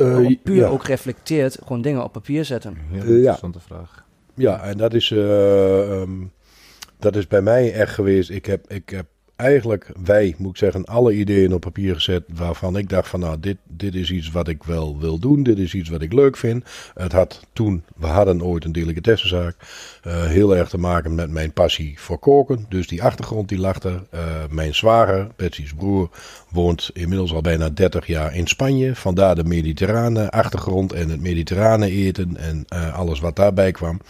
Eh, 0.00 0.16
Om 0.16 0.38
puur 0.42 0.56
ja. 0.56 0.66
ook 0.68 0.84
reflecteerd 0.84 1.58
gewoon 1.62 1.82
dingen 1.82 2.04
op 2.04 2.12
papier 2.12 2.44
zetten. 2.44 2.76
Heel 2.90 3.00
Eh, 3.00 3.08
ja. 3.08 3.14
interessante 3.14 3.60
vraag. 3.60 4.04
Ja, 4.34 4.62
en 4.62 4.76
dat 4.76 4.94
is, 4.94 5.10
eh, 5.10 6.00
ehm, 6.00 6.10
dat 6.98 7.16
is 7.16 7.26
bij 7.26 7.42
mij 7.42 7.72
echt 7.72 7.94
geweest. 7.94 8.30
Ik 8.30 8.46
heb, 8.46 8.70
ik 8.72 8.88
heb 8.88 9.06
eigenlijk, 9.40 9.90
wij 10.04 10.34
moet 10.38 10.50
ik 10.50 10.56
zeggen, 10.56 10.84
alle 10.84 11.12
ideeën 11.12 11.54
op 11.54 11.60
papier 11.60 11.94
gezet 11.94 12.22
waarvan 12.34 12.76
ik 12.76 12.88
dacht 12.88 13.08
van 13.08 13.20
nou, 13.20 13.40
dit, 13.40 13.56
dit 13.66 13.94
is 13.94 14.10
iets 14.10 14.30
wat 14.30 14.48
ik 14.48 14.62
wel 14.62 14.98
wil 14.98 15.18
doen. 15.18 15.42
Dit 15.42 15.58
is 15.58 15.74
iets 15.74 15.88
wat 15.88 16.02
ik 16.02 16.12
leuk 16.12 16.36
vind. 16.36 16.64
Het 16.94 17.12
had 17.12 17.46
toen, 17.52 17.84
we 17.96 18.06
hadden 18.06 18.42
ooit 18.42 18.64
een 18.64 18.72
delicatessenzaak, 18.72 19.56
eh 20.02 20.24
heel 20.26 20.56
erg 20.56 20.68
te 20.68 20.78
maken 20.78 21.14
met 21.14 21.30
mijn 21.30 21.52
passie 21.52 22.00
voor 22.00 22.18
koken. 22.18 22.66
Dus 22.68 22.88
die 22.88 23.02
achtergrond 23.02 23.48
die 23.48 23.58
lag 23.58 23.82
er. 23.82 24.02
Eh, 24.10 24.20
mijn 24.50 24.74
zwager, 24.74 25.28
Betsy's 25.36 25.74
broer, 25.74 26.10
woont 26.50 26.90
inmiddels 26.92 27.32
al 27.32 27.40
bijna 27.40 27.68
30 27.68 28.06
jaar 28.06 28.34
in 28.34 28.46
Spanje. 28.46 28.94
Vandaar 28.94 29.34
de 29.34 29.44
mediterrane 29.44 30.30
achtergrond 30.30 30.92
en 30.92 31.08
het 31.08 31.20
mediterrane 31.20 31.90
eten 31.90 32.36
en 32.36 32.64
eh, 32.68 32.98
alles 32.98 33.20
wat 33.20 33.36
daarbij 33.36 33.72
kwam. 33.72 34.00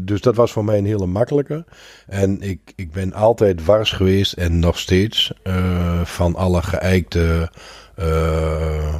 Dus 0.00 0.20
dat 0.20 0.36
was 0.36 0.52
voor 0.52 0.64
mij 0.64 0.78
een 0.78 0.86
hele 0.86 1.06
makkelijke. 1.06 1.64
En 2.06 2.40
ik, 2.40 2.60
ik 2.76 2.92
ben 2.92 3.12
altijd 3.12 3.64
wars 3.64 3.92
geweest 3.92 4.15
en 4.16 4.58
nog 4.58 4.78
steeds 4.78 5.32
eh, 5.42 6.04
van 6.04 6.34
alle 6.34 6.62
geëikte 6.62 7.50
eh, 7.94 8.94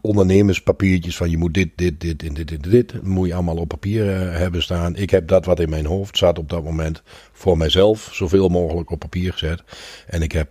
ondernemerspapiertjes 0.00 1.16
van 1.16 1.30
je 1.30 1.36
moet 1.36 1.54
dit, 1.54 1.70
dit, 1.76 2.00
dit 2.00 2.22
en 2.22 2.34
dit, 2.34 2.48
dit, 2.48 2.70
dit. 2.70 3.02
Moet 3.02 3.26
je 3.26 3.34
allemaal 3.34 3.56
op 3.56 3.68
papier 3.68 4.14
eh, 4.14 4.38
hebben 4.38 4.62
staan. 4.62 4.96
Ik 4.96 5.10
heb 5.10 5.28
dat 5.28 5.44
wat 5.44 5.60
in 5.60 5.70
mijn 5.70 5.86
hoofd 5.86 6.16
zat 6.16 6.38
op 6.38 6.48
dat 6.48 6.64
moment 6.64 7.02
voor 7.32 7.56
mijzelf 7.56 8.08
zoveel 8.12 8.48
mogelijk 8.48 8.90
op 8.90 8.98
papier 8.98 9.32
gezet. 9.32 9.62
En 10.06 10.22
ik 10.22 10.32
heb, 10.32 10.48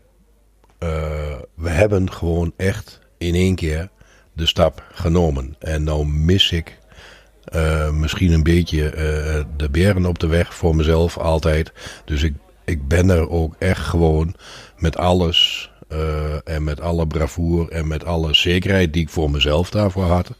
we 1.53 1.69
hebben 1.69 2.11
gewoon 2.11 2.53
echt 2.57 2.99
in 3.17 3.35
één 3.35 3.55
keer 3.55 3.89
de 4.33 4.45
stap 4.45 4.83
genomen. 4.93 5.55
En 5.59 5.83
nou 5.83 6.05
mis 6.07 6.51
ik 6.51 6.77
misschien 7.91 8.31
een 8.31 8.43
beetje 8.43 8.91
de 9.57 9.69
beren 9.69 10.05
op 10.05 10.19
de 10.19 10.27
weg 10.27 10.53
voor 10.53 10.75
mezelf 10.75 11.17
altijd. 11.17 11.71
Dus 12.05 12.23
ik, 12.23 12.33
ik 12.69 12.87
ben 12.87 13.09
er 13.09 13.29
ook 13.29 13.55
echt 13.59 13.85
gewoon 13.85 14.35
met 14.77 14.97
alles 14.97 15.71
eh, 15.87 16.47
en 16.47 16.63
met 16.63 16.81
alle 16.81 17.07
bravoer 17.07 17.69
en 17.71 17.87
met 17.87 18.05
alle 18.05 18.33
zekerheid 18.33 18.93
die 18.93 19.01
ik 19.01 19.09
voor 19.09 19.31
mezelf 19.31 19.69
daarvoor 19.69 20.03
had, 20.05 20.31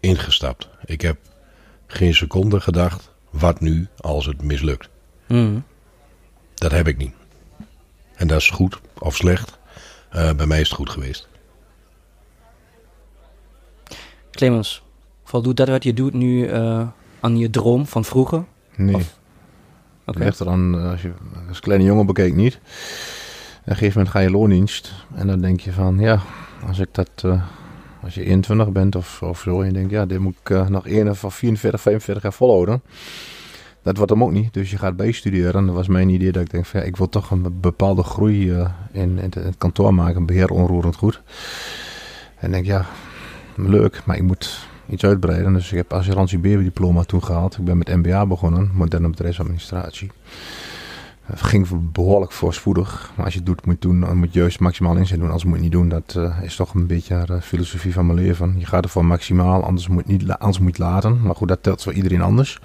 ingestapt. 0.00 0.68
Ik 0.84 1.00
heb 1.00 1.16
geen 1.86 2.14
seconde 2.14 2.60
gedacht, 2.60 3.10
wat 3.30 3.60
nu 3.60 3.88
als 3.96 4.26
het 4.26 4.42
mislukt? 4.42 4.88
Mhm. 5.26 5.58
Dat 6.54 6.70
heb 6.70 6.88
ik 6.88 6.96
niet. 6.96 7.12
En 8.14 8.26
dat 8.26 8.38
is 8.40 8.50
goed 8.50 8.80
of 8.98 9.16
slecht. 9.16 9.58
Eh, 10.10 10.32
bij 10.32 10.46
mij 10.46 10.60
is 10.60 10.68
het 10.68 10.76
goed 10.76 10.90
geweest. 10.90 11.28
Clemens, 14.30 14.82
voldoet 15.24 15.56
dat 15.56 15.68
wat 15.68 15.84
je 15.84 15.94
doet 15.94 16.12
nu 16.12 16.46
eh, 16.46 16.88
aan 17.20 17.38
je 17.38 17.50
droom 17.50 17.86
van 17.86 18.04
vroeger? 18.04 18.44
Nee. 18.76 18.94
Of- 18.94 19.20
Het 20.04 20.18
ligt 20.18 20.40
eraan, 20.40 20.78
eh, 20.78 20.90
als 20.90 21.02
je 21.02 21.12
als 21.48 21.60
kleine 21.60 21.84
jongen 21.84 22.06
bekeek 22.06 22.34
niet. 22.34 22.54
En 22.54 22.60
op 22.60 23.68
een 23.68 23.76
gegeven 23.76 23.96
moment 23.96 24.08
ga 24.08 24.20
je 24.20 24.30
loondienst. 24.30 24.92
En 25.14 25.26
dan 25.26 25.40
denk 25.40 25.60
je 25.60 25.72
van, 25.72 25.98
ja, 25.98 26.20
als 26.66 26.78
ik 26.78 26.88
dat... 26.92 27.10
eh, 27.24 27.42
als 28.02 28.14
je 28.14 28.24
21 28.24 28.72
bent 28.72 28.96
of, 28.96 29.22
of 29.22 29.40
zo, 29.40 29.60
en 29.60 29.66
je 29.66 29.72
denkt, 29.72 29.90
ja, 29.90 30.06
dit 30.06 30.18
moet 30.18 30.36
ik 30.42 30.50
eh, 30.50 30.68
nog 30.68 30.86
1 30.86 31.08
of 31.08 31.18
44, 31.28 31.80
45 31.80 32.22
jaar 32.22 32.32
volhouden. 32.32 32.82
Dat 33.82 33.96
wordt 33.96 34.12
hem 34.12 34.24
ook 34.24 34.32
niet. 34.32 34.54
Dus 34.54 34.70
je 34.70 34.78
gaat 34.78 34.96
bijstuderen. 34.96 35.54
En 35.54 35.66
dat 35.66 35.74
was 35.74 35.88
mijn 35.88 36.08
idee 36.08 36.32
dat 36.32 36.42
ik 36.42 36.50
denk, 36.50 36.66
van, 36.66 36.80
ja, 36.80 36.86
ik 36.86 36.96
wil 36.96 37.08
toch 37.08 37.30
een 37.30 37.60
bepaalde 37.60 38.02
groei 38.02 38.52
in, 38.92 39.18
in, 39.18 39.32
het, 39.34 39.54
kantoor 39.58 39.94
maken. 39.94 40.26
Beheer 40.26 40.50
onroerend 40.50 40.96
goed. 40.96 41.22
En 42.36 42.50
denk, 42.50 42.64
ja, 42.64 42.86
leuk, 43.56 44.02
maar 44.04 44.16
ik 44.16 44.22
moet 44.22 44.66
iets 44.88 45.04
uitbreiden. 45.04 45.52
Dus 45.52 45.70
ik 45.70 45.76
heb 45.76 45.92
assurantie 45.92 46.40
diploma 46.40 47.02
toen 47.02 47.24
gehaald. 47.24 47.58
Ik 47.58 47.64
ben 47.64 47.78
met 47.78 47.96
MBA 47.96 48.26
begonnen, 48.26 48.70
moderne 48.74 49.08
bedrijfsadministratie. 49.08 50.10
Het 51.22 51.42
ging 51.42 51.92
behoorlijk 51.92 52.32
voorspoedig. 52.32 53.12
Maar 53.14 53.24
als 53.24 53.34
je 53.34 53.40
het 53.40 53.48
doet, 53.48 53.66
moet 53.66 53.82
je, 53.82 53.88
doen, 53.88 54.00
dan 54.00 54.16
moet 54.16 54.32
je 54.32 54.38
juist 54.38 54.60
maximaal 54.60 54.96
inzet 54.96 55.18
doen. 55.18 55.26
Anders 55.26 55.44
moet 55.44 55.56
je 55.56 55.62
niet 55.62 55.72
doen. 55.72 55.88
Dat 55.88 56.14
eh, 56.16 56.42
is 56.42 56.56
toch 56.56 56.74
een 56.74 56.86
beetje 56.86 57.24
de 57.26 57.40
filosofie 57.40 57.92
van 57.92 58.06
mijn 58.06 58.18
leven. 58.18 58.54
Je 58.58 58.66
gaat 58.66 58.84
ervoor 58.84 59.04
maximaal, 59.04 59.64
anders 59.64 59.88
moet, 59.88 60.06
niet, 60.06 60.30
anders 60.30 60.58
moet 60.58 60.76
je 60.76 60.82
laten. 60.82 61.22
Maar 61.22 61.34
goed, 61.34 61.48
dat 61.48 61.62
telt 61.62 61.82
voor 61.82 61.92
iedereen 61.92 62.22
anders. 62.22 62.60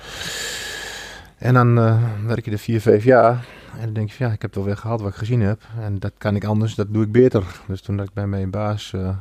En 1.38 1.53
dan 1.53 1.77
eh, 1.77 2.03
werk 2.25 2.45
je 2.45 2.51
er 2.51 2.58
vier, 2.58 2.82
vijf 2.82 3.03
jaar. 3.03 3.45
En 3.80 3.84
dan 3.84 3.93
denk 3.93 4.10
je, 4.10 4.23
ja, 4.23 4.32
ik 4.32 4.41
heb 4.41 4.49
het 4.49 4.60
alweer 4.60 4.77
gehaald 4.77 5.01
wat 5.01 5.10
ik 5.10 5.15
gezien 5.15 5.41
heb. 5.41 5.62
En 5.80 5.99
dat 5.99 6.12
kan 6.17 6.36
ik 6.36 6.43
anders, 6.43 6.75
dat 6.75 6.93
doe 6.93 7.03
ik 7.03 7.12
beter. 7.12 7.43
Dus 7.67 7.82
toen 7.82 7.97
dat 7.97 8.08
ik 8.08 8.13
bij 8.13 8.27
mijn 8.27 8.49
baas 8.49 8.93
eh, 8.93 9.08
eh, 9.08 9.15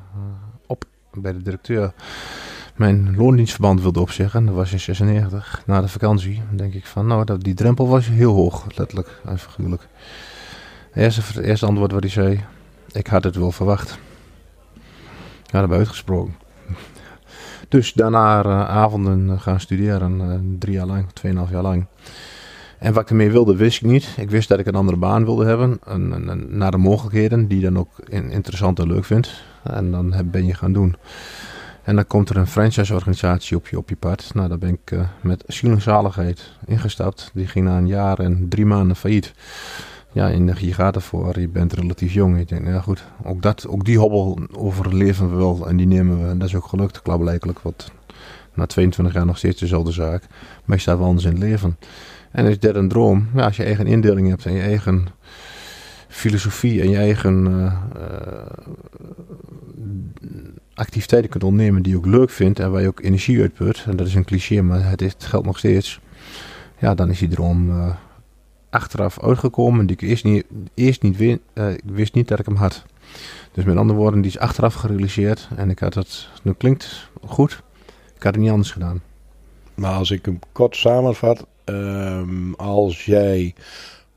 op, 0.66 0.84
bij 1.12 1.32
de 1.32 1.42
directeur, 1.42 1.92
mijn 2.76 3.16
loondienstverband 3.16 3.80
wilde 3.82 4.00
opzeggen. 4.00 4.46
Dat 4.46 4.54
was 4.54 4.72
in 4.72 4.80
96, 4.80 5.62
na 5.66 5.80
de 5.80 5.88
vakantie. 5.88 6.42
Denk 6.50 6.74
ik 6.74 6.86
van, 6.86 7.06
nou, 7.06 7.24
dat, 7.24 7.42
die 7.42 7.54
drempel 7.54 7.88
was 7.88 8.08
heel 8.08 8.34
hoog, 8.34 8.66
letterlijk 8.76 9.20
en 9.24 9.38
figuurlijk. 9.38 9.88
Het 10.90 11.36
eerste, 11.36 11.66
antwoord 11.66 11.92
wat 11.92 12.02
hij 12.02 12.10
zei, 12.10 12.44
ik 12.92 13.06
had 13.06 13.24
het 13.24 13.36
wel 13.36 13.52
verwacht. 13.52 13.98
Had 15.50 15.60
hem 15.62 15.72
uitgesproken. 15.72 16.34
Dus 17.68 17.92
daarna 17.92 18.42
eh, 18.42 18.68
avonden 18.68 19.30
eh, 19.30 19.40
gaan 19.40 19.60
studeren, 19.60 20.20
eh, 20.20 20.38
drie 20.58 20.74
jaar 20.74 20.86
lang, 20.86 21.06
tweeënhalf 21.12 21.50
jaar 21.50 21.62
lang. 21.62 21.86
En 22.78 22.92
wat 22.92 23.02
ik 23.02 23.10
ermee 23.10 23.30
wilde, 23.30 23.56
wist 23.56 23.82
ik 23.82 23.88
niet. 23.90 24.14
Ik 24.16 24.30
wist 24.30 24.48
dat 24.48 24.58
ik 24.58 24.66
een 24.66 24.74
andere 24.74 24.96
baan 24.98 25.24
wilde 25.24 25.44
hebben. 25.44 25.78
En, 25.86 26.58
naar 26.58 26.70
de 26.70 26.76
mogelijkheden, 26.76 27.48
die 27.48 27.60
dan 27.60 27.78
ook 27.78 27.88
in- 28.08 28.30
interessant 28.30 28.78
en 28.78 28.86
leuk 28.86 29.04
vindt. 29.04 29.42
En 29.62 29.90
dan 29.90 30.12
heb- 30.12 30.26
ben 30.30 30.46
je 30.46 30.54
gaan 30.54 30.72
doen. 30.72 30.96
En 31.86 31.94
dan 31.94 32.06
komt 32.06 32.28
er 32.28 32.36
een 32.36 32.46
franchise-organisatie 32.46 33.56
op 33.56 33.66
je, 33.68 33.78
op 33.78 33.88
je 33.88 33.96
pad. 33.96 34.30
Nou, 34.34 34.48
daar 34.48 34.58
ben 34.58 34.78
ik 34.82 34.90
eh, 34.90 35.00
met 35.20 35.44
zielzaligheid 35.46 36.52
ingestapt. 36.64 37.30
Die 37.34 37.46
ging 37.46 37.64
na 37.64 37.76
een 37.76 37.86
jaar 37.86 38.18
en 38.18 38.48
drie 38.48 38.66
maanden 38.66 38.96
failliet. 38.96 39.32
Ja, 40.12 40.30
en 40.30 40.46
je 40.58 40.72
gaat 40.72 40.94
ervoor. 40.94 41.40
Je 41.40 41.48
bent 41.48 41.72
relatief 41.72 42.12
jong. 42.12 42.38
Ik 42.38 42.48
denk, 42.48 42.62
nou 42.62 42.74
ja, 42.74 42.80
goed. 42.80 43.04
Ook, 43.24 43.42
dat, 43.42 43.66
ook 43.68 43.84
die 43.84 43.98
hobbel 43.98 44.38
overleven 44.52 45.30
we 45.30 45.36
wel. 45.36 45.68
En 45.68 45.76
die 45.76 45.86
nemen 45.86 46.22
we. 46.22 46.28
En 46.28 46.38
dat 46.38 46.48
is 46.48 46.54
ook 46.54 46.66
gelukt, 46.66 47.02
klaarblijkelijk. 47.02 47.58
Want 47.58 47.92
na 48.54 48.66
22 48.66 49.14
jaar 49.14 49.26
nog 49.26 49.38
steeds 49.38 49.60
dezelfde 49.60 49.92
zaak. 49.92 50.22
Maar 50.64 50.76
je 50.76 50.82
staat 50.82 50.98
wel 50.98 51.06
anders 51.06 51.26
in 51.26 51.32
het 51.32 51.42
leven. 51.42 51.78
En 52.30 52.46
is 52.46 52.58
dat 52.58 52.74
een 52.74 52.88
droom? 52.88 53.28
Ja, 53.34 53.44
als 53.44 53.56
je 53.56 53.64
eigen 53.64 53.86
indeling 53.86 54.28
hebt 54.28 54.46
en 54.46 54.52
je 54.52 54.62
eigen 54.62 55.06
filosofie 56.08 56.80
en 56.80 56.90
je 56.90 56.96
eigen 56.96 57.46
eh, 57.46 57.64
eh, 58.02 58.46
activiteiten 60.76 61.30
kunt 61.30 61.44
ondernemen 61.44 61.82
die 61.82 61.92
je 61.92 61.98
ook 61.98 62.06
leuk 62.06 62.30
vindt 62.30 62.58
en 62.58 62.70
waar 62.70 62.80
je 62.80 62.88
ook 62.88 63.00
energie 63.00 63.40
uitput, 63.40 63.84
en 63.86 63.96
dat 63.96 64.06
is 64.06 64.14
een 64.14 64.24
cliché, 64.24 64.62
maar 64.62 64.90
het, 64.90 65.14
geldt 65.18 65.46
nog 65.46 65.58
steeds, 65.58 66.00
ja, 66.78 66.94
dan 66.94 67.10
is 67.10 67.18
die 67.18 67.28
droom 67.28 67.70
eh, 67.70 67.94
achteraf 68.70 69.22
uitgekomen 69.22 69.86
die 69.86 69.96
ik 69.96 70.08
eerst 70.08 70.24
niet, 70.24 70.44
eerst 70.74 71.02
niet 71.02 71.20
eh, 71.52 71.70
ik 71.70 71.82
wist 71.84 72.14
niet 72.14 72.28
dat 72.28 72.38
ik 72.38 72.46
hem 72.46 72.56
had. 72.56 72.84
Dus 73.52 73.64
met 73.64 73.76
andere 73.76 73.98
woorden, 73.98 74.20
die 74.20 74.30
is 74.30 74.38
achteraf 74.38 74.74
gerealiseerd 74.74 75.48
en 75.56 75.70
ik 75.70 75.78
had 75.78 75.94
het, 75.94 76.28
nu 76.42 76.52
klinkt 76.52 77.10
goed, 77.24 77.62
ik 78.16 78.22
had 78.22 78.34
het 78.34 78.42
niet 78.42 78.50
anders 78.50 78.70
gedaan. 78.70 79.02
Maar 79.74 79.94
als 79.94 80.10
ik 80.10 80.24
hem 80.24 80.38
kort 80.52 80.76
samenvat, 80.76 81.46
ehm, 81.64 82.52
als 82.52 83.04
jij 83.04 83.54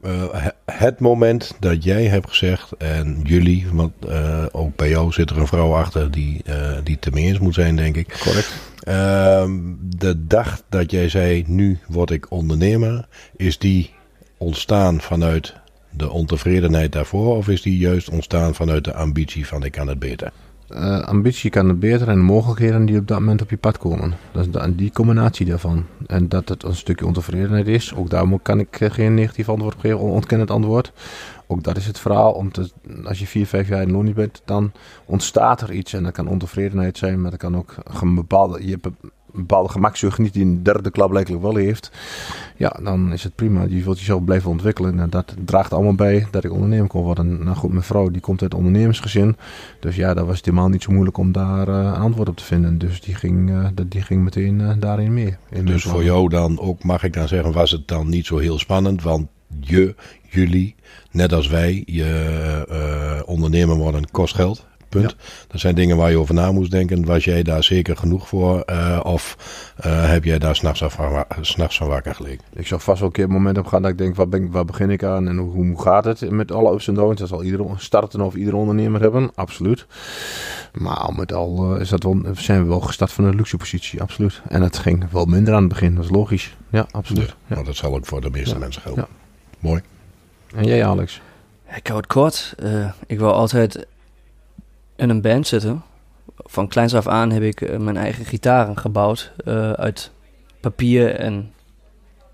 eh, 0.01 0.23
he- 0.31 0.73
het 0.73 0.99
moment 0.99 1.55
dat 1.59 1.83
jij 1.83 2.05
hebt 2.05 2.29
gezegd 2.29 2.71
en 2.77 3.19
jullie, 3.23 3.67
want 3.71 4.05
eh, 4.05 4.45
ook 4.51 4.75
bij 4.75 4.89
jou 4.89 5.11
zit 5.11 5.29
er 5.29 5.37
een 5.37 5.47
vrouw 5.47 5.73
achter 5.73 6.11
die, 6.11 6.41
eh 6.45 6.77
die 6.83 6.97
eens 7.13 7.39
moet 7.39 7.53
zijn, 7.53 7.75
denk 7.75 7.95
ik. 7.95 8.19
Correct. 8.23 8.53
Ehm, 8.79 9.59
de 9.81 10.25
dag 10.27 10.61
dat 10.69 10.91
jij 10.91 11.09
zei, 11.09 11.43
nu 11.47 11.79
word 11.87 12.11
ik 12.11 12.31
ondernemer, 12.31 13.07
is 13.35 13.57
die 13.57 13.93
ontstaan 14.37 15.01
vanuit 15.01 15.53
de 15.89 16.09
ontevredenheid 16.09 16.91
daarvoor? 16.91 17.35
Of 17.35 17.47
is 17.47 17.61
die 17.61 17.77
juist 17.77 18.09
ontstaan 18.09 18.55
vanuit 18.55 18.83
de 18.83 18.93
ambitie 18.93 19.47
van 19.47 19.63
ik 19.63 19.71
kan 19.71 19.87
het 19.87 19.99
beter? 19.99 20.31
Eh, 20.69 20.99
ambitie 20.99 21.49
kan 21.49 21.67
het 21.67 21.79
beter 21.79 22.07
en 22.07 22.15
de 22.15 22.23
mogelijkheden 22.23 22.85
die 22.85 22.97
op 22.97 23.07
dat 23.07 23.19
moment 23.19 23.41
op 23.41 23.49
je 23.49 23.57
pad 23.57 23.77
komen. 23.77 24.13
Dat 24.31 24.45
is 24.45 24.75
die 24.75 24.91
combinatie 24.91 25.45
daarvan. 25.45 25.85
En 26.07 26.29
dat 26.29 26.49
het 26.49 26.63
een 26.63 26.75
stukje 26.75 27.05
ontevredenheid 27.05 27.67
is. 27.67 27.95
Ook 27.95 28.09
daar 28.09 28.39
kan 28.41 28.59
ik 28.59 28.79
eh, 28.79 28.91
geen 28.91 29.13
negatief 29.13 29.49
antwoord 29.49 29.73
op 29.73 29.79
geven, 29.79 29.99
ontkennend 29.99 30.51
antwoord. 30.51 30.91
Ook 31.51 31.63
dat 31.63 31.77
is 31.77 31.85
het 31.87 31.99
verhaal. 31.99 32.31
Om 32.31 32.51
te, 32.51 32.69
als 33.03 33.19
je 33.19 33.27
vier, 33.27 33.45
vijf 33.47 33.67
jaar 33.67 33.81
in 33.81 33.91
loon 33.91 34.13
bent, 34.13 34.41
dan 34.45 34.71
ontstaat 35.05 35.61
er 35.61 35.71
iets. 35.71 35.93
En 35.93 36.03
dat 36.03 36.11
kan 36.11 36.27
ontevredenheid 36.27 36.97
zijn, 36.97 37.21
maar 37.21 37.31
dat 37.31 37.39
kan 37.39 37.57
ook 37.57 37.75
een 38.01 38.15
bepaalde, 38.15 38.65
je 38.65 38.71
hebt 38.71 38.85
een 38.85 38.95
bepaalde 39.33 39.69
gemakzucht 39.69 40.17
niet 40.17 40.33
die 40.33 40.43
een 40.45 40.63
derde 40.63 40.91
klap 40.91 41.09
blijkbaar 41.09 41.41
wel 41.41 41.55
heeft. 41.55 41.91
Ja, 42.57 42.79
dan 42.83 43.13
is 43.13 43.23
het 43.23 43.35
prima. 43.35 43.63
Je 43.69 43.83
wilt 43.83 43.99
jezelf 43.99 44.23
blijven 44.23 44.49
ontwikkelen. 44.49 44.99
En 44.99 45.09
dat 45.09 45.35
draagt 45.45 45.73
allemaal 45.73 45.93
bij 45.95 46.27
dat 46.31 46.43
ik 46.43 46.51
ondernemer 46.51 46.87
kon 46.87 47.03
worden. 47.03 47.43
Nou 47.43 47.55
goed, 47.55 47.71
mijn 47.71 47.83
vrouw 47.83 48.09
die 48.09 48.21
komt 48.21 48.41
uit 48.41 48.53
ondernemersgezin. 48.53 49.35
Dus 49.79 49.95
ja, 49.95 50.13
dat 50.13 50.25
was 50.25 50.35
het 50.37 50.45
helemaal 50.45 50.69
niet 50.69 50.83
zo 50.83 50.91
moeilijk 50.91 51.17
om 51.17 51.31
daar 51.31 51.67
eh, 51.67 51.75
een 51.75 51.93
antwoord 52.01 52.29
op 52.29 52.37
te 52.37 52.43
vinden. 52.43 52.77
Dus 52.77 53.01
die 53.01 53.15
ging, 53.15 53.51
dat- 53.73 53.91
die 53.91 54.01
ging 54.01 54.23
meteen 54.23 54.61
eh, 54.61 54.69
daarin 54.79 55.13
mee. 55.13 55.35
Dus 55.63 55.83
voor 55.83 56.03
jou 56.03 56.29
dan 56.29 56.59
ook, 56.59 56.83
mag 56.83 57.03
ik 57.03 57.13
dan 57.13 57.27
zeggen, 57.27 57.51
was 57.53 57.71
het 57.71 57.87
dan 57.87 58.09
niet 58.09 58.25
zo 58.25 58.37
heel 58.37 58.59
spannend? 58.59 59.03
Want 59.03 59.27
je, 59.59 59.95
jullie, 60.29 60.75
net 61.11 61.33
als 61.33 61.47
wij, 61.47 61.83
je 61.85 62.05
eh, 62.69 63.21
ondernemer 63.25 63.75
worden 63.75 64.11
kost 64.11 64.35
geld. 64.35 64.67
Punt. 64.89 65.15
Dat 65.47 65.59
zijn 65.59 65.75
dingen 65.75 65.97
waar 65.97 66.09
je 66.09 66.17
over 66.17 66.33
na 66.33 66.51
moest 66.51 66.71
denken. 66.71 67.05
Was 67.05 67.23
jij 67.23 67.43
daar 67.43 67.63
zeker 67.63 67.97
genoeg 67.97 68.27
voor? 68.27 68.61
eh, 68.61 68.99
of 69.03 69.37
eh, 69.77 70.09
heb 70.09 70.23
jij 70.23 70.39
daar 70.39 70.55
s'nachts 70.55 70.83
van, 71.77 71.87
wakker 71.87 72.15
gelegen? 72.15 72.39
Ik 72.53 72.67
zal 72.67 72.79
vast 72.79 72.99
wel 72.99 73.07
een 73.07 73.13
keer 73.13 73.23
een 73.23 73.29
moment 73.31 73.57
op 73.57 73.65
gaan 73.65 73.81
dat 73.81 73.91
ik 73.91 73.97
denk, 73.97 74.15
waar, 74.15 74.29
ben, 74.29 74.43
ik- 74.43 74.51
waar 74.51 74.65
begin 74.65 74.89
ik 74.89 75.03
aan 75.03 75.27
en 75.27 75.37
hoe, 75.37 75.51
hoe 75.51 75.81
gaat 75.81 76.05
het 76.05 76.29
met 76.29 76.51
alle 76.51 76.73
ups 76.73 76.87
en 76.87 76.93
downs? 76.93 77.19
Dat 77.19 77.27
zal 77.29 77.43
iedere 77.43 77.65
starten 77.77 78.21
of 78.21 78.35
iedere 78.35 78.55
ondernemer 78.55 79.01
hebben, 79.01 79.31
absoluut. 79.35 79.85
Maar 80.73 80.95
al 80.97 81.11
met 81.11 81.33
al 81.33 81.75
is 81.75 81.89
dat 81.89 82.03
wel, 82.03 82.21
zijn 82.33 82.61
we 82.61 82.67
wel 82.67 82.79
gestart 82.79 83.11
van 83.11 83.23
een 83.23 83.35
luxe 83.35 83.57
positie, 83.57 84.01
absoluut. 84.01 84.41
En 84.47 84.61
het 84.61 84.77
ging 84.77 85.11
wel 85.11 85.25
minder 85.25 85.53
aan 85.53 85.59
het 85.63 85.69
begin, 85.69 85.95
dat 85.95 86.03
is 86.03 86.09
logisch. 86.11 86.55
Ja, 86.69 86.87
absoluut. 86.91 87.35
Ja. 87.47 87.55
Maar 87.55 87.63
dat 87.63 87.75
zal 87.75 87.95
ook 87.95 88.05
voor 88.05 88.21
de 88.21 88.29
meeste 88.29 88.53
Ja. 88.53 88.59
mensen 88.59 88.81
gelden. 88.81 89.07
Mooi. 89.59 89.81
En 90.55 90.63
jij 90.63 90.85
Alex? 90.85 91.21
Ik 91.75 91.87
hou 91.87 91.99
het 91.99 92.07
kort. 92.07 92.53
Eh, 92.57 92.91
ik 93.07 93.19
wil 93.19 93.33
altijd 93.33 93.87
in 94.95 95.09
een 95.09 95.21
band 95.21 95.47
zitten. 95.47 95.83
Van 96.37 96.67
kleins 96.67 96.95
af 96.95 97.07
aan 97.07 97.31
heb 97.31 97.43
ik 97.43 97.61
eh, 97.61 97.77
mijn 97.77 97.97
eigen 97.97 98.25
gitaren 98.25 98.77
gebouwd 98.77 99.31
eh, 99.45 99.71
uit 99.71 100.11
papier 100.59 101.15
en 101.15 101.53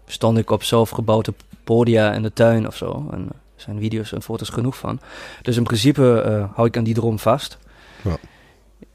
stond 0.06 0.38
ik 0.38 0.52
op 0.52 0.64
zelfgebouwde 0.64 1.34
podia 1.64 2.14
in 2.14 2.22
de 2.22 2.34
tuin 2.34 2.68
of 2.68 2.76
zo. 2.76 3.08
En 3.12 3.30
er 3.56 3.62
zijn 3.62 3.80
video's 3.80 4.12
en 4.14 4.22
foto's 4.22 4.50
genoeg 4.50 4.78
van. 4.78 5.00
Dus 5.42 5.58
in 5.58 5.64
principe 5.64 6.22
eh, 6.22 6.56
hou 6.56 6.68
ik 6.68 6.78
aan 6.78 6.84
die 6.84 6.94
droom 6.94 7.20
vast. 7.20 7.58
Ja. 8.02 8.18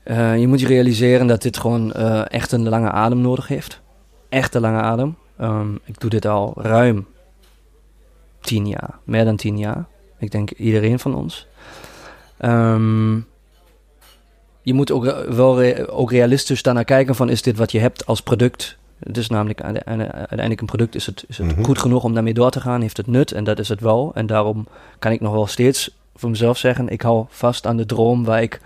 Eh, 0.02 0.38
je 0.38 0.46
moet 0.46 0.60
je 0.60 0.66
realiseren 0.66 1.26
dat 1.26 1.42
dit 1.42 1.56
gewoon 1.56 1.92
eh, 1.92 2.22
echt 2.32 2.52
een 2.52 2.68
lange 2.68 2.90
adem 2.90 3.20
nodig 3.20 3.48
heeft. 3.48 3.80
Echt 4.28 4.54
een 4.54 4.60
lange 4.60 4.80
adem. 4.80 5.16
Ehm, 5.36 5.74
ik 5.84 6.00
doe 6.00 6.10
dit 6.10 6.26
al 6.26 6.54
ruim 6.56 7.06
tien 8.40 8.66
jaar, 8.68 8.98
meer 9.04 9.24
dan 9.24 9.36
tien 9.36 9.58
jaar. 9.58 9.84
Ik 10.18 10.30
denk 10.30 10.50
iedereen 10.50 10.98
van 10.98 11.14
ons. 11.14 11.46
Ehm, 12.38 13.14
je 14.62 14.74
moet 14.74 14.90
ook 14.90 15.04
wel 15.28 15.60
re- 15.62 15.88
ook 15.90 16.10
realistisch 16.10 16.62
daarnaar 16.62 16.84
kijken 16.84 17.14
van 17.14 17.28
is 17.30 17.42
dit 17.42 17.56
wat 17.56 17.72
je 17.72 17.78
hebt 17.78 18.06
als 18.06 18.20
product. 18.22 18.78
Het 18.98 19.16
is 19.16 19.28
namelijk 19.28 19.62
uite- 19.62 19.84
uite- 19.84 20.12
uiteindelijk 20.12 20.60
een 20.60 20.66
product. 20.66 20.94
Is 20.94 21.06
het, 21.06 21.24
is 21.28 21.38
het 21.38 21.46
Mhm. 21.46 21.62
goed 21.64 21.78
genoeg 21.78 22.04
om 22.04 22.14
daarmee 22.14 22.34
door 22.34 22.50
te 22.50 22.60
gaan? 22.60 22.80
Heeft 22.80 22.96
het 22.96 23.06
nut? 23.06 23.32
En 23.32 23.44
dat 23.44 23.58
is 23.58 23.68
het 23.68 23.80
wel. 23.80 24.10
En 24.14 24.26
daarom 24.26 24.66
kan 24.98 25.12
ik 25.12 25.20
nog 25.20 25.32
wel 25.32 25.46
steeds 25.46 25.96
voor 26.14 26.30
mezelf 26.30 26.58
zeggen: 26.58 26.88
ik 26.88 27.02
hou 27.02 27.24
vast 27.28 27.66
aan 27.66 27.76
de 27.76 27.86
droom 27.86 28.24
waar 28.24 28.42
ik, 28.42 28.60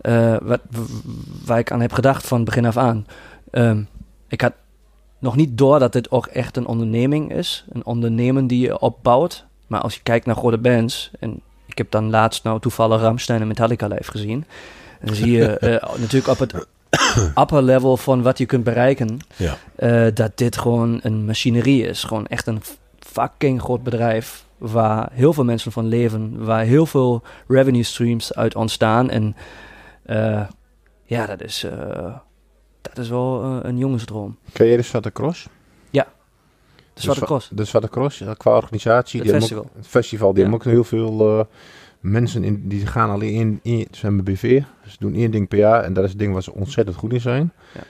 eh, 0.00 0.36
wat, 0.42 0.60
waar 1.44 1.58
ik 1.58 1.70
aan 1.72 1.80
heb 1.80 1.92
gedacht 1.92 2.26
van 2.26 2.44
begin 2.44 2.66
af 2.66 2.76
aan. 2.76 3.06
Ehm, 3.50 3.82
ik 4.28 4.40
had 4.40 4.52
nog 5.24 5.36
niet 5.36 5.58
door 5.58 5.78
dat 5.78 5.92
dit 5.92 6.10
ook 6.10 6.26
echt 6.26 6.56
een 6.56 6.66
onderneming 6.66 7.32
is. 7.32 7.64
Een 7.72 7.84
ondernemen 7.84 8.46
die 8.46 8.60
je 8.60 8.78
opbouwt. 8.78 9.44
Maar 9.66 9.80
als 9.80 9.94
je 9.94 10.02
kijkt 10.02 10.26
naar 10.26 10.36
grote 10.36 10.58
bands. 10.58 11.10
En 11.20 11.40
ik 11.66 11.78
heb 11.78 11.90
dan 11.90 12.10
laatst 12.10 12.44
nou 12.44 12.60
toevallig 12.60 13.00
Ramstein 13.00 13.40
en 13.40 13.46
Metallica 13.46 13.86
live 13.86 14.10
gezien. 14.10 14.44
Dan 15.02 15.14
zie 15.14 15.30
je 15.30 15.46
eh, 15.58 15.98
natuurlijk 15.98 16.28
op 16.28 16.38
het 16.38 16.66
upper 17.38 17.62
level 17.62 17.96
van 17.96 18.22
wat 18.22 18.38
je 18.38 18.46
kunt 18.46 18.64
bereiken. 18.64 19.18
Ja. 19.36 19.56
eh, 19.76 20.06
dat 20.14 20.32
dit 20.34 20.56
gewoon 20.56 20.98
een 21.02 21.24
machinerie 21.24 21.86
is. 21.86 22.04
Gewoon 22.04 22.26
echt 22.26 22.46
een 22.46 22.62
fucking 22.98 23.60
groot 23.62 23.82
bedrijf. 23.82 24.44
Waar 24.58 25.08
heel 25.12 25.32
veel 25.32 25.44
mensen 25.44 25.72
van 25.72 25.86
leven. 25.86 26.44
Waar 26.44 26.64
heel 26.64 26.86
veel 26.86 27.22
revenue 27.48 27.82
streams 27.82 28.34
uit 28.34 28.54
ontstaan. 28.54 29.10
En 29.10 29.36
eh, 30.02 30.42
ja, 31.04 31.26
dat 31.26 31.42
is, 31.42 31.66
dat 32.94 33.04
is 33.04 33.10
wel 33.10 33.42
eh, 33.42 33.58
een 33.62 33.78
jongensdroom. 33.78 34.36
Ken 34.52 34.66
jij 34.66 34.76
de 34.76 34.82
Zwarte 34.82 35.12
Cross? 35.12 35.46
De 36.94 37.00
Zwarte 37.00 37.20
Zwa- 37.20 37.28
Cross. 37.28 37.48
De 37.52 37.64
Zwarte 37.64 37.88
Cross, 37.88 38.18
ja, 38.18 38.34
qua 38.34 38.56
organisatie. 38.56 39.20
Het 39.20 39.28
die 39.28 39.38
festival. 39.38 39.62
Ook, 39.64 39.70
het 39.76 39.86
festival, 39.86 40.32
die 40.34 40.44
Ja. 40.44 40.50
hebben 40.50 40.66
ook 40.66 40.72
heel 40.74 40.84
veel 40.84 41.38
eh, 41.38 41.44
mensen 42.00 42.44
in, 42.44 42.68
die 42.68 42.86
gaan 42.86 43.10
alleen 43.10 43.32
in, 43.32 43.60
in, 43.62 43.86
ze 43.90 43.98
zijn 43.98 44.24
BV. 44.24 44.62
Ze 44.86 44.96
doen 44.98 45.14
één 45.14 45.30
ding 45.30 45.48
per 45.48 45.58
jaar 45.58 45.82
en 45.82 45.92
dat 45.92 46.04
is 46.04 46.10
het 46.10 46.18
ding 46.18 46.32
waar 46.32 46.42
ze 46.42 46.52
ontzettend 46.54 46.96
goed 46.96 47.12
in 47.12 47.20
zijn. 47.20 47.52
Ja. 47.74 47.80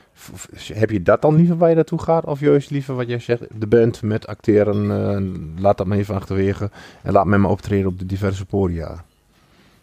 Heb 0.74 0.90
je 0.90 1.02
dat 1.02 1.22
dan 1.22 1.34
liever 1.36 1.56
waar 1.56 1.68
je 1.68 1.74
naartoe 1.74 1.98
gaat? 2.02 2.24
Of 2.24 2.40
juist 2.40 2.70
liever 2.70 2.94
wat 2.94 3.08
jij 3.08 3.18
zegt, 3.18 3.42
de 3.60 3.66
band 3.66 4.02
met 4.02 4.26
acteren, 4.26 4.90
eh, 4.90 5.62
laat 5.62 5.78
dat 5.78 5.86
maar 5.86 5.98
even 5.98 6.14
achterwege. 6.14 6.70
En 7.02 7.12
laat 7.12 7.26
mij 7.26 7.38
maar 7.38 7.50
optreden 7.50 7.86
op 7.86 7.98
de 7.98 8.06
diverse 8.06 8.46
podia. 8.46 9.04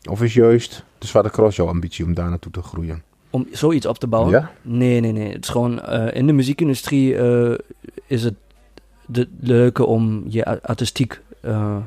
Of 0.10 0.21
is 0.23 0.34
juist 0.34 0.84
de 0.97 1.07
Zwarte 1.07 1.29
Cross 1.29 1.55
jouw 1.55 1.67
ambitie 1.67 2.05
om 2.05 2.13
daar 2.13 2.29
naartoe 2.29 2.51
te 2.51 2.62
groeien? 2.62 3.03
Om 3.32 3.48
zoiets 3.52 3.86
op 3.86 3.98
te 3.98 4.08
bouwen? 4.08 4.32
Ja? 4.32 4.52
Nee, 4.62 5.00
nee, 5.00 5.12
nee. 5.12 5.32
Het 5.34 5.44
is 5.44 5.50
gewoon 5.50 5.82
eh, 5.82 6.15
in 6.15 6.28
de 6.28 6.34
muziekindustrie 6.34 7.15
eh, 7.15 7.58
is 8.08 8.24
het 8.24 8.34
de 9.06 9.28
leuke 9.39 9.86
om 9.86 10.24
je 10.28 10.62
artistiek 10.62 11.22
eh, 11.41 11.78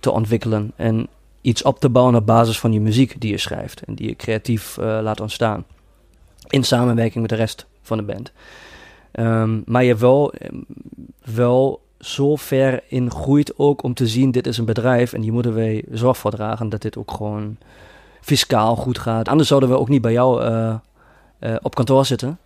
te 0.00 0.10
ontwikkelen 0.10 0.72
en 0.76 1.08
iets 1.40 1.62
op 1.62 1.80
te 1.80 1.88
bouwen 1.88 2.14
op 2.14 2.26
basis 2.26 2.58
van 2.58 2.72
je 2.72 2.80
muziek 2.80 3.20
die 3.20 3.30
je 3.30 3.38
schrijft 3.38 3.82
en 3.82 3.94
die 3.94 4.08
je 4.08 4.16
creatief 4.16 4.76
laat 4.76 5.20
ontstaan. 5.20 5.64
In 6.48 6.64
samenwerking 6.64 7.20
met 7.20 7.28
de 7.30 7.36
rest 7.36 7.66
van 7.82 7.96
de 7.96 8.04
band. 8.04 8.32
Ehm, 9.10 9.60
maar 9.64 9.84
je 9.84 9.96
wel, 9.96 10.32
eh, 10.32 10.48
wel 11.34 11.82
zo 11.98 12.36
ver 12.36 12.82
in 12.88 13.10
groeit 13.10 13.58
ook 13.58 13.82
om 13.82 13.94
te 13.94 14.06
zien, 14.06 14.30
dit 14.30 14.46
is 14.46 14.58
een 14.58 14.64
bedrijf 14.64 15.12
en 15.12 15.22
hier 15.22 15.32
moeten 15.32 15.54
wij 15.54 15.84
zorg 15.90 16.16
voor 16.16 16.30
dragen 16.30 16.68
dat 16.68 16.82
dit 16.82 16.96
ook 16.96 17.10
gewoon 17.10 17.56
fiscaal 18.20 18.76
goed 18.76 18.98
gaat. 18.98 19.28
Anders 19.28 19.48
zouden 19.48 19.68
we 19.68 19.78
ook 19.78 19.88
niet 19.88 20.02
bij 20.02 20.12
jou 20.12 20.42
eh, 20.42 20.74
eh, 21.38 21.54
op 21.62 21.74
kantoor 21.74 22.06
zitten 22.06 22.38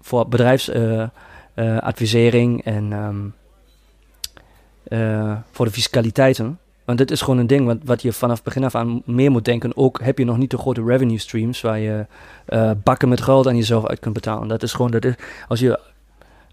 voor 0.00 0.28
bedrijfsadvisering 0.28 2.64
en 2.64 2.92
ehm, 2.92 3.26
eh, 4.88 5.36
voor 5.50 5.66
de 5.66 5.72
fiscaliteiten. 5.72 6.58
Want 6.84 6.98
dit 6.98 7.10
is 7.10 7.20
gewoon 7.20 7.38
een 7.38 7.46
ding 7.46 7.66
wat, 7.66 7.76
wat 7.84 8.02
je 8.02 8.12
vanaf 8.12 8.42
begin 8.42 8.64
af 8.64 8.74
aan 8.74 9.02
meer 9.04 9.30
moet 9.30 9.44
denken. 9.44 9.76
Ook 9.76 10.00
heb 10.02 10.18
je 10.18 10.24
nog 10.24 10.36
niet 10.36 10.50
de 10.50 10.58
grote 10.58 10.84
revenue 10.84 11.18
streams 11.18 11.60
waar 11.60 11.78
je 11.78 12.06
eh, 12.44 12.70
bakken 12.82 13.08
met 13.08 13.20
geld 13.20 13.46
aan 13.46 13.56
jezelf 13.56 13.86
uit 13.86 13.98
kunt 13.98 14.14
betalen. 14.14 14.48
Dat 14.48 14.62
is 14.62 14.72
gewoon, 14.72 14.90
dat 14.90 15.04
is, 15.04 15.14
als, 15.48 15.60
je, 15.60 15.80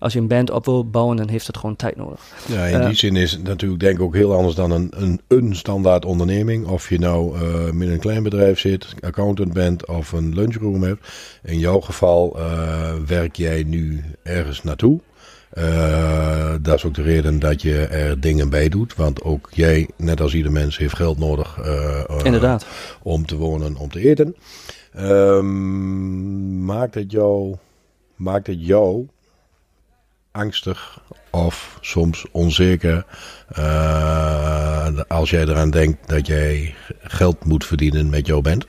als 0.05 0.13
je 0.13 0.19
een 0.19 0.27
band 0.27 0.51
op 0.51 0.65
wil 0.65 0.89
bouwen, 0.89 1.17
dan 1.17 1.29
heeft 1.29 1.47
het 1.47 1.57
gewoon 1.57 1.75
tijd 1.75 1.95
nodig. 1.95 2.21
Ja, 2.47 2.65
in 2.65 2.87
die 2.87 2.95
zin 2.95 3.15
is 3.15 3.31
het 3.31 3.43
natuurlijk 3.43 3.81
denk 3.81 3.95
ik 3.95 4.01
ook 4.01 4.13
heel 4.13 4.33
anders 4.33 4.55
dan 4.55 4.71
een, 4.71 4.91
een, 4.95 5.21
een 5.27 5.55
standaard 5.55 6.05
onderneming. 6.05 6.67
Of 6.67 6.89
je 6.89 6.99
nou 6.99 7.35
eh 7.35 7.71
met 7.71 7.87
een 7.87 7.99
klein 7.99 8.23
bedrijf 8.23 8.59
zit, 8.59 8.93
accountant 8.99 9.53
bent 9.53 9.87
of 9.87 10.11
een 10.11 10.35
lunchroom 10.35 10.83
hebt. 10.83 11.07
In 11.43 11.59
jouw 11.59 11.79
geval 11.79 12.39
eh, 12.39 12.93
werk 13.05 13.35
jij 13.35 13.63
nu 13.63 14.03
ergens 14.23 14.63
naartoe. 14.63 14.99
Eh, 15.49 16.53
dat 16.61 16.75
is 16.75 16.85
ook 16.85 16.93
de 16.93 17.01
reden 17.01 17.39
dat 17.39 17.61
je 17.61 17.85
er 17.85 18.19
dingen 18.19 18.49
bij 18.49 18.69
doet. 18.69 18.95
Want 18.95 19.23
ook 19.23 19.49
jij, 19.51 19.89
net 19.97 20.21
als 20.21 20.33
ieder 20.33 20.51
mens, 20.51 20.77
heeft 20.77 20.95
geld 20.95 21.17
nodig 21.17 21.59
eh, 21.59 21.99
eh, 22.09 22.19
Inderdaad. 22.23 22.65
om 23.03 23.25
te 23.25 23.35
wonen, 23.35 23.75
om 23.75 23.89
te 23.89 23.99
eten. 23.99 24.35
Ehm, 24.93 26.65
maakt 26.65 26.95
het 26.95 27.11
jou, 27.11 27.55
maakt 28.15 28.47
het 28.47 28.65
jou 28.65 29.07
angstig 30.35 30.99
of 31.29 31.77
soms 31.81 32.25
onzeker 32.31 33.05
eh, 33.47 34.99
als 35.07 35.29
jij 35.29 35.41
eraan 35.41 35.69
denkt 35.69 36.07
dat 36.07 36.27
jij 36.27 36.75
geld 37.01 37.45
moet 37.45 37.65
verdienen 37.65 38.09
met 38.09 38.27
jouw 38.27 38.41
band? 38.41 38.65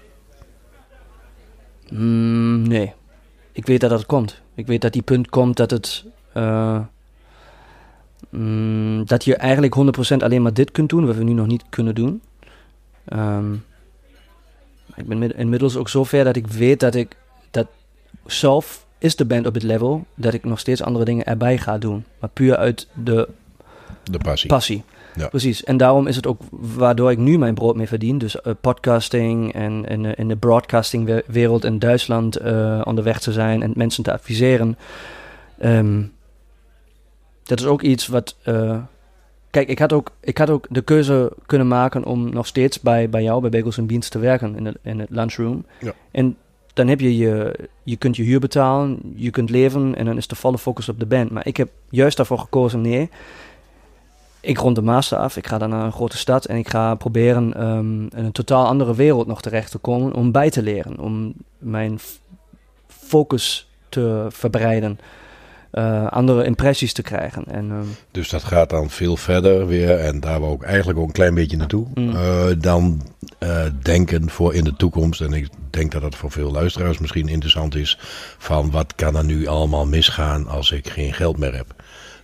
Mm, 1.91 2.63
nee. 2.69 2.93
Ik 3.53 3.67
weet 3.67 3.81
dat 3.81 3.91
dat 3.91 4.07
komt. 4.07 4.41
Ik 4.55 4.67
weet 4.67 4.81
dat 4.81 4.93
die 4.93 5.03
punt 5.03 5.29
komt 5.29 5.57
dat 5.57 5.71
het. 5.71 6.05
eh, 6.33 6.81
mm, 8.31 9.05
dat 9.07 9.25
je 9.25 9.37
eigenlijk 9.37 9.75
100% 9.75 10.23
alleen 10.23 10.43
maar 10.43 10.55
dit 10.55 10.71
kunt 10.71 10.89
doen, 10.89 11.07
wat 11.07 11.17
we 11.17 11.25
nu 11.25 11.33
nog 11.33 11.47
niet 11.47 11.65
kunnen 11.69 11.95
doen. 11.95 12.23
Ehm, 13.05 13.53
ik 14.95 15.07
ben 15.07 15.19
mid- 15.19 15.35
inmiddels 15.37 15.77
ook 15.77 15.89
zo 15.89 16.05
ver 16.05 16.25
dat 16.25 16.37
ik 16.37 16.47
weet 16.47 16.81
dat 16.81 16.95
ik. 16.95 17.17
dat 17.51 17.67
zelf 18.27 18.86
is 19.07 19.17
de 19.17 19.25
band 19.25 19.47
op 19.47 19.55
het 19.55 19.63
level 19.63 20.05
dat 20.15 20.35
ik 20.35 20.45
nog 20.45 20.59
steeds 20.59 20.83
andere 20.83 21.05
dingen 21.05 21.25
erbij 21.27 21.59
ga 21.59 21.79
doen. 21.79 22.05
Maar 22.21 22.31
puur 22.31 22.57
uit 22.57 22.89
de 22.93 23.29
De 24.11 24.19
passie. 24.19 24.49
passie. 24.49 24.83
Ja. 25.15 25.29
Precies. 25.29 25.65
En 25.65 25.77
daarom 25.77 26.07
is 26.07 26.17
het 26.17 26.27
ook 26.27 26.41
waardoor 26.51 27.11
ik 27.11 27.19
nu 27.19 27.39
mijn 27.39 27.55
brood 27.55 27.77
mee 27.77 27.87
verdien. 27.89 28.19
Dus 28.19 28.41
eh, 28.41 28.53
podcasting 28.61 29.53
en 29.55 29.85
in, 29.85 30.03
de- 30.03 30.15
in 30.15 30.29
de 30.29 30.37
broadcastingwereld 30.37 31.65
in 31.65 31.79
Duitsland 31.79 32.37
eh, 32.37 32.81
onderweg 32.85 33.19
te 33.21 33.33
zijn 33.33 33.63
en 33.63 33.73
mensen 33.75 34.03
te 34.03 34.13
adviseren. 34.13 34.79
Ehm, 35.59 36.03
dat 37.43 37.61
is 37.61 37.67
ook 37.67 37.83
iets 37.83 38.07
wat. 38.07 38.37
eh, 38.43 38.79
kijk, 39.51 39.69
ik 39.69 39.79
had, 39.79 39.93
ook, 39.93 40.11
ik 40.21 40.39
had 40.39 40.51
ook 40.51 40.67
de 40.71 40.83
keuze 40.83 41.33
kunnen 41.47 41.69
maken 41.69 42.05
om 42.05 42.29
nog 42.33 42.47
steeds 42.47 42.81
bij, 42.81 43.09
bij 43.11 43.23
jou, 43.23 43.41
bij 43.41 43.51
Bagels 43.51 43.79
en 43.79 43.87
Beans, 43.87 44.09
te 44.09 44.19
werken 44.19 44.57
in, 44.57 44.65
de, 44.65 44.75
in 44.83 44.99
het 44.99 45.11
lunchroom. 45.11 45.67
Ja. 45.81 45.93
En 46.11 46.37
dan 46.77 46.89
heb 46.89 47.01
je 47.01 47.17
je, 47.17 47.59
je 47.83 47.97
kunt 47.97 48.17
je 48.17 48.23
huur 48.23 48.41
betalen, 48.41 48.99
je 49.15 49.31
kunt 49.31 49.51
leven 49.51 49.95
en 49.95 50.05
dan 50.05 50.17
is 50.17 50.27
de 50.27 50.35
volle 50.35 50.59
focus 50.59 50.89
op 50.89 50.99
de 50.99 51.07
band. 51.07 51.31
Maar 51.31 51.47
ik 51.47 51.57
heb 51.57 51.69
juist 51.91 52.17
daarvoor 52.17 52.39
gekozen, 52.39 52.81
nee, 52.81 53.11
ik 54.41 54.59
rond 54.59 54.75
de 54.77 54.83
master 54.83 55.19
af, 55.19 55.37
ik 55.37 55.47
ga 55.47 55.59
dan 55.59 55.71
naar 55.71 55.85
een 55.85 55.93
grote 55.93 56.17
stad 56.17 56.45
en 56.45 56.57
ik 56.57 56.69
ga 56.69 56.95
proberen 56.95 57.55
ehm, 57.55 58.03
in 58.03 58.25
een 58.25 58.33
totaal 58.33 58.67
andere 58.67 58.95
wereld 58.95 59.27
nog 59.27 59.43
terecht 59.43 59.71
te 59.71 59.79
komen 59.79 60.15
om 60.15 60.33
bij 60.33 60.51
te 60.51 60.63
leren, 60.63 60.99
om 60.99 61.33
mijn 61.59 61.99
focus 62.89 63.69
te 63.89 64.27
verbreiden, 64.29 64.99
eh, 65.71 66.07
andere 66.07 66.45
impressies 66.45 66.93
te 66.93 67.03
krijgen. 67.03 67.45
En 67.47 67.71
ehm, 67.71 67.87
Dus 68.11 68.29
dat 68.29 68.45
gaat 68.45 68.71
dan 68.71 68.91
veel 68.91 69.17
verder 69.17 69.67
weer, 69.67 69.99
en 69.99 70.21
daar 70.21 70.41
we 70.41 70.47
ook 70.47 70.63
eigenlijk 70.63 70.99
ook 70.99 71.07
een 71.07 71.13
klein 71.13 71.35
beetje 71.35 71.57
naartoe, 71.57 71.87
Mm. 71.95 72.17
eh, 72.17 72.47
dan 72.59 73.03
eh, 73.47 73.71
denken 73.83 74.31
voor 74.31 74.55
in 74.55 74.65
de 74.65 74.77
toekomst. 74.77 75.21
En 75.21 75.33
ik 75.33 75.49
denk 75.71 75.93
dat 75.93 76.03
dat 76.03 76.15
voor 76.15 76.31
veel 76.31 76.51
luisteraars 76.53 76.99
misschien 76.99 77.29
interessant 77.29 77.75
is, 77.75 77.99
van 78.39 78.71
wat 78.71 78.95
kan 78.95 79.17
er 79.17 79.25
nu 79.25 79.47
allemaal 79.47 79.87
misgaan 79.87 80.47
als 80.49 80.71
ik 80.71 80.89
geen 80.89 81.13
geld 81.15 81.39
meer 81.39 81.55
heb. 81.55 81.75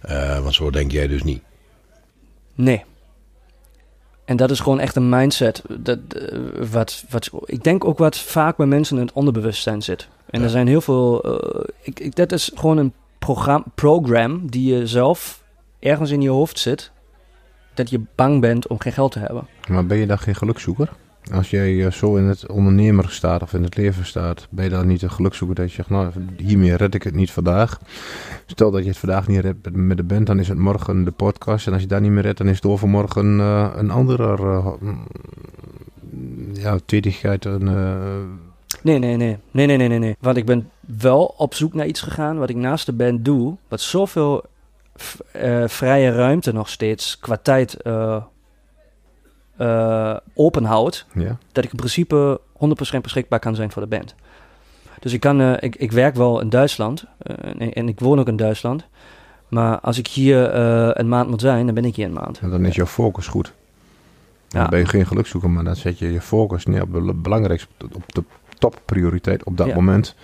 Eh, 0.01 0.39
want 0.39 0.55
zo 0.55 0.71
denk 0.71 0.91
jij 0.93 1.07
dus 1.07 1.23
niet. 1.23 1.43
Nee. 2.55 2.85
En 4.25 4.37
dat 4.37 4.51
is 4.51 4.61
gewoon 4.61 4.81
echt 4.81 4.97
een 4.97 5.09
mindset. 5.09 5.63
Dat, 5.79 5.99
eh, 6.09 6.39
wat, 6.71 7.05
wat, 7.09 7.31
ik 7.45 7.65
denk 7.65 7.85
ook 7.85 7.99
wat 7.99 8.19
vaak 8.19 8.57
bij 8.57 8.67
mensen 8.67 8.97
in 8.97 9.03
het 9.03 9.13
onderbewustzijn 9.15 9.83
zit. 9.83 10.09
En 10.31 10.39
Ja. 10.39 10.45
er 10.45 10.51
zijn 10.51 10.67
heel 10.67 10.81
veel. 10.81 11.23
eh, 11.23 11.65
ik, 11.83 12.01
ik, 12.01 12.15
dat 12.15 12.33
is 12.33 12.51
gewoon 12.55 12.77
een 12.79 12.93
program, 13.19 13.65
program 13.75 14.51
die 14.51 14.75
je 14.75 14.87
zelf 14.87 15.43
ergens 15.81 16.11
in 16.11 16.21
je 16.23 16.29
hoofd 16.31 16.59
zit. 16.59 16.91
Dat 17.75 17.91
je 17.91 18.01
bang 18.15 18.41
bent 18.41 18.67
om 18.67 18.81
geen 18.81 18.93
geld 18.93 19.13
te 19.13 19.19
hebben. 19.19 19.47
Maar 19.69 19.87
ben 19.87 19.99
je 19.99 20.07
dan 20.07 20.19
geen 20.19 20.35
gelukzoeker? 20.35 20.89
Als 21.31 21.51
jij 21.51 21.85
eh, 21.85 21.91
zo 21.93 22.17
in 22.17 22.25
het 22.25 22.47
ondernemer 22.51 23.11
staat 23.11 23.43
of 23.43 23.53
in 23.53 23.63
het 23.63 23.77
leven 23.77 24.07
staat, 24.07 24.47
ben 24.51 24.65
je 24.65 24.71
dan 24.71 24.87
niet 24.87 25.03
een 25.03 25.11
gelukzoeker 25.11 25.57
dat 25.57 25.69
je 25.69 25.75
zegt, 25.75 25.91
nou, 25.91 26.11
hiermee 26.37 26.77
red 26.77 26.95
ik 26.95 27.03
het 27.03 27.15
niet 27.15 27.31
vandaag. 27.31 27.81
Stel 28.47 28.71
dat 28.71 28.83
je 28.83 28.89
het 28.89 28.99
vandaag 28.99 29.29
niet 29.29 29.41
redt 29.41 29.71
met- 29.73 29.97
de 29.97 30.03
band, 30.03 30.27
dan 30.27 30.39
is 30.39 30.49
het 30.49 30.59
morgen 30.59 31.05
de 31.05 31.11
podcast. 31.11 31.67
En 31.67 31.73
als 31.73 31.83
je 31.83 31.89
daar 31.89 32.01
niet 32.01 32.11
meer 32.11 32.23
redt, 32.23 32.39
dan 32.39 32.49
is 32.49 32.57
het 32.57 32.67
overmorgen 32.67 33.41
eh, 33.41 33.71
een 33.75 33.91
andere 33.91 34.37
mm, 34.81 35.07
ja, 36.53 36.79
tätigheid. 36.87 37.45
Een, 37.45 37.65
Nee, 38.83 38.99
nee, 38.99 39.17
nee. 39.17 39.37
Nee, 39.51 39.67
nee, 39.67 39.77
nee, 39.89 39.99
nee. 39.99 40.17
Want 40.21 40.37
ik 40.37 40.45
ben 40.45 40.71
wel 40.99 41.35
op 41.37 41.55
zoek 41.55 41.75
naar 41.75 41.87
iets 41.87 42.01
gegaan 42.01 42.39
wat 42.39 42.51
ik 42.51 42.57
naast 42.57 42.87
de 42.87 42.93
band 42.93 43.25
doe. 43.25 43.57
Wat 43.69 43.81
zoveel 43.81 44.45
vrije 45.67 46.11
ruimte 46.13 46.53
nog 46.53 46.69
steeds 46.69 47.19
qua 47.19 47.37
tijd 47.37 47.77
eh, 49.63 50.17
openhoudt. 50.35 51.07
ja. 51.15 51.39
dat 51.53 51.65
ik 51.65 51.71
in 51.71 51.77
principe 51.77 52.41
100% 52.97 53.01
beschikbaar 53.03 53.39
kan 53.39 53.55
zijn 53.55 53.71
voor 53.73 53.83
de 53.83 53.89
band. 53.89 54.15
Dus 55.01 55.13
ik, 55.13 55.21
kan, 55.21 55.41
eh, 55.41 55.53
ik, 55.61 55.77
ik 55.77 55.93
werk 55.93 56.15
wel 56.15 56.41
in 56.41 56.49
Duitsland 56.49 57.05
eh, 57.19 57.37
en, 57.59 57.73
en 57.73 57.89
ik 57.89 58.01
woon 58.01 58.19
ook 58.21 58.29
in 58.29 58.37
Duitsland. 58.37 58.85
Maar 59.49 59.81
als 59.81 59.99
ik 59.99 60.07
hier 60.07 60.55
een 60.99 61.09
maand 61.09 61.29
moet 61.31 61.41
zijn, 61.41 61.67
dan 61.67 61.75
ben 61.75 61.85
ik 61.85 61.97
hier 61.97 62.07
een 62.07 62.13
maand. 62.13 62.39
En 62.39 62.51
dan 62.51 62.65
is 62.65 62.75
jouw 62.75 62.87
focus 62.87 63.27
goed. 63.27 63.53
Dan 64.49 64.63
Ja. 64.63 64.69
ben 64.69 64.79
je 64.79 64.87
geen 64.87 65.07
gelukzoeker, 65.07 65.51
maar 65.51 65.65
dan 65.65 65.77
zet 65.77 65.99
je 65.99 66.13
je 66.13 66.21
focus 66.21 66.67
neer 66.67 66.83
op 66.83 66.93
de 66.93 67.15
belangrijkste, 67.15 67.69
op 67.93 68.13
de 68.15 68.25
topprioriteit 68.59 69.45
op 69.45 69.57
dat 69.57 69.67
Ja. 69.67 69.75
moment. 69.75 70.15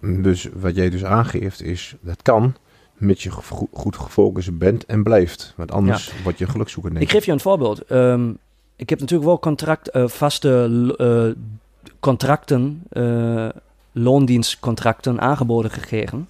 Dus 0.00 0.48
wat 0.54 0.74
jij 0.74 0.90
dus 0.90 1.04
aangeeft 1.04 1.62
is, 1.62 1.94
dat 2.00 2.22
kan, 2.22 2.54
mits 2.96 3.22
je 3.22 3.30
go- 3.30 3.68
goed 3.72 3.96
gefocust 3.96 4.58
bent 4.58 4.84
en 4.86 5.02
blijft. 5.02 5.52
Want 5.56 5.72
anders 5.72 6.12
word 6.22 6.38
je 6.38 6.44
een 6.44 6.50
gelukzoeker. 6.50 6.90
denk 6.92 7.02
Ik 7.02 7.10
geef 7.10 7.24
je 7.24 7.32
een 7.32 7.40
voorbeeld. 7.40 7.80
Ehm, 7.84 8.32
ik 8.80 8.90
heb 8.90 9.00
natuurlijk 9.00 9.28
wel 9.28 9.38
contract, 9.38 9.90
eh, 9.90 10.08
vaste 10.08 10.94
eh, 10.98 11.42
contracten, 12.00 12.82
eh, 12.88 13.48
loondienstcontracten 13.92 15.20
aangeboden 15.20 15.70
gekregen 15.70 16.28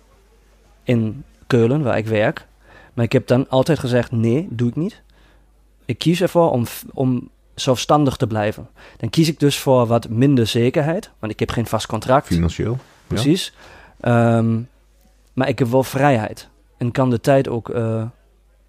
in 0.82 1.24
Keulen, 1.46 1.82
waar 1.82 1.98
ik 1.98 2.07
werk. 2.07 2.46
Maar 2.94 3.05
ik 3.05 3.12
heb 3.12 3.26
dan 3.26 3.48
altijd 3.48 3.78
gezegd, 3.78 4.12
nee, 4.12 4.46
doe 4.51 4.68
ik 4.68 4.76
niet. 4.76 5.03
Ik 5.84 5.98
kies 5.98 6.20
ervoor 6.20 6.51
om, 6.51 6.64
om 6.92 7.28
zelfstandig 7.55 8.16
te 8.16 8.26
blijven. 8.26 8.68
Dan 8.96 9.11
kies 9.11 9.28
ik 9.28 9.40
dus 9.40 9.59
voor 9.59 9.86
wat 9.86 10.09
minder 10.09 10.46
zekerheid, 10.46 11.11
want 11.18 11.32
ik 11.32 11.40
heb 11.40 11.51
geen 11.51 11.66
vast 11.66 11.86
contract. 11.86 12.26
Financieel. 12.26 12.78
Precies. 13.07 13.53
Ehm, 14.01 14.61
maar 15.32 15.48
ik 15.48 15.59
heb 15.59 15.68
wel 15.68 15.82
vrijheid. 15.82 16.48
En 16.76 16.90
kan 16.90 17.11
de 17.11 17.20
tijd 17.20 17.48
ook 17.48 17.72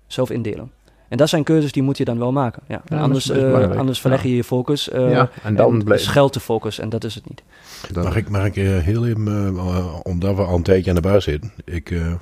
zelf 0.07 0.29
indelen. 0.29 0.71
En 1.12 1.18
dat 1.18 1.30
zijn 1.30 1.43
keuzes 1.43 1.72
die 1.72 1.84
moet 1.84 1.97
je 1.97 2.05
dan 2.05 2.20
wel 2.20 2.32
maken. 2.32 2.64
Ja. 2.68 2.82
anders, 2.89 3.30
eh, 3.30 3.78
anders 3.78 4.01
verleg 4.01 4.24
Ja. 4.24 4.30
je 4.30 4.36
je 4.36 4.43
focus. 4.43 4.89
eh, 4.89 5.12
ja, 5.12 5.30
en 5.43 5.55
dan 5.55 5.84
scheld 5.95 6.34
de 6.34 6.39
focus. 6.39 6.80
En 6.80 6.89
dat 6.89 7.03
is 7.03 7.16
het 7.16 7.30
niet. 7.30 7.43
dan- 7.91 8.03
Mag 8.03 8.16
ik, 8.16 8.30
mag 8.30 8.45
ik 8.45 8.55
eh, 8.57 8.78
heel 8.78 9.05
even, 9.07 9.28
eh, 9.57 9.95
omdat 10.03 10.36
we 10.36 10.41
al 10.43 10.55
een 10.55 10.64
tijdje 10.64 10.89
aan 10.89 10.95
de 10.95 11.01
buis 11.01 11.24
zitten, 11.24 11.51
ik, 11.66 11.91
eh, 11.91 12.14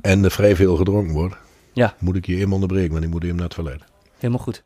en 0.00 0.24
er 0.24 0.30
vrij 0.30 0.56
veel 0.56 0.76
gedronken 0.76 1.12
wordt, 1.14 1.34
Ja. 1.72 1.94
moet 1.98 2.16
ik 2.16 2.26
je 2.26 2.36
even 2.36 2.52
onderbreken, 2.52 2.92
want 2.92 3.04
ik 3.04 3.10
moet 3.10 3.22
even 3.24 3.34
naar 3.36 3.44
het 3.44 3.54
verleden. 3.54 3.86
Helemaal 4.18 4.42
goed. 4.42 4.62